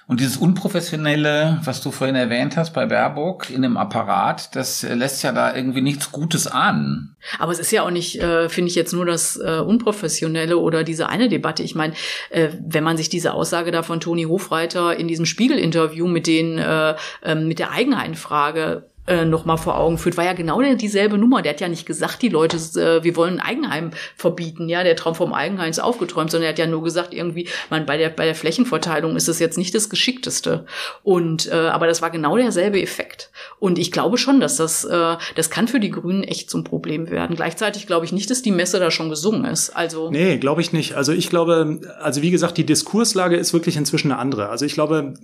Und 0.06 0.20
dieses 0.20 0.36
Unprofessionelle, 0.36 1.62
was 1.64 1.82
du 1.82 1.90
vorhin 1.90 2.18
erwähnt 2.18 2.58
hast 2.58 2.74
bei 2.74 2.86
Baerbock 2.86 3.50
in 3.50 3.62
dem 3.62 3.78
Apparat, 3.78 4.54
das 4.54 4.84
lässt 4.84 5.24
ja 5.24 5.32
da 5.32 5.56
irgendwie 5.56 5.82
nichts 5.82 6.12
Gutes 6.12 6.46
ahnen. 6.46 7.16
Aber 7.40 7.54
es 7.54 7.60
ist 7.60 7.72
ja 7.72 7.84
auch 7.84 7.90
nicht, 7.90 8.22
äh, 8.22 8.50
finde 8.50 8.70
ich 8.70 8.76
jetzt 8.76 8.92
nur 8.92 9.06
das 9.06 9.38
äh, 9.38 9.60
Unprofessionelle 9.60 10.58
oder 10.58 10.84
diese 10.84 11.08
eine 11.08 11.30
Debatte. 11.30 11.64
Ich 11.64 11.74
meine, 11.74 11.94
äh, 12.32 12.50
wenn 12.60 12.84
man 12.84 12.98
sich 12.98 13.08
diese 13.08 13.34
Aussage 13.34 13.72
da 13.72 13.82
von 13.82 14.02
Toni 14.02 14.24
Hofreiter 14.24 14.98
in 14.98 15.08
diesem 15.08 15.26
Spiegel-Interview 15.26 16.06
mit 16.06 16.28
den 16.28 16.58
äh, 16.58 16.96
äh, 17.22 17.36
mit 17.36 17.60
der 17.60 17.72
Eigenheimfrage 17.72 18.90
äh, 19.06 19.26
noch 19.26 19.46
mal 19.46 19.58
vor 19.58 19.78
Augen 19.78 19.98
führt, 19.98 20.16
war 20.18 20.24
ja 20.24 20.34
genau 20.34 20.62
dieselbe 20.76 21.18
Nummer. 21.18 21.42
Der 21.42 21.54
hat 21.54 21.62
ja 21.62 21.68
nicht 21.68 21.86
gesagt, 21.86 22.22
die 22.22 22.30
Leute, 22.30 22.58
äh, 22.80 23.04
wir 23.04 23.16
wollen 23.16 23.40
ein 23.40 23.46
Eigenheim 23.46 23.92
verbieten. 24.16 24.70
Ja, 24.70 24.84
der 24.84 24.96
Traum 24.96 25.16
vom 25.16 25.34
Eigenheim 25.34 25.70
ist 25.70 25.80
aufgeträumt, 25.80 26.32
sondern 26.32 26.46
er 26.46 26.50
hat 26.54 26.60
ja 26.60 26.68
nur 26.68 26.84
gesagt, 26.84 27.14
irgendwie, 27.14 27.50
man 27.70 27.86
bei 27.86 27.98
der 27.98 28.10
bei 28.10 28.26
der 28.26 28.36
Flächenverteilung 28.36 29.16
ist 29.16 29.28
es 29.28 29.40
jetzt 29.40 29.58
nicht 29.58 29.76
das 29.76 29.90
geschickteste. 29.90 30.66
Und 31.04 31.52
äh, 31.52 31.56
aber 31.56 31.88
das 31.88 32.02
war 32.02 32.12
genau 32.12 32.38
derselbe 32.38 32.82
Effekt. 32.82 33.30
Und 33.60 33.78
ich 33.78 33.92
glaube 33.92 34.18
schon, 34.18 34.40
dass 34.40 34.58
das 34.58 34.86
äh, 34.86 35.18
das 35.36 35.50
kann 35.50 35.68
für 35.68 35.80
die 35.80 35.92
Grünen 35.92 36.24
echt 36.24 36.50
zum 36.50 36.64
Problem 36.64 37.10
werden. 37.10 37.36
Gleichzeitig 37.36 37.88
glaube 37.88 38.06
ich 38.06 38.14
nicht, 38.14 38.30
dass 38.30 38.42
die 38.42 38.52
Messe 38.52 38.80
da 38.80 38.90
schon 38.90 39.10
gesungen 39.10 39.46
ist. 39.46 39.72
Also 39.72 40.12
nee, 40.12 40.38
glaube 40.38 40.62
ich 40.62 40.72
nicht. 40.72 40.96
Also 40.96 41.12
ich 41.12 41.30
glaube, 41.30 41.82
also 42.00 42.22
wie 42.22 42.32
gesagt, 42.32 42.58
die 42.58 42.66
Diskurslage 42.66 43.36
ist 43.36 43.54
wirklich 43.54 43.76
inzwischen 43.76 44.12
eine 44.12 44.22
andere. 44.22 44.50
Also 44.50 44.66
ich 44.66 44.74
glaube, 44.74 45.16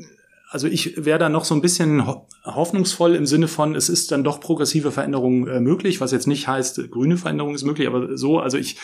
also 0.49 0.67
ich 0.67 1.05
wäre 1.05 1.19
da 1.19 1.29
noch 1.29 1.45
so 1.45 1.53
ein 1.53 1.61
bisschen 1.61 2.05
hoffnungsvoll 2.43 3.15
im 3.15 3.27
Sinne 3.27 3.47
von, 3.47 3.75
es 3.75 3.87
ist 3.87 4.11
dann 4.11 4.23
doch 4.23 4.39
progressive 4.39 4.91
Veränderung 4.91 5.47
äh, 5.47 5.59
möglich, 5.59 6.01
was 6.01 6.11
jetzt 6.11 6.27
nicht 6.27 6.47
heißt, 6.47 6.89
grüne 6.89 7.17
Veränderung 7.17 7.53
ist 7.53 7.63
möglich, 7.63 7.87
aber 7.87 8.17
so, 8.17 8.39
also 8.39 8.57
ich, 8.57 8.77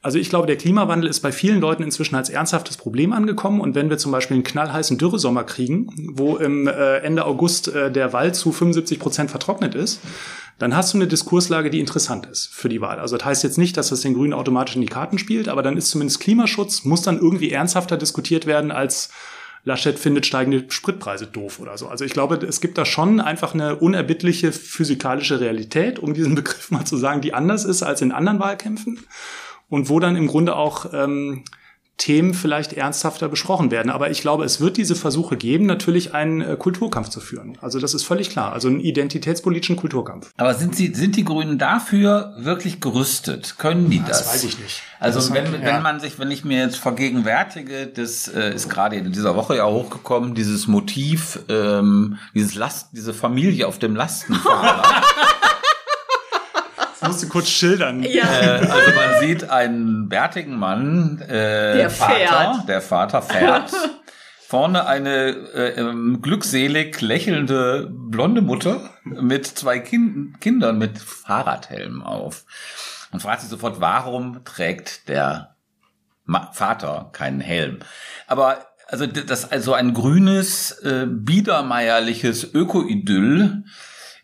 also 0.00 0.18
ich 0.18 0.30
glaube, 0.30 0.46
der 0.46 0.56
Klimawandel 0.56 1.08
ist 1.08 1.20
bei 1.20 1.30
vielen 1.30 1.60
Leuten 1.60 1.82
inzwischen 1.82 2.16
als 2.16 2.28
ernsthaftes 2.28 2.76
Problem 2.76 3.12
angekommen. 3.12 3.60
Und 3.60 3.76
wenn 3.76 3.88
wir 3.88 3.98
zum 3.98 4.10
Beispiel 4.10 4.34
einen 4.34 4.42
knallheißen 4.42 4.98
Dürresommer 4.98 5.44
kriegen, 5.44 6.10
wo 6.14 6.38
im 6.38 6.66
äh, 6.66 6.96
Ende 6.98 7.24
August 7.24 7.68
äh, 7.68 7.92
der 7.92 8.12
Wald 8.12 8.34
zu 8.34 8.50
75 8.50 8.98
Prozent 8.98 9.30
vertrocknet 9.30 9.76
ist, 9.76 10.00
dann 10.58 10.74
hast 10.74 10.92
du 10.92 10.98
eine 10.98 11.06
Diskurslage, 11.06 11.70
die 11.70 11.78
interessant 11.78 12.26
ist 12.26 12.48
für 12.52 12.68
die 12.68 12.80
Wahl. 12.80 12.98
Also 12.98 13.16
das 13.16 13.24
heißt 13.24 13.42
jetzt 13.44 13.58
nicht, 13.58 13.76
dass 13.76 13.90
das 13.90 14.00
den 14.00 14.14
Grünen 14.14 14.32
automatisch 14.32 14.74
in 14.74 14.80
die 14.80 14.88
Karten 14.88 15.18
spielt, 15.18 15.48
aber 15.48 15.62
dann 15.62 15.76
ist 15.76 15.90
zumindest 15.90 16.20
Klimaschutz, 16.20 16.84
muss 16.84 17.02
dann 17.02 17.18
irgendwie 17.18 17.52
ernsthafter 17.52 17.96
diskutiert 17.96 18.46
werden 18.46 18.72
als 18.72 19.10
Laschet 19.64 19.98
findet 19.98 20.26
steigende 20.26 20.64
Spritpreise 20.68 21.26
doof 21.26 21.60
oder 21.60 21.78
so. 21.78 21.88
Also 21.88 22.04
ich 22.04 22.12
glaube, 22.12 22.34
es 22.36 22.60
gibt 22.60 22.78
da 22.78 22.84
schon 22.84 23.20
einfach 23.20 23.54
eine 23.54 23.76
unerbittliche 23.76 24.50
physikalische 24.50 25.40
Realität, 25.40 25.98
um 25.98 26.14
diesen 26.14 26.34
Begriff 26.36 26.70
mal 26.70 26.84
zu 26.84 26.96
sagen, 26.96 27.20
die 27.20 27.34
anders 27.34 27.64
ist 27.64 27.82
als 27.82 28.02
in 28.02 28.12
anderen 28.12 28.40
Wahlkämpfen 28.40 29.00
und 29.68 29.88
wo 29.88 30.00
dann 30.00 30.16
im 30.16 30.26
Grunde 30.26 30.56
auch 30.56 30.86
ähm, 30.92 31.44
Themen 32.02 32.34
vielleicht 32.34 32.72
ernsthafter 32.72 33.28
besprochen 33.28 33.70
werden. 33.70 33.88
Aber 33.88 34.10
ich 34.10 34.22
glaube, 34.22 34.44
es 34.44 34.60
wird 34.60 34.76
diese 34.76 34.96
Versuche 34.96 35.36
geben, 35.36 35.66
natürlich 35.66 36.14
einen 36.14 36.40
äh, 36.40 36.56
Kulturkampf 36.56 37.10
zu 37.10 37.20
führen. 37.20 37.56
Also 37.60 37.78
das 37.78 37.94
ist 37.94 38.02
völlig 38.02 38.28
klar. 38.28 38.52
Also 38.52 38.66
einen 38.66 38.80
identitätspolitischen 38.80 39.76
Kulturkampf. 39.76 40.32
Aber 40.36 40.52
sind 40.54 40.74
sie, 40.74 40.92
sind 40.94 41.14
die 41.14 41.24
Grünen 41.24 41.58
dafür 41.58 42.34
wirklich 42.38 42.80
gerüstet? 42.80 43.54
Können 43.56 43.88
die 43.88 44.00
das? 44.00 44.18
Das 44.24 44.34
weiß 44.34 44.44
ich 44.44 44.58
nicht. 44.58 44.82
Also 44.98 45.20
das 45.20 45.32
wenn, 45.32 45.46
hat, 45.46 45.62
wenn 45.62 45.82
man 45.82 46.00
sich, 46.00 46.18
wenn 46.18 46.32
ich 46.32 46.44
mir 46.44 46.58
jetzt 46.58 46.76
vergegenwärtige, 46.76 47.86
das 47.86 48.26
äh, 48.26 48.52
ist 48.52 48.68
gerade 48.68 48.96
in 48.96 49.12
dieser 49.12 49.36
Woche 49.36 49.58
ja 49.58 49.66
hochgekommen, 49.66 50.34
dieses 50.34 50.66
Motiv, 50.66 51.38
ähm, 51.48 52.18
dieses 52.34 52.56
Last, 52.56 52.88
diese 52.90 53.14
Familie 53.14 53.68
auf 53.68 53.78
dem 53.78 53.94
Lastenfahrrad. 53.94 55.04
musst 57.02 57.22
du 57.22 57.28
kurz 57.28 57.48
schildern. 57.48 58.02
Ja. 58.02 58.24
Äh, 58.24 58.66
also 58.66 58.90
man 58.94 59.20
sieht 59.20 59.50
einen 59.50 60.08
bärtigen 60.08 60.58
Mann, 60.58 61.20
äh, 61.20 61.76
der 61.76 61.90
Vater, 61.90 62.14
fährt. 62.14 62.68
der 62.68 62.80
Vater 62.80 63.22
fährt. 63.22 63.72
Vorne 64.46 64.86
eine 64.86 65.28
äh, 65.54 65.80
ähm, 65.80 66.20
glückselig 66.20 67.00
lächelnde 67.00 67.88
blonde 67.90 68.42
Mutter 68.42 68.90
mit 69.04 69.46
zwei 69.46 69.78
kind 69.78 70.40
Kindern 70.40 70.76
mit 70.76 70.98
Fahrradhelm 70.98 72.02
auf. 72.02 72.44
Und 73.12 73.20
fragt 73.20 73.40
sich 73.40 73.50
sofort, 73.50 73.80
warum 73.80 74.44
trägt 74.44 75.08
der 75.08 75.56
Ma 76.24 76.50
Vater 76.52 77.10
keinen 77.12 77.40
Helm? 77.40 77.78
Aber 78.26 78.66
also 78.88 79.06
das 79.06 79.50
also 79.50 79.72
ein 79.72 79.94
grünes, 79.94 80.72
äh, 80.82 81.06
biedermeierliches 81.08 82.52
Öko-Idyll 82.52 83.64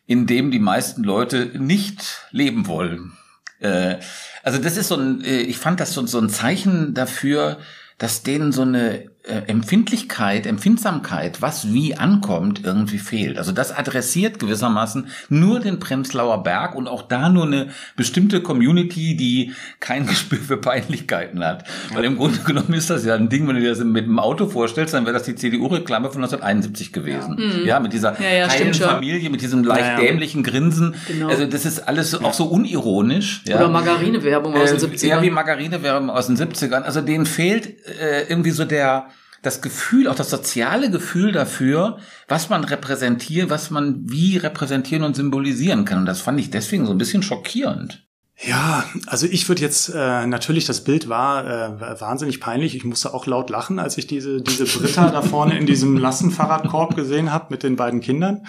in 0.08 0.26
dem 0.26 0.50
die 0.50 0.58
meisten 0.58 1.04
Leute 1.04 1.52
nicht 1.58 2.22
leben 2.30 2.66
wollen. 2.66 3.12
Äh, 3.60 3.96
also 4.42 4.58
das 4.58 4.78
ist 4.78 4.88
so 4.88 4.96
ein, 4.96 5.22
äh, 5.22 5.42
ich 5.42 5.58
fand 5.58 5.80
das 5.80 5.92
so, 5.92 6.04
so 6.06 6.18
ein 6.18 6.30
Zeichen 6.30 6.94
dafür, 6.94 7.58
dass 7.98 8.22
denen 8.22 8.50
so 8.50 8.62
eine 8.62 9.10
Empfindlichkeit, 9.46 10.46
Empfindsamkeit, 10.46 11.42
was 11.42 11.72
wie 11.72 11.94
ankommt, 11.96 12.62
irgendwie 12.64 12.98
fehlt. 12.98 13.38
Also 13.38 13.52
das 13.52 13.76
adressiert 13.76 14.38
gewissermaßen 14.38 15.08
nur 15.28 15.60
den 15.60 15.78
Premslauer 15.78 16.42
Berg 16.42 16.74
und 16.74 16.88
auch 16.88 17.02
da 17.02 17.28
nur 17.28 17.44
eine 17.44 17.68
bestimmte 17.96 18.40
Community, 18.40 19.16
die 19.16 19.52
kein 19.80 20.06
Gespür 20.08 20.38
für 20.38 20.56
Peinlichkeiten 20.56 21.44
hat. 21.44 21.64
Weil 21.92 22.04
im 22.04 22.16
Grunde 22.16 22.38
genommen 22.38 22.72
ist 22.74 22.90
das 22.90 23.04
ja 23.04 23.14
ein 23.14 23.28
Ding, 23.28 23.46
wenn 23.48 23.56
du 23.56 23.60
dir 23.60 23.70
das 23.70 23.78
mit 23.84 24.06
dem 24.06 24.18
Auto 24.18 24.46
vorstellst, 24.48 24.94
dann 24.94 25.04
wäre 25.04 25.14
das 25.14 25.24
die 25.24 25.34
CDU-Reklame 25.34 26.10
von 26.10 26.22
1971 26.22 26.92
gewesen. 26.92 27.36
Ja, 27.38 27.66
ja 27.66 27.80
mit 27.80 27.92
dieser 27.92 28.18
Ja, 28.20 28.28
ja, 28.28 28.48
heilen 28.48 28.50
stimmt 28.72 28.76
schon. 28.76 28.88
Familie, 28.88 29.30
mit 29.30 29.40
diesem 29.42 29.62
leicht 29.64 29.84
Ja, 29.84 29.92
ja. 29.92 30.00
dämlichen 30.00 30.42
Grinsen. 30.42 30.94
Genau. 31.06 31.28
Also 31.28 31.44
das 31.46 31.66
ist 31.66 31.80
alles 31.80 32.14
auch 32.14 32.34
so 32.34 32.44
unironisch. 32.46 33.42
Ja. 33.46 33.56
Oder 33.56 33.68
Margarine-Werbung 33.68 34.54
aus 34.54 34.70
den 34.70 34.78
Äh, 34.78 34.94
70ern. 34.94 35.06
Ja, 35.06 35.22
wie 35.22 35.30
Margarine-Werbung 35.30 36.10
aus 36.10 36.26
den 36.28 36.36
70ern. 36.36 36.82
Also 36.82 37.00
denen 37.02 37.26
fehlt 37.26 37.66
äh, 38.00 38.22
irgendwie 38.28 38.50
so 38.50 38.64
der 38.64 39.08
das 39.42 39.62
Gefühl, 39.62 40.08
auch 40.08 40.14
das 40.14 40.30
soziale 40.30 40.90
Gefühl 40.90 41.32
dafür, 41.32 41.98
was 42.26 42.48
man 42.48 42.64
repräsentiert, 42.64 43.50
was 43.50 43.70
man 43.70 44.08
wie 44.08 44.36
repräsentieren 44.36 45.04
und 45.04 45.16
symbolisieren 45.16 45.84
kann. 45.84 45.98
Und 45.98 46.06
das 46.06 46.20
fand 46.20 46.40
ich 46.40 46.50
deswegen 46.50 46.86
so 46.86 46.92
ein 46.92 46.98
bisschen 46.98 47.22
schockierend. 47.22 48.04
Ja, 48.40 48.84
also 49.06 49.26
ich 49.26 49.48
würde 49.48 49.62
jetzt 49.62 49.88
äh, 49.88 50.26
natürlich 50.26 50.64
das 50.64 50.84
Bild 50.84 51.08
war 51.08 51.44
äh, 51.44 52.00
wahnsinnig 52.00 52.40
peinlich. 52.40 52.76
Ich 52.76 52.84
musste 52.84 53.12
auch 53.12 53.26
laut 53.26 53.50
lachen, 53.50 53.80
als 53.80 53.98
ich 53.98 54.06
diese 54.06 54.40
diese 54.40 54.64
Britta 54.64 55.10
da 55.10 55.22
vorne 55.22 55.58
in 55.58 55.66
diesem 55.66 55.96
Lastenfahrradkorb 55.96 56.94
gesehen 56.94 57.32
habe 57.32 57.46
mit 57.50 57.64
den 57.64 57.74
beiden 57.74 58.00
Kindern. 58.00 58.46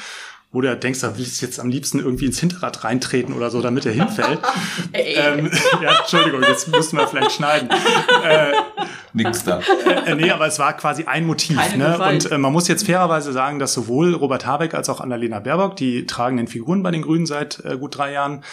Wo 0.51 0.61
du 0.61 0.75
denkst, 0.75 1.01
da 1.01 1.15
willst 1.15 1.41
du 1.41 1.45
jetzt 1.45 1.59
am 1.59 1.69
liebsten 1.69 1.99
irgendwie 1.99 2.25
ins 2.25 2.39
Hinterrad 2.39 2.83
reintreten 2.83 3.35
oder 3.35 3.51
so, 3.51 3.61
damit 3.61 3.85
er 3.85 3.91
hinfällt. 3.91 4.39
ähm, 4.93 5.51
ja, 5.81 5.99
Entschuldigung, 5.99 6.41
jetzt 6.41 6.67
müssen 6.69 6.97
wir 6.97 7.07
vielleicht 7.07 7.33
schneiden. 7.33 7.69
Nix 9.13 9.43
da. 9.43 9.61
Äh, 10.05 10.15
nee, 10.15 10.31
aber 10.31 10.47
es 10.47 10.59
war 10.59 10.75
quasi 10.75 11.05
ein 11.05 11.25
Motiv. 11.25 11.57
Keine 11.57 11.77
Ne? 11.77 11.99
Und 11.99 12.31
äh, 12.31 12.37
man 12.37 12.53
muss 12.53 12.67
jetzt 12.67 12.85
fairerweise 12.85 13.31
sagen, 13.31 13.59
dass 13.59 13.73
sowohl 13.73 14.13
Robert 14.13 14.45
Habeck 14.45 14.73
als 14.73 14.89
auch 14.89 15.01
Annalena 15.01 15.39
Baerbock, 15.39 15.75
die 15.75 16.05
tragenden 16.05 16.47
Figuren 16.47 16.83
bei 16.83 16.91
den 16.91 17.01
Grünen 17.01 17.25
seit 17.25 17.63
äh, 17.65 17.77
gut 17.77 17.97
drei 17.97 18.11
Jahren, 18.11 18.43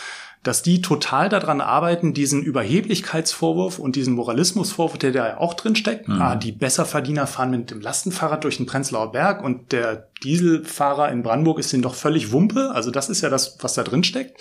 dass 0.46 0.62
die 0.62 0.80
total 0.80 1.28
daran 1.28 1.61
arbeiten, 1.61 2.14
diesen 2.14 2.42
Überheblichkeitsvorwurf 2.42 3.80
und 3.80 3.96
diesen 3.96 4.14
Moralismusvorwurf, 4.14 4.96
der 4.96 5.11
da 5.11 5.28
ja 5.28 5.38
auch 5.38 5.54
drin 5.54 5.74
steckt, 5.74 6.09
ah, 6.09 6.37
die 6.37 6.52
Besserverdiener 6.52 7.26
fahren 7.26 7.50
mit 7.50 7.72
dem 7.72 7.80
Lastenfahrrad 7.80 8.44
durch 8.44 8.59
den 8.59 8.66
Prenzlauer 8.66 9.11
Berg 9.11 9.42
und 9.42 9.72
der 9.72 10.09
Dieselfahrer 10.22 11.11
in 11.11 11.24
Brandenburg 11.24 11.59
ist 11.59 11.72
denen 11.72 11.82
doch 11.82 11.96
völlig 11.96 12.30
Wumpe. 12.30 12.70
Also 12.72 12.92
das 12.92 13.09
ist 13.09 13.22
ja 13.22 13.28
das, 13.28 13.59
was 13.61 13.74
da 13.74 13.82
drin 13.82 14.04
steckt. 14.04 14.40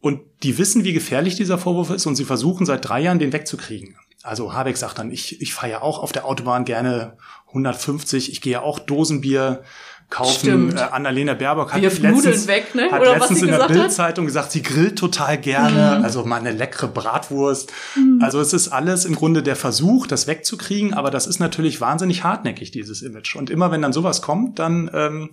Und 0.00 0.20
die 0.44 0.58
wissen, 0.58 0.84
wie 0.84 0.92
gefährlich 0.92 1.34
dieser 1.34 1.58
Vorwurf 1.58 1.90
ist 1.90 2.06
und 2.06 2.14
sie 2.14 2.24
versuchen 2.24 2.64
seit 2.64 2.88
drei 2.88 3.00
Jahren, 3.00 3.18
den 3.18 3.32
wegzukriegen. 3.32 3.96
Also 4.22 4.52
Habeck 4.52 4.76
sagt 4.76 4.98
dann, 4.98 5.10
ich, 5.10 5.40
ich 5.40 5.54
fahre 5.54 5.72
ja 5.72 5.82
auch 5.82 5.98
auf 5.98 6.12
der 6.12 6.26
Autobahn 6.26 6.64
gerne 6.64 7.16
150, 7.48 8.30
ich 8.30 8.40
gehe 8.40 8.54
ja 8.54 8.62
auch 8.62 8.78
Dosenbier 8.78 9.62
kaufen. 10.10 10.38
Stimmt. 10.38 10.74
Äh, 10.74 10.82
Annalena 10.92 11.34
Baerbock 11.34 11.72
hat 11.72 11.82
Wirft 11.82 12.00
letztens, 12.00 12.46
weg, 12.46 12.74
ne? 12.74 12.90
hat 12.90 13.00
Oder 13.00 13.12
was 13.12 13.18
letztens 13.30 13.38
sie 13.40 13.46
in 13.46 13.50
der? 13.52 13.66
Bildzeitung 13.66 14.26
gesagt, 14.26 14.52
sie 14.52 14.62
grillt 14.62 14.98
total 14.98 15.36
gerne, 15.38 15.98
Mhm. 15.98 16.04
also 16.04 16.24
mal 16.24 16.36
eine 16.40 16.52
leckere 16.52 16.88
Bratwurst. 16.88 17.72
Also 18.20 18.40
es 18.40 18.52
ist 18.52 18.68
alles 18.68 19.04
im 19.04 19.14
Grunde 19.14 19.42
der 19.42 19.56
Versuch, 19.56 20.06
das 20.06 20.26
wegzukriegen, 20.26 20.94
aber 20.94 21.10
das 21.10 21.26
ist 21.26 21.40
natürlich 21.40 21.80
wahnsinnig 21.80 22.22
hartnäckig, 22.24 22.70
dieses 22.70 23.02
Image. 23.02 23.34
Und 23.36 23.50
immer 23.50 23.70
wenn 23.70 23.82
dann 23.82 23.92
sowas 23.92 24.22
kommt, 24.22 24.58
dann 24.58 24.90
ähm, 24.94 25.30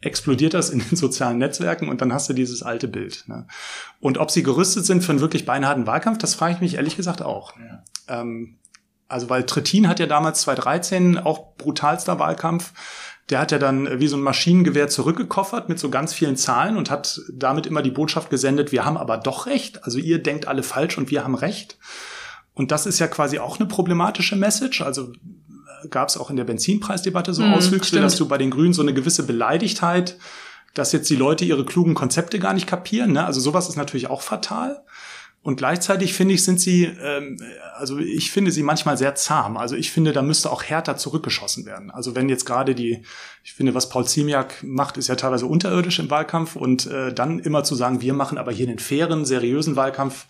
explodiert 0.00 0.52
das 0.54 0.70
in 0.70 0.80
den 0.80 0.96
sozialen 0.96 1.38
Netzwerken 1.38 1.88
und 1.88 2.00
dann 2.00 2.12
hast 2.12 2.28
du 2.28 2.32
dieses 2.32 2.62
alte 2.62 2.88
Bild. 2.88 3.24
Ne? 3.28 3.46
Und 4.00 4.18
ob 4.18 4.30
sie 4.30 4.42
gerüstet 4.42 4.84
sind 4.84 5.02
für 5.02 5.12
einen 5.12 5.20
wirklich 5.20 5.46
beinharten 5.46 5.86
Wahlkampf, 5.86 6.18
das 6.18 6.34
frage 6.34 6.54
ich 6.54 6.60
mich 6.60 6.74
ehrlich 6.74 6.96
gesagt 6.96 7.22
auch. 7.22 7.54
Ähm, 8.08 8.58
also 9.08 9.28
weil 9.28 9.44
Trittin 9.44 9.88
hat 9.88 10.00
ja 10.00 10.06
damals 10.06 10.40
2013 10.42 11.18
auch 11.18 11.54
brutalster 11.56 12.18
Wahlkampf. 12.18 12.72
Der 13.30 13.38
hat 13.38 13.52
ja 13.52 13.58
dann 13.58 13.86
äh, 13.86 14.00
wie 14.00 14.08
so 14.08 14.16
ein 14.16 14.22
Maschinengewehr 14.22 14.88
zurückgekoffert 14.88 15.68
mit 15.68 15.78
so 15.78 15.90
ganz 15.90 16.12
vielen 16.12 16.36
Zahlen 16.36 16.76
und 16.76 16.90
hat 16.90 17.20
damit 17.32 17.66
immer 17.66 17.82
die 17.82 17.90
Botschaft 17.90 18.30
gesendet, 18.30 18.72
wir 18.72 18.84
haben 18.84 18.96
aber 18.96 19.16
doch 19.16 19.46
recht. 19.46 19.84
Also 19.84 19.98
ihr 19.98 20.22
denkt 20.22 20.48
alle 20.48 20.62
falsch 20.62 20.98
und 20.98 21.10
wir 21.10 21.24
haben 21.24 21.34
recht. 21.34 21.78
Und 22.54 22.70
das 22.70 22.86
ist 22.86 22.98
ja 22.98 23.06
quasi 23.06 23.38
auch 23.38 23.58
eine 23.58 23.68
problematische 23.68 24.36
Message. 24.36 24.82
Also 24.82 25.12
gab 25.90 26.08
es 26.08 26.16
auch 26.16 26.30
in 26.30 26.36
der 26.36 26.44
Benzinpreisdebatte 26.44 27.34
so 27.34 27.42
Mhm, 27.42 27.54
Auswüchse, 27.54 28.00
dass 28.00 28.16
du 28.16 28.28
bei 28.28 28.38
den 28.38 28.50
Grünen 28.50 28.72
so 28.72 28.82
eine 28.82 28.94
gewisse 28.94 29.24
Beleidigtheit, 29.24 30.16
dass 30.74 30.92
jetzt 30.92 31.10
die 31.10 31.16
Leute 31.16 31.44
ihre 31.44 31.64
klugen 31.64 31.94
Konzepte 31.94 32.38
gar 32.38 32.54
nicht 32.54 32.66
kapieren. 32.66 33.12
Ne? 33.12 33.24
Also 33.24 33.40
sowas 33.40 33.68
ist 33.68 33.76
natürlich 33.76 34.08
auch 34.08 34.22
fatal. 34.22 34.82
Und 35.42 35.56
gleichzeitig 35.56 36.14
finde 36.14 36.34
ich, 36.34 36.44
sind 36.44 36.60
sie, 36.60 36.84
ähm, 36.84 37.36
also 37.74 37.98
ich 37.98 38.30
finde 38.30 38.52
sie 38.52 38.62
manchmal 38.62 38.96
sehr 38.96 39.16
zahm. 39.16 39.56
Also 39.56 39.74
ich 39.74 39.90
finde, 39.90 40.12
da 40.12 40.22
müsste 40.22 40.50
auch 40.50 40.62
härter 40.62 40.96
zurückgeschossen 40.96 41.66
werden. 41.66 41.90
Also 41.90 42.14
wenn 42.14 42.28
jetzt 42.28 42.46
gerade 42.46 42.76
die, 42.76 43.02
ich 43.42 43.52
finde, 43.52 43.74
was 43.74 43.88
Paul 43.88 44.06
Ziemiak 44.06 44.62
macht, 44.62 44.96
ist 44.98 45.08
ja 45.08 45.16
teilweise 45.16 45.46
unterirdisch 45.46 45.98
im 45.98 46.10
Wahlkampf 46.10 46.54
und 46.54 46.86
äh, 46.86 47.12
dann 47.12 47.40
immer 47.40 47.64
zu 47.64 47.74
sagen, 47.74 48.00
wir 48.00 48.14
machen 48.14 48.38
aber 48.38 48.52
hier 48.52 48.68
einen 48.68 48.78
fairen, 48.78 49.24
seriösen 49.24 49.74
Wahlkampf, 49.74 50.26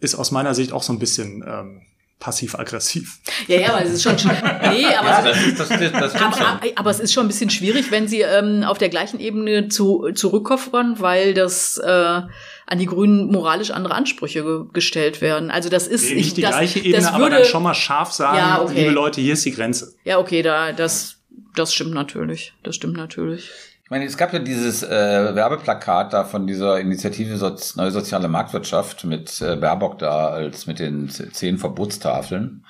ist 0.00 0.14
aus 0.14 0.30
meiner 0.30 0.54
Sicht 0.54 0.72
auch 0.72 0.82
so 0.82 0.94
ein 0.94 0.98
bisschen 0.98 1.44
ähm, 1.46 1.82
passiv-aggressiv. 2.18 3.18
Ja, 3.46 3.60
ja, 3.60 3.68
aber 3.74 3.84
es 3.84 3.92
ist 3.92 4.02
schon. 4.02 4.14
Nee, 4.16 4.86
aber, 4.98 5.08
Ja, 5.08 5.22
das, 5.22 5.46
ist, 5.46 5.60
das, 5.60 5.68
das, 5.68 5.78
das 5.92 6.10
stimmt 6.14 6.22
aber, 6.22 6.36
schon. 6.36 6.76
aber 6.76 6.90
es 6.90 7.00
ist 7.00 7.12
schon 7.12 7.24
ein 7.26 7.28
bisschen 7.28 7.50
schwierig, 7.50 7.90
wenn 7.90 8.08
sie 8.08 8.22
ähm, 8.22 8.64
auf 8.64 8.78
der 8.78 8.88
gleichen 8.88 9.20
Ebene 9.20 9.68
zu, 9.68 10.10
zurückkoffern, 10.14 11.00
weil 11.00 11.34
das 11.34 11.78
äh, 11.78 11.88
an 11.88 12.78
die 12.78 12.86
Grünen 12.86 13.26
moralisch 13.30 13.70
andere 13.70 13.94
Ansprüche 13.94 14.42
ge 14.42 14.60
gestellt 14.72 15.20
werden. 15.20 15.50
Also 15.50 15.68
das 15.68 15.86
ist 15.86 16.08
Nee, 16.10 16.16
nicht 16.16 16.36
die 16.36 16.42
das, 16.42 16.50
gleiche 16.50 16.80
Ebene, 16.80 16.96
das 16.96 17.06
aber 17.06 17.24
würde, 17.24 17.36
dann 17.36 17.44
schon 17.44 17.62
mal 17.62 17.74
scharf 17.74 18.12
sagen, 18.12 18.36
Ja, 18.36 18.62
okay. 18.62 18.74
liebe 18.80 18.90
Leute, 18.90 19.20
hier 19.20 19.34
ist 19.34 19.44
die 19.44 19.52
Grenze. 19.52 19.94
Ja, 20.04 20.18
okay, 20.18 20.42
da 20.42 20.72
das 20.72 21.16
das 21.54 21.72
stimmt 21.74 21.94
natürlich. 21.94 22.52
Das 22.62 22.74
stimmt 22.76 22.96
natürlich. 22.96 23.50
Ich 23.88 23.90
meine, 23.90 24.04
es 24.04 24.18
gab 24.18 24.34
ja 24.34 24.38
dieses 24.38 24.82
äh, 24.82 25.34
Werbeplakat 25.34 26.12
da 26.12 26.24
von 26.24 26.46
dieser 26.46 26.78
Initiative 26.78 27.38
Soz 27.38 27.74
Neue 27.74 27.90
Soziale 27.90 28.28
Marktwirtschaft 28.28 29.06
mit 29.06 29.40
äh, 29.40 29.56
Baerbock 29.56 29.98
da 29.98 30.28
als 30.28 30.66
mit 30.66 30.78
den 30.78 31.08
zehn 31.08 31.56
Verbotstafeln. 31.56 32.66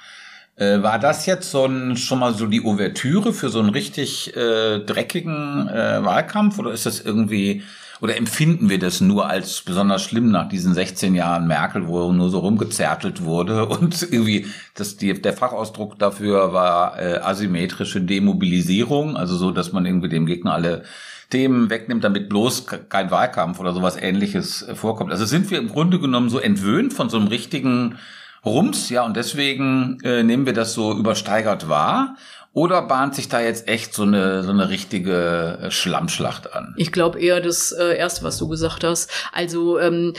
Äh, 0.55 0.81
war 0.81 1.01
das 1.01 1.27
jetzt 1.27 1.51
so 1.51 1.67
ein, 1.67 1.97
schon 1.97 2.21
mal 2.21 2.35
so 2.35 2.47
die 2.47 2.63
Ouvertüre 2.63 3.33
für 3.33 3.49
so 3.49 3.59
einen 3.59 3.71
richtig 3.71 4.37
äh, 4.37 4.79
dreckigen 4.79 5.67
äh, 5.67 6.05
Wahlkampf 6.05 6.61
oder 6.61 6.71
ist 6.71 6.87
das 6.87 7.01
irgendwie 7.01 7.65
oder 8.01 8.17
empfinden 8.17 8.69
wir 8.69 8.79
das 8.79 9.01
nur 9.01 9.29
als 9.29 9.63
besonders 9.63 10.03
schlimm 10.03 10.31
nach 10.31 10.49
diesen 10.49 10.75
16 10.75 11.15
Jahren 11.15 11.47
Merkel, 11.47 11.89
wo 11.89 12.13
nur 12.13 12.31
so 12.31 12.39
rumgezertelt 12.39 13.25
wurde 13.25 13.67
und 13.69 14.03
irgendwie 14.11 14.47
das, 14.75 14.97
die, 14.97 15.13
der 15.21 15.33
Fachausdruck 15.33 15.99
dafür 15.99 16.53
war 16.53 16.99
äh, 16.99 17.19
asymmetrische 17.19 18.01
Demobilisierung, 18.01 19.17
also 19.17 19.37
so, 19.37 19.51
dass 19.51 19.73
man 19.73 19.85
irgendwie 19.87 20.09
dem 20.09 20.27
Gegner 20.27 20.53
alle 20.55 20.85
Themen 21.31 21.69
wegnimmt, 21.69 22.05
damit 22.05 22.29
bloß 22.29 22.67
ke- 22.67 22.79
kein 22.89 23.11
Wahlkampf 23.11 23.61
oder 23.61 23.73
sowas 23.75 23.97
ähnliches 24.01 24.63
äh, 24.63 24.75
vorkommt. 24.75 25.11
Also 25.13 25.25
sind 25.27 25.51
wir 25.51 25.59
im 25.59 25.69
Grunde 25.69 25.99
genommen 25.99 26.31
so 26.31 26.39
entwöhnt 26.39 26.93
von 26.93 27.11
so 27.11 27.19
einem 27.19 27.29
richtigen 27.29 27.97
Rums, 28.45 28.89
ja, 28.89 29.05
und 29.05 29.17
deswegen 29.17 29.99
äh, 30.05 30.23
nehmen 30.23 30.47
wir 30.47 30.53
das 30.53 30.73
so 30.73 30.97
übersteigert 30.97 31.69
wahr. 31.69 32.17
Oder 32.53 32.83
bahnt 32.83 33.15
sich 33.15 33.29
da 33.29 33.41
jetzt 33.41 33.69
echt 33.69 33.95
so 33.95 34.03
eine, 34.03 34.43
so 34.43 34.51
eine 34.51 34.69
richtige 34.69 35.59
äh, 35.63 35.71
Schlammschlacht 35.71 36.53
an? 36.53 36.75
Ich 36.77 36.93
glaube 36.93 37.21
eher 37.21 37.41
das 37.41 37.73
äh, 37.73 37.97
erste, 37.97 38.25
was 38.25 38.39
du 38.39 38.49
gesagt 38.49 38.85
hast. 38.85 39.11
Also 39.33 39.79
ähm, 39.79 40.15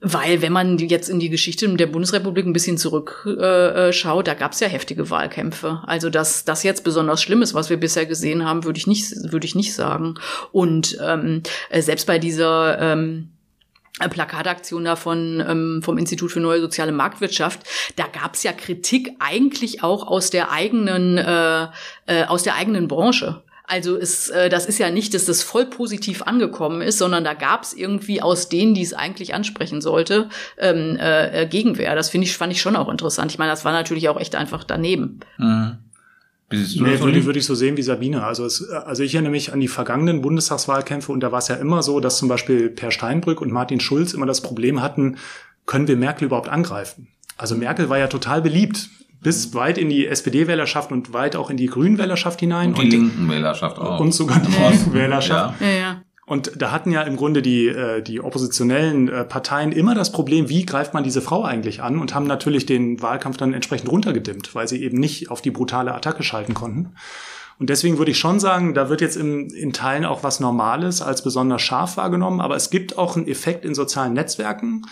weil 0.00 0.42
wenn 0.42 0.52
man 0.52 0.78
jetzt 0.78 1.08
in 1.08 1.18
die 1.18 1.28
Geschichte 1.28 1.68
der 1.74 1.86
Bundesrepublik 1.86 2.46
ein 2.46 2.52
bisschen 2.52 2.78
zurückschaut, 2.78 3.40
äh, 3.40 3.92
schaut, 3.92 4.28
da 4.28 4.34
gab 4.34 4.52
es 4.52 4.60
ja 4.60 4.68
heftige 4.68 5.10
Wahlkämpfe. 5.10 5.82
Also 5.86 6.08
dass 6.08 6.44
das 6.44 6.62
jetzt 6.62 6.84
besonders 6.84 7.20
schlimm 7.20 7.42
ist, 7.42 7.54
was 7.54 7.68
wir 7.68 7.78
bisher 7.78 8.06
gesehen 8.06 8.44
haben, 8.44 8.64
würde 8.64 8.78
ich 8.78 8.86
nicht, 8.86 9.12
würde 9.32 9.46
ich 9.46 9.56
nicht 9.56 9.74
sagen. 9.74 10.14
Und 10.52 10.96
ähm, 11.02 11.42
äh, 11.70 11.82
selbst 11.82 12.06
bei 12.06 12.20
dieser 12.20 12.78
ähm, 12.80 13.30
äh, 13.30 13.37
Plakataktion 14.06 14.84
da 14.84 14.96
von, 14.96 15.44
ähm, 15.46 15.80
vom 15.82 15.98
Institut 15.98 16.30
für 16.30 16.40
neue 16.40 16.60
soziale 16.60 16.92
Marktwirtschaft, 16.92 17.60
da 17.96 18.04
gab's 18.06 18.42
ja 18.42 18.52
Kritik 18.52 19.10
eigentlich 19.18 19.82
auch 19.82 20.06
aus 20.06 20.30
der 20.30 20.52
eigenen, 20.52 21.18
äh, 21.18 21.66
äh, 22.06 22.24
aus 22.26 22.44
der 22.44 22.54
eigenen 22.54 22.86
Branche. 22.88 23.42
Also 23.68 23.98
es, 23.98 24.30
äh, 24.30 24.48
das 24.48 24.64
ist 24.64 24.78
ja 24.78 24.90
nicht, 24.90 25.12
dass 25.12 25.26
das 25.26 25.42
voll 25.42 25.66
positiv 25.66 26.22
angekommen 26.22 26.80
ist, 26.80 26.96
sondern 26.96 27.22
da 27.22 27.34
gab's 27.34 27.74
irgendwie 27.74 28.22
aus 28.22 28.48
denen, 28.48 28.72
die 28.72 28.82
es 28.82 28.94
eigentlich 28.94 29.34
ansprechen 29.34 29.82
sollte, 29.82 30.30
ähm, 30.56 30.96
äh, 30.96 31.42
äh, 31.42 31.46
Gegenwehr. 31.46 31.94
Das 31.94 32.08
finde 32.08 32.26
ich, 32.26 32.36
fand 32.36 32.50
ich 32.50 32.62
schon 32.62 32.76
auch 32.76 32.88
interessant. 32.88 33.30
Ich 33.30 33.38
meine, 33.38 33.50
das 33.50 33.66
war 33.66 33.72
natürlich 33.72 34.08
auch 34.08 34.18
echt 34.18 34.34
einfach 34.34 34.64
daneben. 34.64 35.20
Mhm. 35.36 35.78
Du 36.50 36.56
Nee, 36.56 36.98
würde, 37.00 37.26
würde 37.26 37.38
ich 37.38 37.44
so 37.44 37.54
sehen 37.54 37.76
wie 37.76 37.82
Sabine. 37.82 38.24
Also, 38.24 38.46
es, 38.46 38.70
also 38.70 39.02
ich 39.02 39.14
erinnere 39.14 39.32
mich 39.32 39.52
an 39.52 39.60
die 39.60 39.68
vergangenen 39.68 40.22
Bundestagswahlkämpfe 40.22 41.12
und 41.12 41.20
da 41.20 41.30
war 41.30 41.40
es 41.40 41.48
ja 41.48 41.56
immer 41.56 41.82
so, 41.82 42.00
dass 42.00 42.16
zum 42.16 42.28
Beispiel 42.28 42.70
Per 42.70 42.90
Steinbrück 42.90 43.42
und 43.42 43.52
Martin 43.52 43.80
Schulz 43.80 44.14
immer 44.14 44.24
das 44.24 44.40
Problem 44.40 44.80
hatten, 44.80 45.18
können 45.66 45.88
wir 45.88 45.96
Merkel 45.96 46.24
überhaupt 46.24 46.48
angreifen? 46.48 47.08
Also 47.36 47.54
Merkel 47.54 47.90
war 47.90 47.98
ja 47.98 48.06
total 48.06 48.40
beliebt, 48.40 48.88
bis 49.20 49.52
weit 49.54 49.76
in 49.78 49.90
die 49.90 50.06
SPD-Wählerschaft 50.06 50.90
und 50.90 51.12
weit 51.12 51.36
auch 51.36 51.50
in 51.50 51.56
die 51.56 51.66
Grünen-Wählerschaft 51.66 52.40
hinein. 52.40 52.72
die 52.72 52.88
linken 52.88 53.28
Wählerschaft 53.28 53.78
auch. 53.78 54.00
und 54.00 54.14
sogar 54.14 54.40
die 54.40 54.50
linken 54.50 54.94
Wählerschaft. 54.94 55.60
Ja. 55.60 55.66
Ja, 55.66 55.78
ja. 55.78 55.97
Und 56.28 56.52
da 56.60 56.70
hatten 56.70 56.90
ja 56.90 57.02
im 57.02 57.16
Grunde 57.16 57.40
die, 57.40 57.68
äh, 57.68 58.02
die 58.02 58.20
oppositionellen 58.20 59.08
äh, 59.08 59.24
Parteien 59.24 59.72
immer 59.72 59.94
das 59.94 60.12
Problem, 60.12 60.50
wie 60.50 60.66
greift 60.66 60.92
man 60.92 61.02
diese 61.02 61.22
Frau 61.22 61.42
eigentlich 61.42 61.82
an 61.82 61.98
und 61.98 62.14
haben 62.14 62.26
natürlich 62.26 62.66
den 62.66 63.00
Wahlkampf 63.00 63.38
dann 63.38 63.54
entsprechend 63.54 63.90
runtergedimmt, 63.90 64.54
weil 64.54 64.68
sie 64.68 64.82
eben 64.82 64.98
nicht 64.98 65.30
auf 65.30 65.40
die 65.40 65.50
brutale 65.50 65.94
Attacke 65.94 66.22
schalten 66.22 66.52
konnten. 66.52 66.92
Und 67.58 67.70
deswegen 67.70 67.96
würde 67.96 68.10
ich 68.10 68.18
schon 68.18 68.40
sagen, 68.40 68.74
da 68.74 68.90
wird 68.90 69.00
jetzt 69.00 69.16
in, 69.16 69.48
in 69.50 69.72
Teilen 69.72 70.04
auch 70.04 70.22
was 70.22 70.38
Normales 70.38 71.00
als 71.00 71.22
besonders 71.22 71.62
scharf 71.62 71.96
wahrgenommen. 71.96 72.40
Aber 72.40 72.56
es 72.56 72.68
gibt 72.68 72.98
auch 72.98 73.16
einen 73.16 73.26
Effekt 73.26 73.64
in 73.64 73.74
sozialen 73.74 74.12
Netzwerken, 74.12 74.82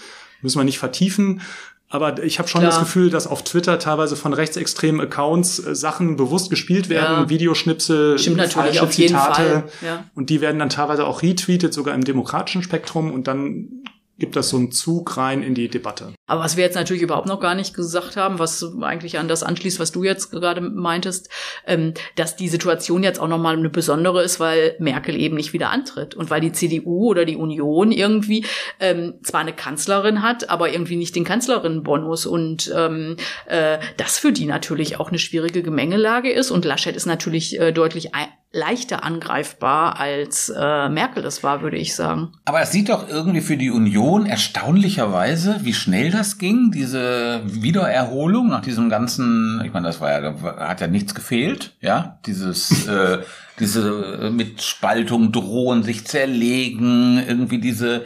müssen 0.41 0.59
wir 0.59 0.65
nicht 0.65 0.79
vertiefen, 0.79 1.43
aber 1.89 2.23
ich 2.25 2.39
habe 2.39 2.49
schon 2.49 2.63
Klar. 2.63 2.73
das 2.73 2.81
Gefühl, 2.81 3.11
dass 3.11 3.29
auf 3.29 3.45
Twitter 3.45 3.79
teilweise 3.79 4.17
von 4.17 4.33
rechtsextremen 4.33 5.01
Accounts 5.01 5.61
äh, 5.65 5.75
Sachen 5.75 6.17
bewusst 6.17 6.51
gespielt 6.51 6.89
werden, 6.89 7.23
ja. 7.23 7.29
Videoschnipsel, 7.29 8.19
Stimmt 8.19 8.39
natürlich 8.39 8.81
auf 8.81 8.93
jeden 8.95 9.17
Fall. 9.17 9.65
Ja. 9.83 10.05
Und 10.15 10.31
die 10.31 10.41
werden 10.41 10.59
dann 10.59 10.69
teilweise 10.69 11.07
auch 11.07 11.23
retweetet, 11.23 11.73
sogar 11.73 11.95
im 11.95 12.03
demokratischen 12.03 12.63
Spektrum. 12.63 13.13
Und 13.13 13.29
dann 13.29 13.85
gibt 14.19 14.37
das 14.37 14.49
so 14.49 14.57
einen 14.57 14.73
Zug 14.73 15.17
rein 15.17 15.43
in 15.43 15.55
die 15.55 15.69
Debatte. 15.69 16.15
Aber 16.27 16.43
was 16.43 16.57
wir 16.57 16.65
jetzt 16.65 16.75
natürlich 16.75 17.03
überhaupt 17.03 17.27
noch 17.27 17.41
gar 17.41 17.55
nicht 17.55 17.75
gesagt 17.75 18.17
haben, 18.17 18.39
was 18.39 18.65
eigentlich 18.81 19.19
an 19.19 19.29
das 19.29 19.43
anschließt, 19.43 19.79
was 19.79 19.93
du 19.93 20.05
jetzt 20.05 20.31
gerade 20.31 20.61
meintest, 20.61 21.29
ähm, 21.67 21.93
dass 22.17 22.37
die 22.37 22.49
Situation 22.49 23.03
jetzt 23.03 23.21
auch 23.21 23.29
nochmal 23.29 23.57
eine 23.57 23.69
besondere 23.69 24.23
ist, 24.23 24.41
weil 24.41 24.75
Merkel 24.79 25.17
eben 25.17 25.37
nicht 25.37 25.53
wieder 25.53 25.71
antritt 25.71 26.15
und 26.15 26.31
weil 26.31 26.41
die 26.41 26.53
CDU 26.53 27.11
oder 27.11 27.25
die 27.25 27.37
Union 27.37 27.93
irgendwie 27.93 28.47
ähm, 28.81 29.15
zwar 29.23 29.41
eine 29.41 29.53
Kanzlerin 29.53 30.23
hat, 30.23 30.49
aber 30.49 30.73
irgendwie 30.73 30.97
nicht 30.97 31.15
den 31.15 31.25
Kanzlerinnenbonus 31.25 32.27
und 32.27 32.73
ähm, 32.75 33.17
äh, 33.47 33.79
das 33.99 34.19
für 34.19 34.33
die 34.33 34.47
natürlich 34.47 34.99
auch 34.99 35.11
eine 35.11 35.19
schwierige 35.19 35.63
Gemengelage 35.63 36.31
ist 36.31 36.51
und 36.51 36.65
Laschet 36.65 36.97
ist 36.97 37.07
natürlich 37.07 37.61
äh, 37.61 37.73
deutlich 37.73 38.15
leichter 38.57 39.05
angreifbar 39.05 40.01
als 40.01 40.49
äh, 40.49 40.89
Merkel 40.89 41.23
das 41.23 41.43
war, 41.43 41.63
würde 41.63 41.77
ich 41.77 41.95
sagen. 41.95 42.33
Aber 42.45 42.61
es 42.63 42.73
sieht 42.73 42.89
doch 42.89 43.09
irgendwie 43.09 43.43
für 43.43 43.57
die 43.57 43.71
Union 43.71 44.27
erstaunlicherweise, 44.27 45.61
wie 45.63 45.75
schnell 45.75 46.11
das 46.11 46.39
ging, 46.39 46.71
diese 46.71 47.43
Wiedererholung 47.45 48.49
nach 48.49 48.63
diesem 48.63 48.89
ganzen, 48.89 49.63
ich 49.65 49.73
meine, 49.73 49.87
das 49.87 50.01
war 50.01 50.11
ja, 50.11 50.33
da 50.33 50.69
hat 50.69 50.81
ja 50.81 50.87
nichts 50.87 51.15
gefehlt, 51.15 51.75
ja, 51.81 52.19
dieses, 52.27 52.87
äh, 52.89 53.19
diese 53.61 54.19
äh, 54.23 54.31
mit 54.31 54.63
Spaltung 54.63 55.33
drohen, 55.33 55.83
sich 55.83 56.07
zerlegen, 56.07 57.23
irgendwie 57.27 57.59
diese 57.59 58.05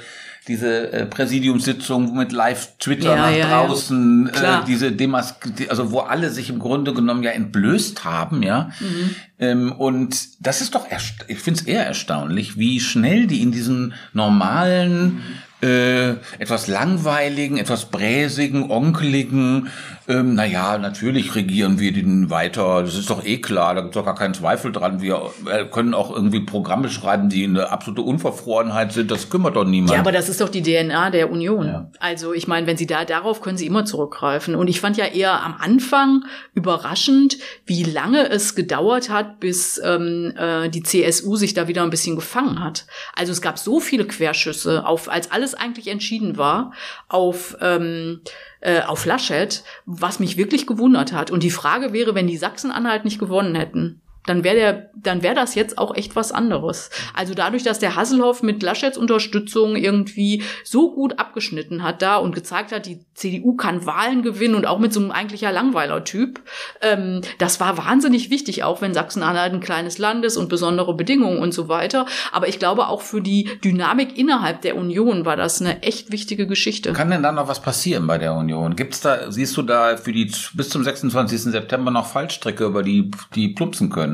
diese 0.51 0.93
äh, 0.93 1.07
Präsidiumssitzung 1.07 2.17
mit 2.17 2.33
Live-Twitter 2.33 3.11
ja, 3.11 3.17
nach 3.17 3.37
ja, 3.37 3.67
draußen, 3.67 4.31
ja. 4.35 4.61
Äh, 4.61 4.65
diese 4.67 4.91
Demas, 4.91 5.37
also 5.69 5.93
wo 5.93 6.01
alle 6.01 6.31
sich 6.31 6.51
im 6.51 6.59
Grunde 6.59 6.93
genommen 6.93 7.23
ja 7.23 7.31
entblößt 7.31 8.05
haben, 8.05 8.43
ja. 8.43 8.71
Mhm. 8.81 9.15
Ähm, 9.39 9.73
und 9.73 10.17
das 10.41 10.61
ist 10.61 10.75
doch, 10.75 10.87
ich 11.29 11.39
finde 11.39 11.61
es 11.61 11.67
eher 11.67 11.87
erstaunlich, 11.87 12.59
wie 12.59 12.81
schnell 12.81 13.29
die 13.29 13.43
in 13.43 13.53
diesen 13.53 13.95
normalen 14.13 15.23
äh, 15.63 16.11
etwas 16.39 16.67
langweiligen, 16.67 17.59
etwas 17.59 17.87
bräsigen, 17.87 18.71
onkeligen, 18.71 19.69
ähm, 20.11 20.35
naja, 20.35 20.77
natürlich 20.77 21.35
regieren 21.37 21.79
wir 21.79 21.93
den 21.93 22.31
weiter, 22.31 22.83
das 22.83 22.97
ist 22.97 23.11
doch 23.11 23.25
eh 23.25 23.39
klar, 23.39 23.75
da 23.75 23.83
gibt 23.83 23.95
es 23.95 24.01
doch 24.01 24.05
gar 24.05 24.17
keinen 24.17 24.35
Zweifel 24.35 24.73
dran. 24.73 25.01
Wir 25.01 25.31
äh, 25.49 25.65
können 25.67 25.95
auch 25.95 26.11
irgendwie 26.11 26.41
Programme 26.41 26.89
schreiben, 26.89 27.29
die 27.29 27.45
eine 27.45 27.71
absolute 27.71 28.03
Unverfrorenheit 28.03 28.93
sind, 28.93 29.11
das 29.11 29.31
kümmert 29.31 29.55
doch 29.55 29.65
niemand. 29.65 29.93
Ja, 29.93 30.01
aber 30.01 30.11
das 30.11 30.29
ist 30.29 30.41
doch 30.41 30.49
die 30.49 30.63
DNA 30.63 31.11
der 31.11 31.31
Union. 31.31 31.67
Ja. 31.67 31.91
Also 32.01 32.33
ich 32.33 32.49
meine, 32.49 32.67
wenn 32.67 32.77
Sie 32.77 32.89
da 32.89 33.05
darauf 33.05 33.41
können 33.41 33.57
Sie 33.57 33.67
immer 33.67 33.85
zurückgreifen. 33.85 34.57
Und 34.57 34.67
ich 34.69 34.81
fand 34.81 34.97
ja 34.97 35.07
eher 35.07 35.43
am 35.45 35.55
Anfang 35.61 36.25
überraschend, 36.55 37.39
wie 37.67 37.85
lange 37.85 38.29
es 38.29 38.57
gedauert 38.57 39.11
hat, 39.11 39.39
bis 39.39 39.81
ähm, 39.85 40.33
äh, 40.37 40.69
die 40.71 40.83
CSU 40.83 41.37
sich 41.37 41.55
da 41.55 41.69
wieder 41.69 41.85
ein 41.85 41.91
bisschen 41.91 42.17
gefangen 42.17 42.65
hat. 42.65 42.87
Also 43.15 43.31
es 43.31 43.41
gab 43.41 43.59
so 43.59 43.79
viele 43.79 44.07
Querschüsse 44.07 44.85
auf, 44.85 45.09
als 45.09 45.31
alles 45.31 45.50
eigentlich 45.55 45.89
entschieden 45.89 46.37
war, 46.37 46.73
auf 47.09 47.57
ähm, 47.61 48.21
äh, 48.61 48.83
auf 48.83 49.05
Laschet, 49.07 49.65
was 49.87 50.21
mich 50.21 50.37
wirklich 50.37 50.67
gewundert 50.67 51.13
hat. 51.13 51.31
Und 51.31 51.43
die 51.43 51.51
Frage 51.51 51.93
wäre, 51.93 52.15
wenn 52.15 52.27
die 52.27 52.37
Sachsen-Anhalt 52.37 53.05
nicht 53.05 53.19
gewonnen 53.19 53.55
hätten, 53.55 54.01
dann 54.27 54.45
wäre 54.45 54.57
der, 54.57 54.91
dann 54.95 55.23
wäre 55.23 55.35
das 55.35 55.55
jetzt 55.55 55.79
auch 55.79 55.95
echt 55.97 56.15
was 56.15 56.33
anderes. 56.33 56.91
Also 57.15 57.35
dadurch, 57.35 57.63
dass 57.63 57.79
der 57.79 57.97
Hasselhoff 57.97 58.43
mit 58.43 58.63
Laschets 58.63 58.99
Unterstützung 58.99 59.77
irgendwie 59.77 60.43
so 60.63 60.95
gut 60.95 61.19
abgeschnitten 61.19 61.83
hat 61.83 62.03
da 62.03 62.17
und 62.17 62.35
gezeigt 62.35 62.73
hat, 62.73 62.87
die 62.87 63.01
CDU 63.15 63.57
kann 63.57 63.87
Wahlen 63.87 64.23
gewinnen 64.23 64.55
und 64.55 64.67
auch 64.67 64.79
mit 64.79 64.93
so 64.93 65.01
einem 65.01 65.11
eigentlicher 65.11 65.53
Langweiler-Typ, 65.53 66.41
ähm, 66.83 67.23
das 67.39 67.61
war 67.61 67.79
wahnsinnig 67.79 68.31
wichtig, 68.31 68.63
auch 68.63 68.83
wenn 68.83 68.95
Sachsen-Anhalt 68.95 69.55
ein 69.55 69.61
kleines 69.61 69.99
Land 69.99 70.25
ist 70.25 70.37
und 70.37 70.49
besondere 70.49 70.95
Bedingungen 70.95 71.39
und 71.39 71.53
so 71.53 71.69
weiter. 71.69 72.07
Aber 72.33 72.49
ich 72.49 72.59
glaube 72.59 72.89
auch 72.89 73.01
für 73.01 73.23
die 73.23 73.49
Dynamik 73.65 74.19
innerhalb 74.19 74.61
der 74.63 74.77
Union 74.77 75.25
war 75.25 75.37
das 75.37 75.61
eine 75.61 75.83
echt 75.83 76.13
wichtige 76.13 76.47
Geschichte. 76.47 76.93
Kann 76.93 77.11
denn 77.11 77.23
da 77.23 77.33
noch 77.33 77.49
was 77.49 77.63
passieren 77.63 78.07
bei 78.07 78.19
der 78.19 78.35
Union? 78.35 78.77
Gibt's 78.77 79.01
da, 79.01 79.31
siehst 79.31 79.57
du 79.57 79.63
da 79.63 79.97
für 79.97 80.13
die 80.13 80.31
bis 80.55 80.69
zum 80.69 80.85
26. 80.85 81.43
September 81.43 81.91
noch 81.91 82.07
Fallstricke, 82.07 82.65
über 82.65 82.83
die 82.83 83.11
die 83.35 83.49
plumpsen 83.49 83.91
können? 83.91 84.10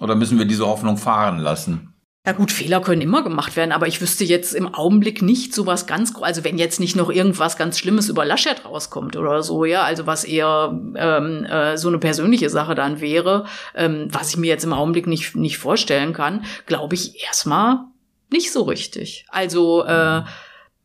Oder 0.00 0.14
müssen 0.14 0.38
wir 0.38 0.46
diese 0.46 0.66
Hoffnung 0.66 0.96
fahren 0.96 1.38
lassen? 1.38 1.94
Ja 2.26 2.34
gut, 2.34 2.52
Fehler 2.52 2.80
können 2.80 3.00
immer 3.00 3.22
gemacht 3.22 3.56
werden, 3.56 3.72
aber 3.72 3.86
ich 3.86 4.02
wüsste 4.02 4.22
jetzt 4.22 4.52
im 4.54 4.74
Augenblick 4.74 5.22
nicht 5.22 5.54
so 5.54 5.64
was 5.64 5.86
ganz, 5.86 6.12
also 6.20 6.44
wenn 6.44 6.58
jetzt 6.58 6.78
nicht 6.78 6.94
noch 6.94 7.08
irgendwas 7.08 7.56
ganz 7.56 7.78
Schlimmes 7.78 8.10
über 8.10 8.26
Laschet 8.26 8.66
rauskommt 8.66 9.16
oder 9.16 9.42
so, 9.42 9.64
ja, 9.64 9.82
also 9.82 10.06
was 10.06 10.24
eher 10.24 10.78
ähm, 10.96 11.46
äh, 11.46 11.78
so 11.78 11.88
eine 11.88 11.98
persönliche 11.98 12.50
Sache 12.50 12.74
dann 12.74 13.00
wäre, 13.00 13.46
ähm, 13.74 14.08
was 14.10 14.28
ich 14.28 14.36
mir 14.36 14.48
jetzt 14.48 14.64
im 14.64 14.74
Augenblick 14.74 15.06
nicht, 15.06 15.36
nicht 15.36 15.56
vorstellen 15.56 16.12
kann, 16.12 16.44
glaube 16.66 16.96
ich 16.96 17.24
erstmal 17.24 17.84
nicht 18.30 18.52
so 18.52 18.64
richtig. 18.64 19.24
Also 19.30 19.86
äh, 19.86 20.22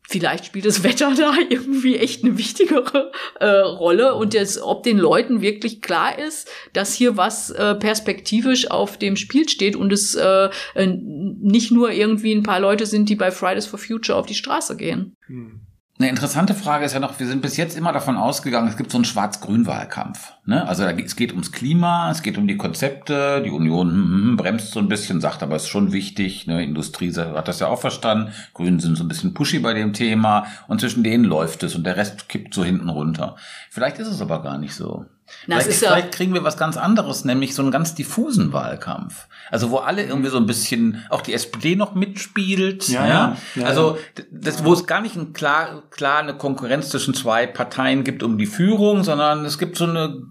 vielleicht 0.08 0.46
spielt 0.46 0.66
das 0.66 0.82
Wetter 0.84 1.14
da 1.16 1.34
irgendwie 1.48 1.96
echt 1.96 2.24
eine 2.24 2.38
wichtigere 2.38 3.12
äh, 3.40 3.46
Rolle 3.46 4.14
und 4.14 4.34
jetzt, 4.34 4.60
ob 4.60 4.82
den 4.82 4.98
Leuten 4.98 5.40
wirklich 5.40 5.82
klar 5.82 6.18
ist, 6.18 6.50
dass 6.72 6.94
hier 6.94 7.16
was 7.16 7.50
äh, 7.50 7.74
perspektivisch 7.74 8.70
auf 8.70 8.98
dem 8.98 9.16
Spiel 9.16 9.48
steht 9.48 9.76
und 9.76 9.92
es 9.92 10.14
äh, 10.14 10.50
nicht 10.76 11.70
nur 11.70 11.90
irgendwie 11.90 12.32
ein 12.32 12.42
paar 12.42 12.60
Leute 12.60 12.86
sind, 12.86 13.08
die 13.08 13.16
bei 13.16 13.30
Fridays 13.30 13.66
for 13.66 13.78
Future 13.78 14.18
auf 14.18 14.26
die 14.26 14.34
Straße 14.34 14.76
gehen. 14.76 15.16
Hm. 15.26 15.60
Eine 15.96 16.08
interessante 16.08 16.54
Frage 16.54 16.84
ist 16.84 16.92
ja 16.92 16.98
noch, 16.98 17.20
wir 17.20 17.26
sind 17.28 17.40
bis 17.40 17.56
jetzt 17.56 17.76
immer 17.78 17.92
davon 17.92 18.16
ausgegangen, 18.16 18.66
es 18.66 18.76
gibt 18.76 18.90
so 18.90 18.98
einen 18.98 19.04
Schwarz-Grün-Wahlkampf. 19.04 20.32
Ne? 20.44 20.66
Also 20.66 20.82
es 20.82 21.14
geht 21.14 21.30
ums 21.30 21.52
Klima, 21.52 22.10
es 22.10 22.22
geht 22.22 22.36
um 22.36 22.48
die 22.48 22.56
Konzepte, 22.56 23.42
die 23.42 23.50
Union 23.50 23.90
hm, 23.90 23.96
hm, 23.96 24.24
hm, 24.24 24.36
bremst 24.36 24.72
so 24.72 24.80
ein 24.80 24.88
bisschen, 24.88 25.20
sagt 25.20 25.44
aber, 25.44 25.54
es 25.54 25.62
ist 25.62 25.68
schon 25.68 25.92
wichtig, 25.92 26.48
ne? 26.48 26.64
Industrie 26.64 27.12
hat 27.12 27.46
das 27.46 27.60
ja 27.60 27.68
auch 27.68 27.80
verstanden, 27.80 28.32
Grünen 28.54 28.80
sind 28.80 28.96
so 28.96 29.04
ein 29.04 29.08
bisschen 29.08 29.34
pushy 29.34 29.60
bei 29.60 29.72
dem 29.72 29.92
Thema 29.92 30.46
und 30.66 30.80
zwischen 30.80 31.04
denen 31.04 31.24
läuft 31.24 31.62
es 31.62 31.76
und 31.76 31.84
der 31.86 31.96
Rest 31.96 32.28
kippt 32.28 32.54
so 32.54 32.64
hinten 32.64 32.88
runter. 32.88 33.36
Vielleicht 33.70 34.00
ist 34.00 34.08
es 34.08 34.20
aber 34.20 34.42
gar 34.42 34.58
nicht 34.58 34.74
so. 34.74 35.06
Na, 35.46 35.58
vielleicht, 35.60 35.82
ja 35.82 35.88
vielleicht 35.90 36.12
kriegen 36.12 36.34
wir 36.34 36.44
was 36.44 36.56
ganz 36.56 36.76
anderes, 36.76 37.24
nämlich 37.24 37.54
so 37.54 37.62
einen 37.62 37.70
ganz 37.70 37.94
diffusen 37.94 38.52
Wahlkampf. 38.52 39.26
Also 39.50 39.70
wo 39.70 39.78
alle 39.78 40.04
irgendwie 40.04 40.30
so 40.30 40.36
ein 40.36 40.46
bisschen, 40.46 41.04
auch 41.10 41.20
die 41.20 41.34
SPD 41.34 41.76
noch 41.76 41.94
mitspielt. 41.94 42.88
Ja, 42.88 43.06
ja. 43.06 43.36
ja 43.54 43.64
also 43.64 43.98
das, 44.30 44.64
wo 44.64 44.72
es 44.72 44.86
gar 44.86 45.00
nicht 45.00 45.16
ein 45.16 45.32
klar, 45.32 45.82
klar 45.90 46.18
eine 46.18 46.36
Konkurrenz 46.36 46.90
zwischen 46.90 47.14
zwei 47.14 47.46
Parteien 47.46 48.04
gibt 48.04 48.22
um 48.22 48.38
die 48.38 48.46
Führung, 48.46 49.04
sondern 49.04 49.44
es 49.44 49.58
gibt 49.58 49.76
so 49.76 49.84
eine 49.84 50.22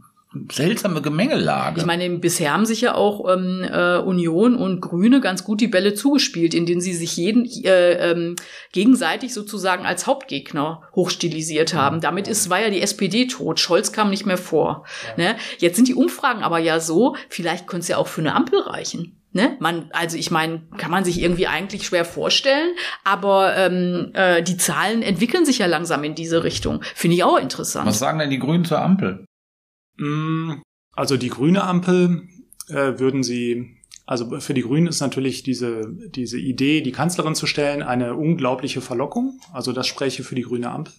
seltsame 0.52 1.02
Gemengelage. 1.02 1.80
Ich 1.80 1.86
meine, 1.86 2.10
bisher 2.10 2.54
haben 2.54 2.66
sich 2.66 2.82
ja 2.82 2.96
auch 2.96 3.32
ähm, 3.32 3.64
äh, 3.64 3.98
Union 3.98 4.56
und 4.56 4.82
Grüne 4.82 5.22
ganz 5.22 5.44
gut 5.44 5.62
die 5.62 5.68
Bälle 5.68 5.94
zugespielt, 5.94 6.54
indem 6.54 6.82
sie 6.82 6.94
sich 6.94 7.18
jeden 7.18 7.46
äh, 7.64 8.12
ähm, 8.12 8.36
gegenseitig 8.72 9.34
sozusagen 9.34 9.86
als 9.86 10.08
Hauptgegner 10.08 10.82
hochstilisiert 10.96 11.74
haben. 11.74 12.02
Damit 12.02 12.28
ist 12.28 12.50
war 12.50 12.62
ja 12.62 12.70
die 12.70 12.82
SPD 12.82 13.28
tot. 13.28 13.60
Scholz 13.60 13.92
kam 13.92 14.10
nicht 14.10 14.26
mehr 14.26 14.38
vor. 14.38 14.86
Ja. 15.18 15.24
Ne? 15.24 15.36
Jetzt 15.60 15.76
sind 15.76 15.88
die 15.88 15.96
Umfragen 15.96 16.44
aber 16.44 16.60
ja 16.60 16.80
so, 16.80 17.16
vielleicht 17.30 17.68
könnte 17.68 17.84
es 17.84 17.88
ja 17.90 17.98
auch 17.98 18.08
für 18.08 18.22
eine 18.22 18.36
Ampel 18.36 18.60
reichen. 18.60 19.20
Ne? 19.32 19.58
Man, 19.60 19.90
also 19.92 20.16
ich 20.16 20.30
meine, 20.30 20.62
kann 20.78 20.92
man 20.92 21.04
sich 21.04 21.20
irgendwie 21.20 21.48
eigentlich 21.48 21.88
schwer 21.88 22.06
vorstellen, 22.06 22.76
aber 23.04 23.56
ähm, 23.58 24.12
äh, 24.14 24.44
die 24.44 24.58
Zahlen 24.58 25.02
entwickeln 25.02 25.44
sich 25.44 25.58
ja 25.58 25.66
langsam 25.66 26.04
in 26.04 26.14
diese 26.14 26.44
Richtung. 26.44 26.84
Finde 26.94 27.18
ich 27.18 27.24
auch 27.24 27.40
interessant. 27.40 27.88
Was 27.88 27.98
sagen 27.98 28.20
denn 28.20 28.30
die 28.30 28.38
Grünen 28.38 28.64
zur 28.64 28.80
Ampel? 28.80 29.26
Mm, 29.98 30.54
also 30.94 31.18
die 31.18 31.30
grüne 31.30 31.64
Ampel 31.64 32.28
äh, 32.70 33.00
würden 33.00 33.24
sie, 33.24 33.78
also 34.06 34.40
für 34.40 34.54
die 34.54 34.62
Grünen 34.62 34.88
ist 34.88 35.00
natürlich 35.00 35.44
diese, 35.44 35.88
diese 35.90 36.38
Idee, 36.38 36.82
die 36.82 36.92
Kanzlerin 36.92 37.36
zu 37.36 37.48
stellen, 37.48 37.82
eine 37.82 38.16
unglaubliche 38.16 38.82
Verlockung. 38.82 39.40
Also 39.52 39.72
das 39.72 39.88
spreche 39.88 40.24
für 40.24 40.36
die 40.36 40.44
grüne 40.44 40.70
Ampel. 40.70 40.94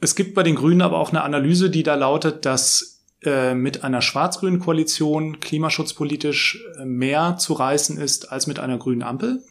Es 0.00 0.14
gibt 0.14 0.34
bei 0.34 0.42
den 0.42 0.54
Grünen 0.56 0.80
aber 0.80 0.98
auch 0.98 1.10
eine 1.10 1.22
Analyse, 1.22 1.70
die 1.70 1.82
da 1.82 1.94
lautet, 1.94 2.46
dass 2.46 3.00
äh, 3.22 3.54
mit 3.54 3.84
einer 3.84 4.00
schwarz-grünen 4.00 4.60
Koalition 4.60 5.40
klimaschutzpolitisch 5.40 6.58
äh, 6.78 6.86
mehr 6.86 7.36
zu 7.36 7.52
reißen 7.52 7.98
ist 7.98 8.32
als 8.32 8.46
mit 8.46 8.58
einer 8.58 8.78
grünen 8.78 9.02
Ampel. 9.02 9.42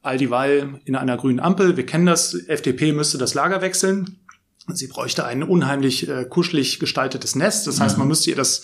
All 0.00 0.16
dieweil 0.16 0.80
in 0.86 0.96
einer 0.96 1.18
grünen 1.18 1.40
Ampel, 1.40 1.76
wir 1.76 1.84
kennen 1.84 2.06
das, 2.06 2.34
FDP 2.34 2.92
müsste 2.92 3.18
das 3.18 3.34
Lager 3.34 3.60
wechseln. 3.60 4.20
Sie 4.68 4.86
bräuchte 4.86 5.24
ein 5.24 5.42
unheimlich 5.42 6.08
äh, 6.08 6.24
kuschelig 6.24 6.78
gestaltetes 6.78 7.34
Nest. 7.34 7.66
Das 7.66 7.80
heißt, 7.80 7.98
man 7.98 8.06
mhm. 8.06 8.10
müsste 8.10 8.30
ihr 8.30 8.36
das 8.36 8.62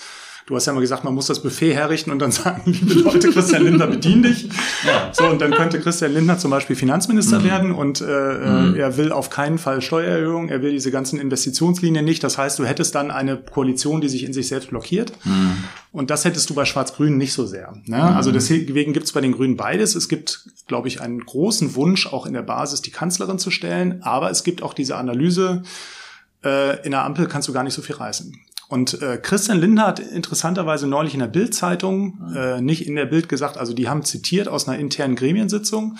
du 0.51 0.57
hast 0.57 0.67
ja 0.67 0.73
mal 0.73 0.81
gesagt, 0.81 1.05
man 1.05 1.15
muss 1.15 1.27
das 1.27 1.41
Buffet 1.41 1.75
herrichten 1.75 2.11
und 2.11 2.19
dann 2.19 2.33
sagen, 2.33 2.63
liebe 2.67 2.95
Leute, 2.95 3.31
Christian 3.31 3.65
Lindner, 3.65 3.87
bedien 3.87 4.23
dich. 4.23 4.49
Ja. 4.87 5.11
So, 5.13 5.27
und 5.27 5.41
dann 5.41 5.53
könnte 5.53 5.81
Christian 5.81 6.13
Lindner 6.13 6.39
zum 6.39 6.51
Beispiel 6.51 6.77
Finanzminister 6.77 7.39
mhm. 7.39 7.45
werden 7.45 7.73
und 7.73 8.01
äh, 8.01 8.05
mhm. 8.05 8.75
er 8.75 8.97
will 8.97 9.13
auf 9.13 9.31
keinen 9.31 9.59
Fall 9.59 9.81
Steuererhöhung, 9.81 10.49
er 10.49 10.63
will 10.63 10.73
diese 10.73 10.91
ganzen 10.91 11.21
Investitionslinien 11.21 12.05
nicht. 12.05 12.25
Das 12.25 12.37
heißt, 12.37 12.59
du 12.59 12.65
hättest 12.65 12.95
dann 12.95 13.11
eine 13.11 13.37
Koalition, 13.37 14.01
die 14.01 14.09
sich 14.09 14.25
in 14.25 14.33
sich 14.33 14.49
selbst 14.49 14.71
blockiert. 14.71 15.13
Mhm. 15.25 15.65
Und 15.93 16.11
das 16.11 16.25
hättest 16.25 16.49
du 16.49 16.55
bei 16.55 16.65
Schwarz-Grün 16.65 17.17
nicht 17.17 17.33
so 17.33 17.47
sehr. 17.47 17.73
Ne? 17.85 17.97
Mhm. 17.97 18.03
Also 18.03 18.31
deswegen 18.31 18.93
gibt 18.93 19.07
es 19.07 19.13
bei 19.13 19.21
den 19.21 19.33
Grünen 19.33 19.57
beides. 19.57 19.97
Es 19.97 20.09
gibt, 20.09 20.45
glaube 20.69 20.89
ich, 20.89 21.01
einen 21.01 21.21
großen 21.21 21.75
Wunsch, 21.75 22.07
auch 22.07 22.27
in 22.27 22.33
der 22.33 22.43
Basis 22.43 22.81
die 22.81 22.93
Kanzlerin 22.93 23.39
zu 23.39 23.51
stellen. 23.51 24.03
Aber 24.03 24.31
es 24.31 24.45
gibt 24.45 24.63
auch 24.63 24.73
diese 24.73 24.97
Analyse, 24.97 25.63
äh, 26.45 26.85
in 26.85 26.93
der 26.93 27.05
Ampel 27.05 27.27
kannst 27.27 27.49
du 27.49 27.53
gar 27.53 27.65
nicht 27.65 27.75
so 27.75 27.83
viel 27.83 27.97
reißen. 27.97 28.33
Und 28.69 29.03
äh, 29.03 29.19
Christian 29.19 29.59
Lindner 29.59 29.89
hat 29.89 29.99
interessanterweise 29.99 30.87
neulich 30.87 31.15
in 31.15 31.21
der 31.21 31.27
Bild-Zeitung, 31.27 32.19
mhm. 32.21 32.37
äh, 32.37 32.61
nicht 32.61 32.87
in 32.87 32.95
der 32.95 33.07
Bild 33.07 33.29
gesagt, 33.29 33.59
also 33.59 33.73
die 33.73 33.89
haben 33.89 34.05
zitiert 34.05 34.47
aus 34.47 34.69
einer 34.69 34.79
internen 34.79 35.17
Gremiensitzung, 35.17 35.97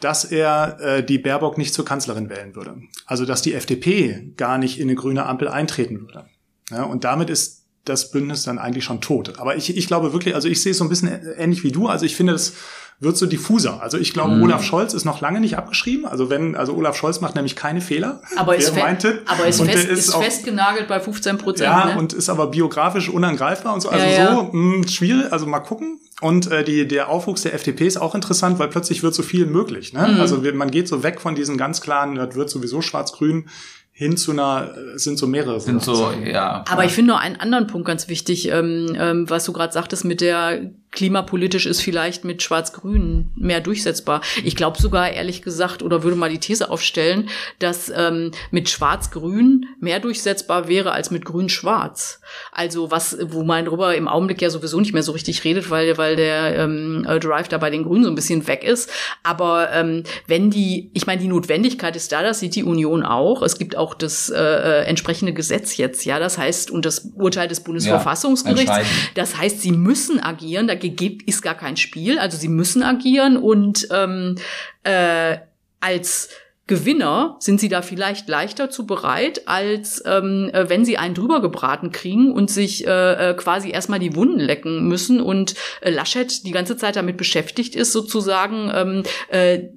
dass 0.00 0.26
er 0.26 0.78
äh, 0.80 1.02
die 1.04 1.16
Baerbock 1.16 1.56
nicht 1.56 1.72
zur 1.72 1.86
Kanzlerin 1.86 2.28
wählen 2.28 2.54
würde. 2.54 2.76
Also 3.06 3.24
dass 3.24 3.40
die 3.40 3.54
FDP 3.54 4.32
gar 4.36 4.58
nicht 4.58 4.78
in 4.78 4.88
eine 4.88 4.94
grüne 4.94 5.24
Ampel 5.24 5.48
eintreten 5.48 6.02
würde. 6.02 6.26
Ja, 6.70 6.82
und 6.82 7.04
damit 7.04 7.30
ist 7.30 7.65
das 7.86 8.10
Bündnis 8.10 8.42
dann 8.42 8.58
eigentlich 8.58 8.84
schon 8.84 9.00
tot. 9.00 9.38
Aber 9.38 9.56
ich, 9.56 9.76
ich 9.76 9.86
glaube 9.86 10.12
wirklich, 10.12 10.34
also 10.34 10.48
ich 10.48 10.60
sehe 10.60 10.72
es 10.72 10.78
so 10.78 10.84
ein 10.84 10.88
bisschen 10.90 11.08
ähnlich 11.38 11.64
wie 11.64 11.72
du. 11.72 11.88
Also 11.88 12.04
ich 12.04 12.14
finde 12.14 12.34
es 12.34 12.54
wird 12.98 13.16
so 13.16 13.26
diffuser. 13.26 13.82
Also 13.82 13.98
ich 13.98 14.14
glaube, 14.14 14.36
mhm. 14.36 14.44
Olaf 14.44 14.64
Scholz 14.64 14.94
ist 14.94 15.04
noch 15.04 15.20
lange 15.20 15.40
nicht 15.40 15.58
abgeschrieben. 15.58 16.06
Also 16.06 16.30
wenn, 16.30 16.56
also 16.56 16.74
Olaf 16.74 16.96
Scholz 16.96 17.20
macht 17.20 17.34
nämlich 17.34 17.54
keine 17.54 17.82
Fehler. 17.82 18.22
Aber 18.36 18.56
ist, 18.56 18.70
fe 18.70 18.82
aber 19.26 19.46
ist, 19.46 19.62
fest, 19.62 19.84
ist, 19.88 19.98
ist 20.08 20.14
auch, 20.14 20.22
festgenagelt 20.22 20.88
bei 20.88 20.98
15 20.98 21.36
Prozent. 21.36 21.70
Ja, 21.70 21.86
ne? 21.86 21.98
und 21.98 22.14
ist 22.14 22.30
aber 22.30 22.46
biografisch 22.46 23.10
unangreifbar 23.10 23.74
und 23.74 23.82
so. 23.82 23.90
Also 23.90 24.06
ja, 24.06 24.12
ja. 24.12 24.34
so 24.34 24.42
mh, 24.44 24.50
hm, 24.52 24.88
schwierig. 24.88 25.30
Also 25.30 25.46
mal 25.46 25.60
gucken. 25.60 26.00
Und 26.22 26.50
äh, 26.50 26.64
die, 26.64 26.88
der 26.88 27.10
Aufwuchs 27.10 27.42
der 27.42 27.52
FDP 27.52 27.86
ist 27.86 27.98
auch 27.98 28.14
interessant, 28.14 28.58
weil 28.58 28.68
plötzlich 28.68 29.02
wird 29.02 29.14
so 29.14 29.22
viel 29.22 29.44
möglich. 29.44 29.92
Ne? 29.92 30.08
Mhm. 30.14 30.20
Also 30.20 30.40
man 30.54 30.70
geht 30.70 30.88
so 30.88 31.02
weg 31.02 31.20
von 31.20 31.34
diesen 31.34 31.58
ganz 31.58 31.82
klaren, 31.82 32.14
das 32.14 32.34
wird 32.34 32.48
sowieso 32.48 32.80
schwarz-grün 32.80 33.50
hin 33.98 34.18
zu 34.18 34.32
einer, 34.32 34.74
sind 34.96 35.18
so 35.18 35.26
mehrere. 35.26 35.58
Sind 35.58 35.82
so, 35.82 36.12
ja. 36.12 36.66
Aber 36.68 36.84
ich 36.84 36.92
finde 36.92 37.12
nur 37.12 37.20
einen 37.20 37.36
anderen 37.36 37.66
Punkt 37.66 37.86
ganz 37.86 38.08
wichtig, 38.08 38.50
ähm, 38.50 38.94
ähm, 38.94 39.30
was 39.30 39.46
du 39.46 39.54
gerade 39.54 39.72
sagtest 39.72 40.04
mit 40.04 40.20
der 40.20 40.70
klimapolitisch 40.92 41.66
ist 41.66 41.82
vielleicht 41.82 42.24
mit 42.24 42.42
Schwarz-Grün 42.42 43.30
mehr 43.36 43.60
durchsetzbar. 43.60 44.22
Ich 44.42 44.56
glaube 44.56 44.80
sogar, 44.80 45.10
ehrlich 45.10 45.42
gesagt, 45.42 45.82
oder 45.82 46.02
würde 46.02 46.16
mal 46.16 46.30
die 46.30 46.38
These 46.38 46.70
aufstellen, 46.70 47.28
dass 47.58 47.92
ähm, 47.94 48.30
mit 48.50 48.68
Schwarz-Grün 48.68 49.66
mehr 49.78 50.00
durchsetzbar 50.00 50.68
wäre 50.68 50.92
als 50.92 51.10
mit 51.10 51.24
Grün-Schwarz. 51.24 52.20
Also 52.50 52.90
was, 52.90 53.18
wo 53.20 53.42
man 53.42 53.66
darüber 53.66 53.94
im 53.94 54.08
Augenblick 54.08 54.40
ja 54.40 54.48
sowieso 54.48 54.80
nicht 54.80 54.94
mehr 54.94 55.02
so 55.02 55.12
richtig 55.12 55.44
redet, 55.44 55.70
weil, 55.70 55.98
weil 55.98 56.16
der 56.16 56.56
ähm, 56.56 57.06
äh, 57.06 57.20
Drive 57.20 57.48
da 57.48 57.58
bei 57.58 57.70
den 57.70 57.84
Grünen 57.84 58.04
so 58.04 58.10
ein 58.10 58.14
bisschen 58.14 58.46
weg 58.46 58.64
ist. 58.64 58.90
Aber 59.22 59.70
ähm, 59.72 60.02
wenn 60.26 60.50
die, 60.50 60.90
ich 60.94 61.06
meine, 61.06 61.20
die 61.20 61.28
Notwendigkeit 61.28 61.94
ist 61.94 62.10
da, 62.12 62.22
das 62.22 62.40
sieht 62.40 62.54
die 62.54 62.64
Union 62.64 63.02
auch. 63.04 63.42
Es 63.42 63.58
gibt 63.58 63.76
auch 63.76 63.94
das 63.94 64.30
äh, 64.30 64.36
äh 64.36 64.84
entsprechende 64.86 65.32
Gesetz 65.32 65.76
jetzt, 65.76 66.04
ja, 66.04 66.18
das 66.18 66.38
heißt, 66.38 66.70
und 66.70 66.86
das 66.86 67.10
Urteil 67.16 67.48
des 67.48 67.60
Bundesverfassungsgerichts, 67.60 68.70
ja, 68.70 68.82
das 69.14 69.36
heißt, 69.36 69.60
sie 69.60 69.72
müssen 69.72 70.20
agieren. 70.20 70.68
Da 70.68 70.74
gibt, 70.90 71.28
ist 71.28 71.42
gar 71.42 71.54
kein 71.54 71.76
Spiel. 71.76 72.18
Also 72.18 72.36
sie 72.36 72.48
müssen 72.48 72.82
agieren 72.82 73.36
und 73.36 73.88
ähm, 73.90 74.36
äh, 74.82 75.38
als 75.80 76.28
Gewinner 76.66 77.36
sind 77.38 77.60
sie 77.60 77.68
da 77.68 77.80
vielleicht 77.80 78.28
leichter 78.28 78.70
zu 78.70 78.86
bereit, 78.86 79.46
als 79.46 80.02
ähm, 80.04 80.50
äh, 80.52 80.68
wenn 80.68 80.84
sie 80.84 80.98
einen 80.98 81.14
drüber 81.14 81.40
gebraten 81.40 81.92
kriegen 81.92 82.32
und 82.32 82.50
sich 82.50 82.86
äh, 82.86 83.30
äh, 83.30 83.34
quasi 83.34 83.70
erstmal 83.70 84.00
die 84.00 84.16
Wunden 84.16 84.40
lecken 84.40 84.88
müssen 84.88 85.20
und 85.20 85.54
äh, 85.80 85.90
Laschet 85.90 86.44
die 86.44 86.50
ganze 86.50 86.76
Zeit 86.76 86.96
damit 86.96 87.18
beschäftigt 87.18 87.76
ist, 87.76 87.92
sozusagen 87.92 88.72
ähm, 88.74 89.02
äh, 89.28 89.68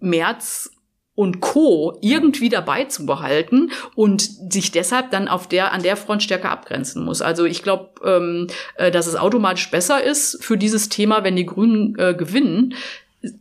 März 0.00 0.70
und 1.14 1.40
Co. 1.40 1.96
irgendwie 2.00 2.48
dabei 2.48 2.84
zu 2.84 3.06
behalten 3.06 3.70
und 3.94 4.22
sich 4.52 4.72
deshalb 4.72 5.10
dann 5.10 5.28
auf 5.28 5.48
der, 5.48 5.72
an 5.72 5.82
der 5.82 5.96
Front 5.96 6.22
stärker 6.22 6.50
abgrenzen 6.50 7.04
muss. 7.04 7.22
Also 7.22 7.44
ich 7.44 7.62
glaube, 7.62 7.90
ähm, 8.04 8.48
äh, 8.76 8.90
dass 8.90 9.06
es 9.06 9.16
automatisch 9.16 9.70
besser 9.70 10.02
ist 10.02 10.42
für 10.42 10.58
dieses 10.58 10.88
Thema, 10.88 11.22
wenn 11.22 11.36
die 11.36 11.46
Grünen 11.46 11.96
äh, 11.98 12.14
gewinnen, 12.14 12.74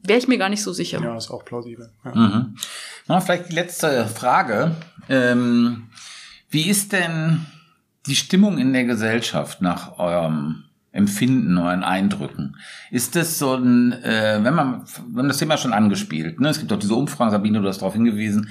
wäre 0.03 0.19
ich 0.19 0.27
mir 0.27 0.37
gar 0.37 0.49
nicht 0.49 0.63
so 0.63 0.71
sicher. 0.71 1.01
Ja, 1.01 1.17
ist 1.17 1.31
auch 1.31 1.43
plausibel. 1.43 1.89
Ja. 2.05 2.15
Mhm. 2.15 2.57
Na, 3.07 3.19
vielleicht 3.19 3.49
die 3.49 3.55
letzte 3.55 4.05
Frage. 4.05 4.75
Ähm, 5.09 5.89
wie 6.49 6.69
ist 6.69 6.93
denn 6.93 7.45
die 8.05 8.15
Stimmung 8.15 8.57
in 8.57 8.73
der 8.73 8.83
Gesellschaft 8.85 9.61
nach 9.61 9.97
eurem 9.97 10.65
Empfinden, 10.93 11.57
euren 11.57 11.83
Eindrücken. 11.83 12.55
Ist 12.91 13.15
das 13.15 13.39
so 13.39 13.55
ein, 13.55 13.91
äh, 13.91 14.39
wenn 14.41 14.53
man, 14.53 14.85
wir 15.07 15.19
haben 15.19 15.27
das 15.27 15.39
Thema 15.39 15.57
schon 15.57 15.73
angespielt, 15.73 16.39
ne? 16.39 16.49
es 16.49 16.59
gibt 16.59 16.71
auch 16.71 16.79
diese 16.79 16.95
Umfragen, 16.95 17.31
Sabine, 17.31 17.61
du 17.61 17.67
hast 17.67 17.79
darauf 17.79 17.95
hingewiesen, 17.95 18.49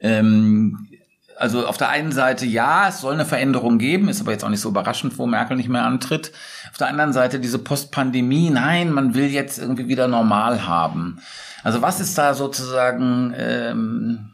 ähm, 0.00 0.88
also 1.36 1.66
auf 1.66 1.76
der 1.76 1.88
einen 1.88 2.12
Seite 2.12 2.46
ja, 2.46 2.88
es 2.88 3.00
soll 3.00 3.14
eine 3.14 3.24
Veränderung 3.24 3.78
geben, 3.78 4.08
ist 4.08 4.20
aber 4.20 4.32
jetzt 4.32 4.44
auch 4.44 4.48
nicht 4.48 4.60
so 4.60 4.68
überraschend, 4.68 5.18
wo 5.18 5.26
Merkel 5.26 5.56
nicht 5.56 5.68
mehr 5.68 5.84
antritt. 5.84 6.32
Auf 6.70 6.78
der 6.78 6.88
anderen 6.88 7.12
Seite 7.12 7.40
diese 7.40 7.58
Postpandemie, 7.58 8.50
nein, 8.50 8.92
man 8.92 9.14
will 9.14 9.26
jetzt 9.26 9.58
irgendwie 9.58 9.88
wieder 9.88 10.08
normal 10.08 10.66
haben. 10.66 11.20
Also 11.62 11.82
was 11.82 12.00
ist 12.00 12.16
da 12.16 12.34
sozusagen 12.34 13.34
ähm, 13.36 14.30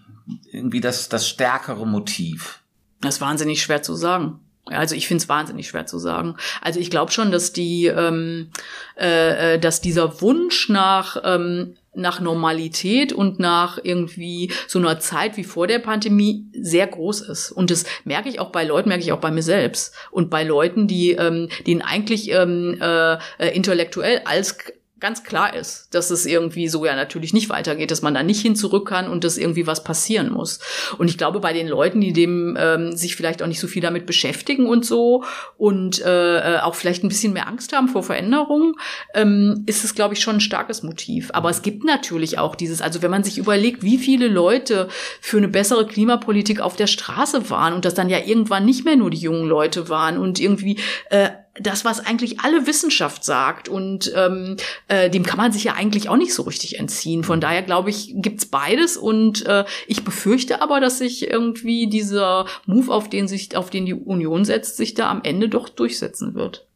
irgendwie 0.52 0.80
das, 0.80 1.08
das 1.08 1.28
stärkere 1.28 1.86
Motiv? 1.86 2.60
Das 3.00 3.16
ist 3.16 3.20
wahnsinnig 3.20 3.62
schwer 3.62 3.82
zu 3.82 3.94
sagen. 3.94 4.40
Also 4.70 4.94
ich 4.94 5.06
finde 5.06 5.22
es 5.22 5.28
wahnsinnig 5.28 5.68
schwer 5.68 5.86
zu 5.86 5.98
sagen. 5.98 6.36
Also 6.60 6.80
ich 6.80 6.90
glaube 6.90 7.12
schon, 7.12 7.30
dass 7.30 7.52
die, 7.52 7.86
ähm, 7.86 8.50
äh, 8.98 9.54
äh, 9.54 9.58
dass 9.58 9.80
dieser 9.80 10.20
Wunsch 10.20 10.68
nach 10.68 11.16
ähm, 11.24 11.74
nach 11.94 12.20
Normalität 12.20 13.12
und 13.12 13.40
nach 13.40 13.78
irgendwie 13.82 14.52
so 14.68 14.78
einer 14.78 15.00
Zeit 15.00 15.36
wie 15.36 15.44
vor 15.44 15.66
der 15.66 15.80
Pandemie 15.80 16.46
sehr 16.52 16.86
groß 16.86 17.22
ist. 17.22 17.50
Und 17.50 17.70
das 17.70 17.84
merke 18.04 18.28
ich 18.28 18.40
auch 18.40 18.50
bei 18.50 18.64
Leuten, 18.64 18.88
merke 18.88 19.02
ich 19.02 19.12
auch 19.12 19.20
bei 19.20 19.32
mir 19.32 19.42
selbst. 19.42 19.94
Und 20.10 20.30
bei 20.30 20.44
Leuten, 20.44 20.86
die, 20.86 21.12
ähm, 21.12 21.48
denen 21.66 21.82
eigentlich 21.82 22.30
ähm, 22.30 22.78
äh, 22.80 23.14
äh 23.14 23.54
intellektuell 23.54 24.22
als 24.24 24.58
ganz 25.00 25.22
klar 25.22 25.54
ist, 25.54 25.94
dass 25.94 26.10
es 26.10 26.26
irgendwie 26.26 26.68
so 26.68 26.84
ja 26.84 26.96
natürlich 26.96 27.32
nicht 27.32 27.48
weitergeht, 27.48 27.90
dass 27.90 28.02
man 28.02 28.14
da 28.14 28.22
nicht 28.22 28.40
hin 28.40 28.56
zurück 28.56 28.88
kann 28.88 29.08
und 29.08 29.24
dass 29.24 29.38
irgendwie 29.38 29.66
was 29.66 29.84
passieren 29.84 30.30
muss. 30.30 30.60
Und 30.98 31.08
ich 31.08 31.18
glaube, 31.18 31.40
bei 31.40 31.52
den 31.52 31.68
Leuten, 31.68 32.00
die 32.00 32.12
dem 32.12 32.56
ähm, 32.58 32.96
sich 32.96 33.16
vielleicht 33.16 33.42
auch 33.42 33.46
nicht 33.46 33.60
so 33.60 33.66
viel 33.66 33.82
damit 33.82 34.06
beschäftigen 34.06 34.66
und 34.66 34.84
so 34.84 35.24
und 35.56 36.00
äh, 36.04 36.56
äh 36.56 36.58
auch 36.60 36.74
vielleicht 36.74 37.04
ein 37.04 37.08
bisschen 37.08 37.32
mehr 37.32 37.46
Angst 37.46 37.72
haben 37.72 37.88
vor 37.88 38.02
Veränderungen, 38.02 38.74
ähm, 39.14 39.62
ist 39.66 39.84
es, 39.84 39.94
glaube 39.94 40.14
ich, 40.14 40.20
schon 40.20 40.36
ein 40.36 40.40
starkes 40.40 40.82
Motiv. 40.82 41.30
Aber 41.32 41.50
es 41.50 41.62
gibt 41.62 41.84
natürlich 41.84 42.38
auch 42.38 42.54
dieses, 42.54 42.80
also 42.80 43.02
wenn 43.02 43.10
man 43.10 43.24
sich 43.24 43.38
überlegt, 43.38 43.82
wie 43.82 43.98
viele 43.98 44.28
Leute 44.28 44.88
für 45.20 45.38
eine 45.38 45.48
bessere 45.48 45.86
Klimapolitik 45.86 46.60
auf 46.60 46.76
der 46.76 46.86
Straße 46.86 47.50
waren 47.50 47.74
und 47.74 47.84
das 47.84 47.94
dann 47.94 48.08
ja 48.08 48.18
irgendwann 48.18 48.64
nicht 48.64 48.84
mehr 48.84 48.96
nur 48.96 49.10
die 49.10 49.18
jungen 49.18 49.46
Leute 49.46 49.88
waren 49.88 50.18
und 50.18 50.40
irgendwie 50.40 50.78
äh, 51.10 51.30
das, 51.60 51.84
was 51.84 52.04
eigentlich 52.04 52.40
alle 52.40 52.66
Wissenschaft 52.66 53.24
sagt. 53.24 53.68
Und 53.68 54.12
ähm, 54.14 54.56
äh, 54.88 55.10
dem 55.10 55.24
kann 55.24 55.38
man 55.38 55.52
sich 55.52 55.64
ja 55.64 55.74
eigentlich 55.74 56.08
auch 56.08 56.16
nicht 56.16 56.34
so 56.34 56.42
richtig 56.42 56.78
entziehen. 56.78 57.24
Von 57.24 57.40
daher 57.40 57.62
glaube 57.62 57.90
ich, 57.90 58.14
gibt's 58.16 58.46
beides. 58.46 58.96
Und 58.96 59.46
äh, 59.46 59.64
ich 59.86 60.04
befürchte 60.04 60.62
aber, 60.62 60.80
dass 60.80 60.98
sich 60.98 61.30
irgendwie 61.30 61.88
dieser 61.88 62.46
Move, 62.66 62.92
auf 62.92 63.08
den 63.08 63.28
sich, 63.28 63.56
auf 63.56 63.70
den 63.70 63.86
die 63.86 63.94
Union 63.94 64.44
setzt, 64.44 64.76
sich 64.76 64.94
da 64.94 65.10
am 65.10 65.22
Ende 65.22 65.48
doch 65.48 65.68
durchsetzen 65.68 66.34
wird. 66.34 66.66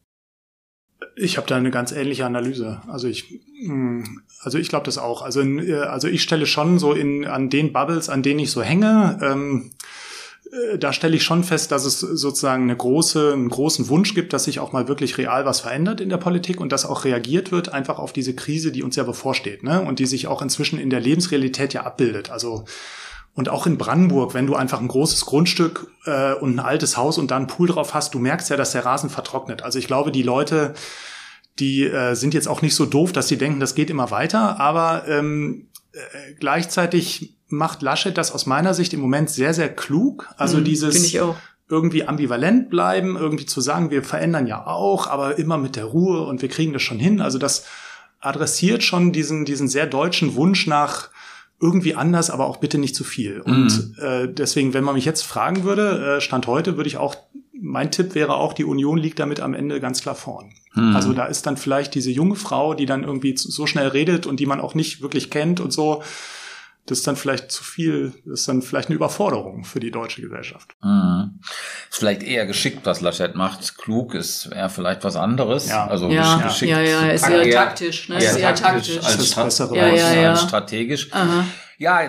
Ich 1.16 1.36
habe 1.36 1.46
da 1.46 1.56
eine 1.56 1.70
ganz 1.70 1.92
ähnliche 1.92 2.24
Analyse. 2.24 2.80
Also 2.86 3.06
ich, 3.06 3.40
hm, 3.64 4.22
also 4.40 4.58
ich 4.58 4.68
glaube 4.68 4.86
das 4.86 4.98
auch. 4.98 5.22
Also, 5.22 5.40
in, 5.40 5.72
also 5.74 6.08
ich 6.08 6.22
stelle 6.22 6.46
schon 6.46 6.78
so 6.78 6.92
in 6.92 7.26
an 7.26 7.50
den 7.50 7.72
Bubbles, 7.72 8.08
an 8.08 8.22
denen 8.22 8.40
ich 8.40 8.50
so 8.50 8.62
hänge. 8.62 9.18
Ähm, 9.22 9.72
äh, 9.72 10.01
da 10.78 10.92
stelle 10.92 11.16
ich 11.16 11.22
schon 11.22 11.44
fest, 11.44 11.72
dass 11.72 11.86
es 11.86 12.00
sozusagen 12.00 12.64
eine 12.64 12.76
große, 12.76 13.32
einen 13.32 13.48
großen 13.48 13.88
Wunsch 13.88 14.14
gibt, 14.14 14.34
dass 14.34 14.44
sich 14.44 14.60
auch 14.60 14.72
mal 14.72 14.86
wirklich 14.86 15.16
real 15.16 15.46
was 15.46 15.60
verändert 15.60 16.00
in 16.00 16.10
der 16.10 16.18
Politik 16.18 16.60
und 16.60 16.72
dass 16.72 16.84
auch 16.84 17.04
reagiert 17.04 17.52
wird 17.52 17.70
einfach 17.70 17.98
auf 17.98 18.12
diese 18.12 18.34
Krise, 18.34 18.70
die 18.70 18.82
uns 18.82 18.96
ja 18.96 19.02
bevorsteht, 19.02 19.62
ne? 19.62 19.80
Und 19.80 19.98
die 19.98 20.04
sich 20.04 20.26
auch 20.26 20.42
inzwischen 20.42 20.78
in 20.78 20.90
der 20.90 21.00
Lebensrealität 21.00 21.72
ja 21.72 21.84
abbildet. 21.84 22.30
Also 22.30 22.66
und 23.34 23.48
auch 23.48 23.66
in 23.66 23.78
Brandenburg, 23.78 24.34
wenn 24.34 24.46
du 24.46 24.54
einfach 24.54 24.80
ein 24.80 24.88
großes 24.88 25.24
Grundstück 25.24 25.90
äh, 26.04 26.34
und 26.34 26.56
ein 26.56 26.60
altes 26.60 26.98
Haus 26.98 27.16
und 27.16 27.30
da 27.30 27.36
einen 27.36 27.46
Pool 27.46 27.68
drauf 27.68 27.94
hast, 27.94 28.12
du 28.12 28.18
merkst 28.18 28.50
ja, 28.50 28.58
dass 28.58 28.72
der 28.72 28.84
Rasen 28.84 29.08
vertrocknet. 29.08 29.62
Also 29.62 29.78
ich 29.78 29.86
glaube, 29.86 30.12
die 30.12 30.22
Leute, 30.22 30.74
die 31.58 31.84
äh, 31.84 32.14
sind 32.14 32.34
jetzt 32.34 32.46
auch 32.46 32.60
nicht 32.60 32.74
so 32.74 32.84
doof, 32.84 33.12
dass 33.12 33.28
sie 33.28 33.38
denken, 33.38 33.58
das 33.58 33.74
geht 33.74 33.88
immer 33.88 34.10
weiter, 34.10 34.60
aber 34.60 35.08
ähm, 35.08 35.68
äh, 35.92 36.34
gleichzeitig 36.38 37.38
macht 37.52 37.82
Laschet 37.82 38.16
das 38.16 38.32
aus 38.32 38.46
meiner 38.46 38.74
Sicht 38.74 38.92
im 38.94 39.00
Moment 39.00 39.30
sehr, 39.30 39.54
sehr 39.54 39.68
klug. 39.68 40.28
Also 40.36 40.58
mhm, 40.58 40.64
dieses 40.64 41.16
irgendwie 41.68 42.04
ambivalent 42.04 42.68
bleiben, 42.68 43.16
irgendwie 43.16 43.46
zu 43.46 43.60
sagen, 43.60 43.90
wir 43.90 44.02
verändern 44.02 44.46
ja 44.46 44.66
auch, 44.66 45.06
aber 45.06 45.38
immer 45.38 45.56
mit 45.56 45.76
der 45.76 45.86
Ruhe 45.86 46.22
und 46.22 46.42
wir 46.42 46.48
kriegen 46.48 46.72
das 46.72 46.82
schon 46.82 46.98
hin. 46.98 47.20
Also 47.20 47.38
das 47.38 47.64
adressiert 48.20 48.82
schon 48.82 49.12
diesen, 49.12 49.44
diesen 49.44 49.68
sehr 49.68 49.86
deutschen 49.86 50.34
Wunsch 50.34 50.66
nach 50.66 51.08
irgendwie 51.60 51.94
anders, 51.94 52.28
aber 52.30 52.46
auch 52.46 52.56
bitte 52.56 52.76
nicht 52.76 52.96
zu 52.96 53.04
viel. 53.04 53.40
Und 53.40 53.96
mhm. 53.96 54.02
äh, 54.02 54.28
deswegen, 54.28 54.74
wenn 54.74 54.84
man 54.84 54.96
mich 54.96 55.04
jetzt 55.04 55.22
fragen 55.22 55.64
würde, 55.64 56.16
äh, 56.16 56.20
Stand 56.20 56.46
heute, 56.46 56.76
würde 56.76 56.88
ich 56.88 56.96
auch 56.96 57.16
mein 57.62 57.92
Tipp 57.92 58.14
wäre 58.14 58.34
auch, 58.34 58.52
die 58.52 58.64
Union 58.64 58.98
liegt 58.98 59.20
damit 59.20 59.40
am 59.40 59.54
Ende 59.54 59.80
ganz 59.80 60.02
klar 60.02 60.16
vorn. 60.16 60.52
Hm. 60.72 60.96
Also 60.96 61.12
da 61.12 61.26
ist 61.26 61.46
dann 61.46 61.56
vielleicht 61.56 61.94
diese 61.94 62.10
junge 62.10 62.34
Frau, 62.34 62.74
die 62.74 62.86
dann 62.86 63.04
irgendwie 63.04 63.36
so 63.36 63.66
schnell 63.66 63.86
redet 63.86 64.26
und 64.26 64.40
die 64.40 64.46
man 64.46 64.60
auch 64.60 64.74
nicht 64.74 65.00
wirklich 65.00 65.30
kennt 65.30 65.60
und 65.60 65.72
so. 65.72 66.02
Das 66.86 66.98
ist 66.98 67.06
dann 67.06 67.14
vielleicht 67.14 67.52
zu 67.52 67.62
viel, 67.62 68.12
das 68.24 68.40
ist 68.40 68.48
dann 68.48 68.60
vielleicht 68.60 68.88
eine 68.88 68.96
Überforderung 68.96 69.64
für 69.64 69.78
die 69.78 69.92
deutsche 69.92 70.20
Gesellschaft. 70.20 70.74
Hm. 70.82 71.38
Ist 71.88 71.98
vielleicht 71.98 72.24
eher 72.24 72.44
geschickt, 72.44 72.80
was 72.84 73.00
Laschet 73.00 73.36
macht. 73.36 73.78
Klug 73.78 74.14
ist 74.14 74.46
eher 74.46 74.68
vielleicht 74.68 75.04
was 75.04 75.14
anderes. 75.14 75.68
Ja. 75.68 75.86
Also 75.86 76.08
ja. 76.08 76.38
geschickt. 76.38 76.72
Ja, 76.72 76.80
ja, 76.80 77.10
ist 77.10 77.28
eher 77.28 77.50
taktisch. 77.50 78.08
Ne? 78.08 78.16
Eher 78.16 78.30
ist 78.30 78.36
eher 78.36 78.54
taktisch, 78.54 78.94
taktisch. 78.96 79.06
als, 79.06 79.34
Das 79.34 79.44
bessere 79.44 79.76
Ja, 79.76 79.86
ja, 79.88 80.12
ja. 80.14 80.30
als 80.30 80.42
strategisch. 80.42 81.12
Aha. 81.12 81.44
Ja, 81.78 82.00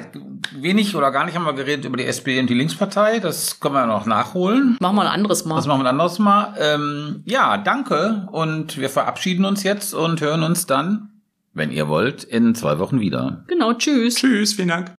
wenig 0.56 0.96
oder 0.96 1.12
gar 1.12 1.26
nicht 1.26 1.36
haben 1.36 1.46
wir 1.46 1.54
geredet 1.54 1.86
über 1.86 1.98
die 1.98 2.06
SPD 2.06 2.40
und 2.40 2.50
die 2.50 2.54
Linkspartei. 2.54 3.20
Das 3.20 3.60
können 3.60 3.76
wir 3.76 3.86
noch 3.86 4.06
nachholen. 4.06 4.78
Machen 4.80 4.96
wir 4.96 5.02
ein 5.02 5.08
anderes 5.08 5.46
Mal. 5.46 5.56
Das 5.56 5.66
machen 5.66 5.80
wir 5.80 5.86
ein 5.86 6.00
anderes 6.00 6.20
Mal. 6.20 6.54
Ähm, 6.60 7.24
ja, 7.26 7.58
danke. 7.58 8.28
Und 8.32 8.78
wir 8.78 8.90
verabschieden 8.90 9.46
uns 9.46 9.64
jetzt 9.64 9.94
und 9.94 10.22
hören 10.22 10.44
uns 10.44 10.66
dann, 10.66 11.13
wenn 11.54 11.72
ihr 11.72 11.88
wollt, 11.88 12.24
in 12.24 12.56
zwei 12.56 12.80
Wochen 12.80 13.00
wieder. 13.00 13.44
Genau, 13.48 13.74
tschüss. 13.74 14.16
Tschüss, 14.16 14.54
vielen 14.54 14.70
Dank. 14.70 14.92